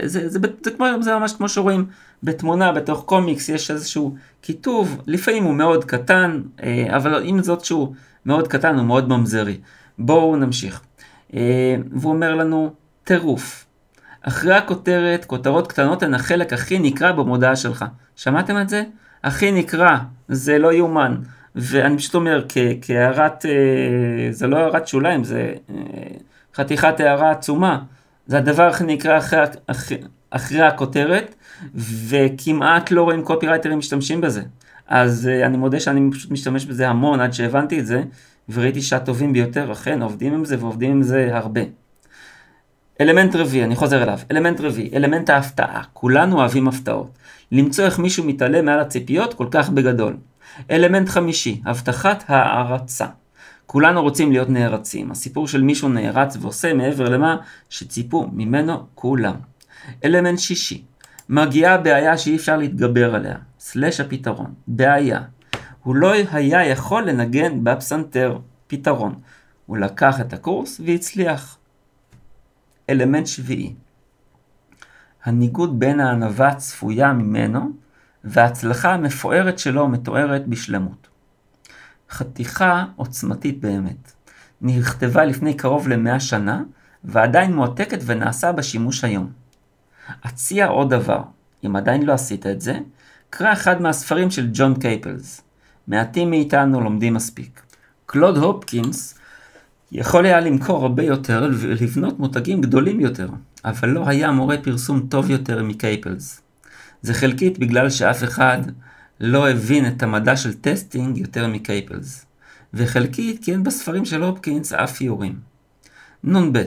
זה, 0.04 0.30
זה, 0.30 0.30
זה, 0.30 0.40
זה, 0.64 0.72
כמו, 0.72 0.86
זה 1.02 1.16
ממש 1.16 1.34
כמו 1.34 1.50
שרואים 1.50 1.86
בתמונה, 2.24 2.72
בתוך 2.72 3.04
קומיקס, 3.06 3.50
יש 3.50 3.72
איזשהו 3.72 4.16
כיתוב, 4.42 5.02
לפעמים 5.08 5.44
הוא 5.44 5.54
מאוד 5.54 5.86
קטן, 5.86 6.42
אה, 6.64 6.88
אבל 6.96 7.24
עם 7.24 7.44
זאת 7.44 7.66
שהוא 7.66 7.94
מאוד 8.26 8.48
קטן, 8.48 8.78
הוא 8.78 8.86
מאוד 8.86 9.10
ממזרי. 9.10 9.58
בואו 9.98 10.36
נמשיך. 10.36 10.82
אה, 11.34 11.76
והוא 11.92 12.14
אומר 12.14 12.36
לנו, 12.36 12.74
טירוף. 13.04 13.66
אחרי 14.22 14.56
הכותרת, 14.56 15.26
כותרות 15.26 15.68
קטנות 15.68 16.04
הן 16.04 16.14
החלק 16.14 16.54
הכי 16.54 16.80
נקרא 16.80 17.12
במודעה 17.12 17.56
שלך. 17.56 17.86
שמעתם 18.16 18.62
את 18.62 18.70
זה? 18.70 18.84
הכי 19.24 19.52
נקרא, 19.52 19.98
זה 20.28 20.60
לא 20.60 20.74
יאומן. 20.74 21.16
ואני 21.56 21.98
פשוט 21.98 22.16
אומר, 22.16 22.46
כהערת, 22.82 23.46
אה, 23.46 23.52
זה 24.32 24.48
לא 24.48 24.58
הערת 24.58 24.88
שוליים, 24.88 25.24
זה 25.24 25.54
חתיכת 26.56 27.00
הערה 27.00 27.32
עצומה. 27.32 27.80
זה 28.28 28.38
הדבר 28.38 28.64
הכי 28.64 28.84
נקרא 28.84 29.18
אחרי, 29.18 29.40
אחרי, 29.68 29.98
אחרי 30.30 30.62
הכותרת, 30.62 31.36
וכמעט 31.76 32.92
לא 32.92 33.04
רואים 33.04 33.24
קופירייטרים 33.24 33.78
משתמשים 33.78 34.22
בזה. 34.22 34.42
אז 34.88 35.30
uh, 35.32 35.46
אני 35.46 35.58
מודה 35.58 35.80
שאני 35.80 36.12
פשוט 36.12 36.32
משתמש 36.32 36.66
בזה 36.66 36.90
המון 36.90 37.20
עד 37.20 37.34
שהבנתי 37.34 37.80
את 37.80 37.86
זה, 37.86 38.04
וראיתי 38.50 38.82
שהטובים 38.82 39.34
ביותר 39.34 39.72
אכן 39.72 40.02
עובדים 40.02 40.34
עם 40.34 40.46
זה 40.46 40.58
ועובדים 40.60 40.92
עם 40.92 41.04
זה 41.04 41.30
הרבה. 41.32 41.62
אלמנט 43.02 43.36
רביעי, 43.36 43.64
אני 43.64 43.76
חוזר 43.76 44.04
אליו, 44.04 44.20
אלמנט 44.32 44.62
רביעי, 44.62 44.90
אלמנט 44.96 45.30
ההפתעה, 45.30 45.82
כולנו 45.94 46.38
אוהבים 46.38 46.68
הפתעות. 46.68 47.18
למצוא 47.52 47.86
איך 47.86 48.00
מישהו 48.00 48.24
מתעלה 48.24 48.62
מעל 48.62 48.80
הציפיות 48.80 49.34
כל 49.34 49.48
כך 49.52 49.70
בגדול. 49.70 50.18
אלמנט 50.72 51.10
חמישי, 51.10 51.62
הבטחת 51.66 52.24
הערצה. 52.28 53.06
כולנו 53.72 54.02
רוצים 54.02 54.32
להיות 54.32 54.50
נערצים. 54.50 55.12
הסיפור 55.12 55.48
של 55.48 55.62
מישהו 55.62 55.90
נערץ 55.90 56.38
ועושה 56.42 56.74
מעבר 56.74 57.10
למה 57.10 57.38
שציפו 57.70 58.28
ממנו 58.34 58.88
כולם. 58.96 59.36
אלמנט 60.06 60.40
שישי, 60.40 60.84
מגיעה 61.30 61.78
בעיה 61.78 62.18
שאי 62.18 62.36
אפשר 62.36 62.58
להתגבר 62.58 63.16
עליה, 63.16 63.36
סלש 63.60 64.00
הפתרון, 64.00 64.54
בעיה. 64.68 65.22
הוא 65.84 65.96
לא 65.96 66.14
היה 66.32 66.66
יכול 66.66 67.10
לנגן 67.10 67.64
בפסנתר, 67.64 68.40
פתרון. 68.68 69.16
הוא 69.66 69.78
לקח 69.78 70.22
את 70.22 70.34
הקורס 70.34 70.82
והצליח. 70.86 71.58
אלמנט 72.90 73.28
שביעי, 73.28 73.74
הניגוד 75.24 75.80
בין 75.80 76.00
הענווה 76.00 76.48
הצפויה 76.48 77.14
ממנו 77.14 77.72
וההצלחה 78.24 78.94
המפוארת 78.94 79.60
שלו 79.60 79.88
מתוארת 79.88 80.48
בשלמות. 80.48 81.01
חתיכה 82.12 82.86
עוצמתית 82.96 83.60
באמת. 83.62 84.12
נכתבה 84.62 85.26
לפני 85.26 85.54
קרוב 85.54 85.88
למאה 85.88 86.20
שנה, 86.20 86.64
ועדיין 87.04 87.56
מועתקת 87.56 88.00
ונעשה 88.06 88.52
בה 88.52 88.64
שימוש 88.64 89.04
היום. 89.04 89.30
אציע 90.28 90.68
עוד 90.68 90.90
דבר, 90.90 91.22
אם 91.66 91.76
עדיין 91.76 92.04
לא 92.04 92.14
עשית 92.14 92.48
את 92.48 92.62
זה, 92.62 92.80
קרא 93.30 93.54
אחד 93.54 93.82
מהספרים 93.82 94.32
של 94.32 94.50
ג'ון 94.54 94.80
קייפלס. 94.80 95.42
מעטים 95.88 96.30
מאיתנו 96.30 96.82
לומדים 96.82 97.14
מספיק. 97.14 97.62
קלוד 98.06 98.38
הופקינס 98.38 99.20
יכול 99.92 100.26
היה 100.26 100.40
למכור 100.40 100.84
הרבה 100.84 101.04
יותר 101.04 101.50
ולבנות 101.60 102.20
מותגים 102.20 102.62
גדולים 102.62 103.00
יותר, 103.00 103.28
אבל 103.66 103.90
לא 103.90 104.08
היה 104.08 104.32
מורה 104.32 104.58
פרסום 104.58 105.08
טוב 105.10 105.30
יותר 105.30 105.64
מקייפלס. 105.64 106.42
זה 107.02 107.14
חלקית 107.14 107.60
בגלל 107.60 107.90
שאף 107.90 108.24
אחד 108.24 108.58
לא 109.22 109.50
הבין 109.50 109.88
את 109.88 110.04
המדע 110.04 110.38
של 110.38 110.54
testing 110.54 111.18
יותר 111.18 111.48
מקייפלס, 111.48 112.26
וחלקית 112.74 113.44
כי 113.44 113.52
אין 113.52 113.64
בספרים 113.64 114.06
של 114.06 114.24
הופקינס 114.24 114.74
אף 114.74 115.02
איורים. 115.02 115.40
נ"ב. 116.24 116.64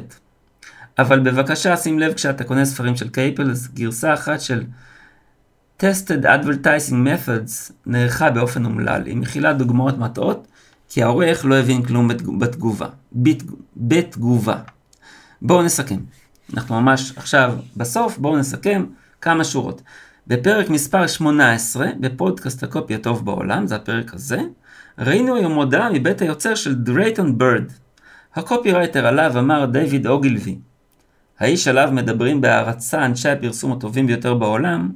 אבל 0.99 1.21
בבקשה 1.21 1.77
שים 1.77 1.99
לב 1.99 2.13
כשאתה 2.13 2.45
קונה 2.45 2.65
ספרים 2.65 2.97
של 2.97 3.09
קייפלס, 3.09 3.67
גרסה 3.67 4.15
אחת 4.15 4.41
של 4.41 4.65
Tested 5.81 6.25
Advertising 6.25 6.93
Methods 7.07 7.73
נערכה 7.87 8.31
באופן 8.31 8.65
אומלל, 8.65 9.07
היא 9.07 9.17
מכילה 9.17 9.53
דוגמאות 9.53 9.99
מטעות, 9.99 10.47
כי 10.89 11.03
העורך 11.03 11.45
לא 11.45 11.55
הבין 11.55 11.83
כלום 11.83 12.09
בתגובה, 12.39 12.89
בתגובה. 13.77 14.57
בואו 15.43 15.63
נסכם. 15.63 15.99
אנחנו 16.55 16.81
ממש 16.81 17.13
עכשיו 17.17 17.59
בסוף, 17.77 18.19
בואו 18.19 18.39
נסכם 18.39 18.85
כמה 19.21 19.45
שורות. 19.45 19.83
בפרק 20.27 20.71
מספר 20.71 21.07
18, 21.07 21.87
בפודקאסט 22.01 22.63
הקופי 22.63 22.95
הטוב 22.95 23.25
בעולם, 23.25 23.67
זה 23.67 23.77
הפרק 23.77 24.15
הזה, 24.15 24.41
ראינו 24.99 25.37
היום 25.37 25.55
הודעה 25.55 25.91
מבית 25.93 26.23
היוצר 26.23 26.55
של 26.55 26.75
דרייטון 26.75 27.39
בירד. 27.39 27.65
הקופירייטר 28.35 29.07
עליו 29.07 29.39
אמר 29.39 29.65
דיוויד 29.65 30.07
אוגילבי. 30.07 30.59
האיש 31.39 31.69
עליו 31.69 31.89
מדברים 31.93 32.41
בהערצה 32.41 33.05
אנשי 33.05 33.29
הפרסום 33.29 33.73
הטובים 33.73 34.07
ביותר 34.07 34.35
בעולם, 34.35 34.91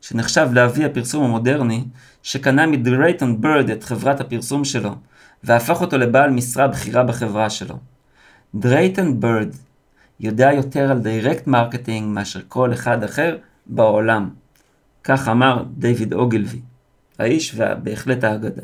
שנחשב 0.00 0.48
לאבי 0.52 0.84
הפרסום 0.84 1.24
המודרני, 1.24 1.84
שקנה 2.22 2.66
מדרייטון 2.66 3.40
בירד 3.40 3.70
את 3.70 3.84
חברת 3.84 4.20
הפרסום 4.20 4.64
שלו, 4.64 4.94
והפך 5.44 5.80
אותו 5.80 5.98
לבעל 5.98 6.30
משרה 6.30 6.68
בכירה 6.68 7.04
בחברה 7.04 7.50
שלו. 7.50 7.78
דרייטון 8.54 9.20
בירד 9.20 9.48
יודע 10.20 10.52
יותר 10.52 10.90
על 10.90 10.98
direct 10.98 11.46
marketing 11.46 12.14
מאשר 12.14 12.40
כל 12.48 12.72
אחד 12.72 13.04
אחר 13.04 13.36
בעולם. 13.66 14.41
כך 15.04 15.28
אמר 15.28 15.64
דיוויד 15.76 16.12
אוגילבי, 16.12 16.60
האיש 17.18 17.54
ובהחלט 17.56 18.24
האגדה. 18.24 18.62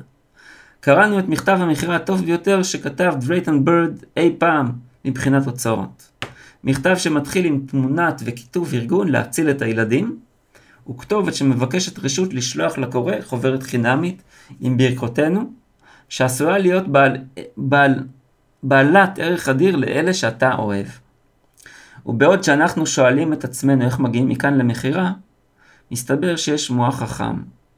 קראנו 0.81 1.19
את 1.19 1.29
מכתב 1.29 1.59
המכירה 1.61 1.97
הטוב 1.97 2.25
ביותר 2.25 2.63
שכתב 2.63 3.15
דרייטון 3.21 3.65
בירד 3.65 3.99
אי 4.17 4.35
פעם 4.39 4.73
מבחינת 5.05 5.47
הוצאות. 5.47 6.11
מכתב 6.65 6.97
שמתחיל 6.97 7.45
עם 7.45 7.61
תמונת 7.67 8.23
וכיתוב 8.25 8.75
ארגון 8.75 9.09
להציל 9.09 9.51
את 9.51 9.63
הילדים, 9.63 10.19
וכתובת 10.91 11.35
שמבקשת 11.35 11.99
רשות 11.99 12.35
לשלוח 12.35 12.79
לקורא 12.79 13.15
חוברת 13.21 13.63
חינמית 13.63 14.23
עם 14.61 14.77
ברכותינו, 14.77 15.53
שעשויה 16.09 16.59
להיות 16.59 16.89
בעל, 16.89 17.17
בעל, 17.57 17.95
בעלת 18.63 19.19
ערך 19.19 19.49
אדיר 19.49 19.77
לאלה 19.77 20.15
שאתה 20.15 20.55
אוהב. 20.55 20.87
ובעוד 22.07 22.45
שאנחנו 22.45 22.87
שואלים 22.87 23.33
את 23.33 23.45
עצמנו 23.45 23.85
איך 23.85 24.01
מגיעים 24.01 24.29
מכאן 24.29 24.59
למכירה, 24.59 25.13
מסתבר 25.91 26.37
שיש 26.37 26.71
מוח 26.71 26.99
חכם, 26.99 27.37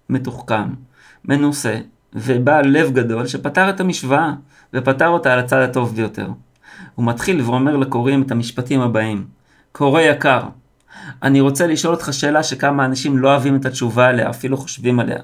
מתוחכם, 0.08 0.74
מנוסה 1.24 1.78
ובעל 2.14 2.68
לב 2.68 2.92
גדול 2.92 3.26
שפתר 3.26 3.70
את 3.70 3.80
המשוואה 3.80 4.32
ופתר 4.74 5.08
אותה 5.08 5.32
על 5.32 5.38
הצד 5.38 5.60
הטוב 5.62 5.96
ביותר. 5.96 6.28
הוא 6.94 7.06
מתחיל 7.06 7.40
ואומר 7.40 7.76
לקוראים 7.76 8.22
את 8.22 8.30
המשפטים 8.30 8.80
הבאים: 8.80 9.26
קורא 9.72 10.00
יקר, 10.00 10.40
אני 11.22 11.40
רוצה 11.40 11.66
לשאול 11.66 11.94
אותך 11.94 12.12
שאלה 12.12 12.42
שכמה 12.42 12.84
אנשים 12.84 13.18
לא 13.18 13.28
אוהבים 13.28 13.56
את 13.56 13.66
התשובה 13.66 14.08
עליה, 14.08 14.30
אפילו 14.30 14.56
חושבים 14.56 15.00
עליה. 15.00 15.18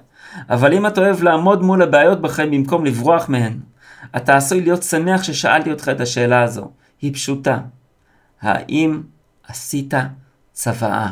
אבל 0.51 0.75
אם 0.75 0.87
אתה 0.87 1.01
אוהב 1.01 1.23
לעמוד 1.23 1.63
מול 1.63 1.83
הבעיות 1.83 2.21
בחיים 2.21 2.51
במקום 2.51 2.85
לברוח 2.85 3.29
מהן, 3.29 3.59
אתה 4.17 4.37
עשוי 4.37 4.61
להיות 4.61 4.83
שמח 4.83 5.23
ששאלתי 5.23 5.71
אותך 5.71 5.89
את 5.89 6.01
השאלה 6.01 6.43
הזו. 6.43 6.71
היא 7.03 7.15
פשוטה. 7.15 7.59
האם 8.41 9.03
עשית 9.49 9.95
צוואה? 10.53 11.11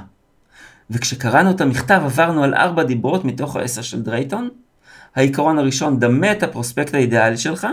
וכשקראנו 0.90 1.50
את 1.50 1.60
המכתב 1.60 2.00
עברנו 2.04 2.44
על 2.44 2.54
ארבע 2.54 2.82
דיברות 2.82 3.24
מתוך 3.24 3.56
העשר 3.56 3.82
של 3.82 4.02
דרייטון. 4.02 4.48
העיקרון 5.16 5.58
הראשון, 5.58 6.00
דמה 6.00 6.32
את 6.32 6.42
הפרוספקט 6.42 6.94
האידיאלי 6.94 7.36
שלך. 7.36 7.66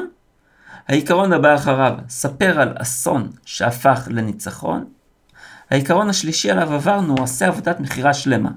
העיקרון 0.88 1.34
הבא 1.34 1.56
אחריו, 1.56 1.94
ספר 2.10 2.62
על 2.62 2.74
אסון 2.78 3.30
שהפך 3.46 4.08
לניצחון. 4.12 4.86
העיקרון 5.70 6.10
השלישי 6.10 6.52
עליו 6.52 6.74
עברנו 6.74 7.14
הוא 7.14 7.24
עשה 7.24 7.48
עבודת 7.48 7.80
מכירה 7.80 8.14
שלמה. 8.14 8.50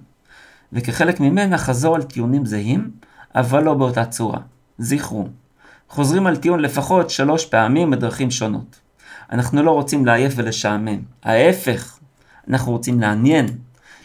וכחלק 0.73 1.21
ממנה 1.21 1.59
חזור 1.59 1.95
על 1.95 2.03
טיעונים 2.03 2.47
זהים, 2.47 2.91
אבל 3.35 3.63
לא 3.63 3.75
באותה 3.75 4.05
צורה. 4.05 4.39
זכרו, 4.79 5.29
חוזרים 5.89 6.27
על 6.27 6.37
טיעון 6.37 6.61
לפחות 6.61 7.11
שלוש 7.11 7.47
פעמים 7.47 7.91
בדרכים 7.91 8.31
שונות. 8.31 8.81
אנחנו 9.33 9.63
לא 9.63 9.71
רוצים 9.71 10.07
לעייף 10.07 10.33
ולשעמם. 10.37 11.01
ההפך, 11.25 11.99
אנחנו 12.49 12.73
רוצים 12.73 13.01
לעניין, 13.01 13.47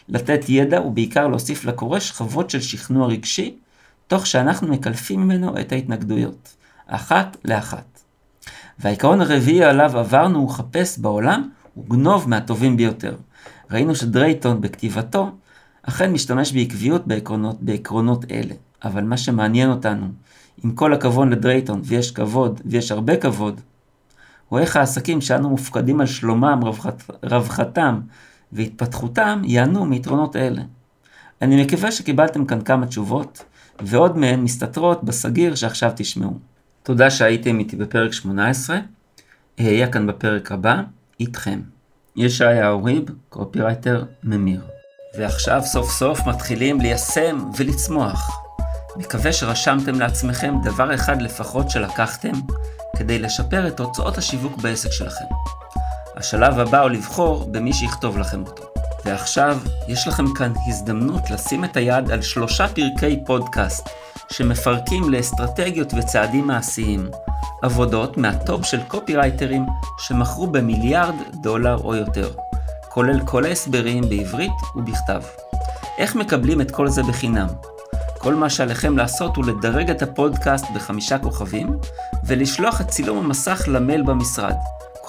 לתת 0.09 0.49
ידע 0.49 0.81
ובעיקר 0.81 1.27
להוסיף 1.27 1.65
לקורא 1.65 1.99
שכבות 1.99 2.49
של 2.49 2.61
שכנוע 2.61 3.07
רגשי, 3.07 3.55
תוך 4.07 4.27
שאנחנו 4.27 4.67
מקלפים 4.67 5.21
ממנו 5.21 5.59
את 5.59 5.71
ההתנגדויות, 5.71 6.55
אחת 6.87 7.37
לאחת. 7.45 7.99
והעיקרון 8.79 9.21
הרביעי 9.21 9.63
עליו 9.63 9.99
עברנו 9.99 10.39
הוא 10.39 10.49
חפש 10.49 10.99
בעולם 10.99 11.49
וגנוב 11.77 12.29
מהטובים 12.29 12.77
ביותר. 12.77 13.15
ראינו 13.71 13.95
שדרייטון 13.95 14.61
בכתיבתו 14.61 15.31
אכן 15.83 16.11
משתמש 16.11 16.51
בעקביות 16.51 17.07
בעקרונות, 17.07 17.61
בעקרונות 17.61 18.31
אלה. 18.31 18.53
אבל 18.83 19.03
מה 19.03 19.17
שמעניין 19.17 19.69
אותנו, 19.69 20.07
עם 20.63 20.71
כל 20.71 20.93
הכבוד 20.93 21.27
לדרייטון, 21.31 21.81
ויש 21.83 22.11
כבוד, 22.11 22.61
ויש 22.65 22.91
הרבה 22.91 23.17
כבוד, 23.17 23.61
הוא 24.49 24.59
איך 24.59 24.75
העסקים 24.75 25.21
שאנו 25.21 25.49
מופקדים 25.49 26.01
על 26.01 26.07
שלומם, 26.07 26.59
רווחת, 26.63 27.03
רווחתם 27.23 27.99
והתפתחותם 28.51 29.41
ייהנו 29.45 29.85
מיתרונות 29.85 30.35
אלה. 30.35 30.61
אני 31.41 31.63
מקווה 31.63 31.91
שקיבלתם 31.91 32.45
כאן 32.45 32.61
כמה 32.61 32.87
תשובות, 32.87 33.43
ועוד 33.81 34.17
מהן 34.17 34.39
מסתתרות 34.39 35.03
בסגיר 35.03 35.55
שעכשיו 35.55 35.91
תשמעו. 35.95 36.33
תודה 36.83 37.09
שהייתם 37.09 37.59
איתי 37.59 37.75
בפרק 37.75 38.13
18, 38.13 38.79
אהיה 39.59 39.91
כאן 39.91 40.07
בפרק 40.07 40.51
הבא, 40.51 40.81
איתכם. 41.19 41.59
ישעיהו 42.15 42.83
ריב, 42.83 43.03
קופירייטר 43.29 44.03
ממיר. 44.23 44.61
ועכשיו 45.17 45.61
סוף 45.63 45.91
סוף 45.91 46.27
מתחילים 46.27 46.81
ליישם 46.81 47.49
ולצמוח. 47.57 48.39
מקווה 48.95 49.33
שרשמתם 49.33 49.99
לעצמכם 49.99 50.55
דבר 50.63 50.95
אחד 50.95 51.21
לפחות 51.21 51.69
שלקחתם 51.69 52.31
כדי 52.97 53.19
לשפר 53.19 53.67
את 53.67 53.77
תוצאות 53.77 54.17
השיווק 54.17 54.57
בעסק 54.57 54.91
שלכם. 54.91 55.25
השלב 56.17 56.59
הבא 56.59 56.81
הוא 56.81 56.89
לבחור 56.89 57.45
במי 57.51 57.73
שיכתוב 57.73 58.17
לכם 58.17 58.43
אותו. 58.45 58.63
ועכשיו 59.05 59.57
יש 59.87 60.07
לכם 60.07 60.33
כאן 60.33 60.53
הזדמנות 60.67 61.29
לשים 61.29 61.63
את 61.63 61.77
היד 61.77 62.11
על 62.11 62.21
שלושה 62.21 62.67
פרקי 62.67 63.19
פודקאסט 63.25 63.89
שמפרקים 64.31 65.09
לאסטרטגיות 65.09 65.93
וצעדים 65.97 66.47
מעשיים, 66.47 67.09
עבודות 67.61 68.17
מהטופ 68.17 68.65
של 68.65 68.79
קופירייטרים 68.87 69.65
שמכרו 69.99 70.47
במיליארד 70.47 71.15
דולר 71.33 71.77
או 71.77 71.95
יותר, 71.95 72.31
כולל 72.89 73.19
כל 73.25 73.45
ההסברים 73.45 74.09
בעברית 74.09 74.51
ובכתב. 74.75 75.21
איך 75.97 76.15
מקבלים 76.15 76.61
את 76.61 76.71
כל 76.71 76.87
זה 76.87 77.03
בחינם? 77.03 77.47
כל 78.17 78.35
מה 78.35 78.49
שעליכם 78.49 78.97
לעשות 78.97 79.35
הוא 79.35 79.45
לדרג 79.45 79.89
את 79.89 80.01
הפודקאסט 80.01 80.65
בחמישה 80.75 81.17
כוכבים 81.17 81.79
ולשלוח 82.23 82.81
את 82.81 82.87
צילום 82.87 83.17
המסך 83.17 83.63
למייל 83.67 84.01
במשרד 84.01 84.55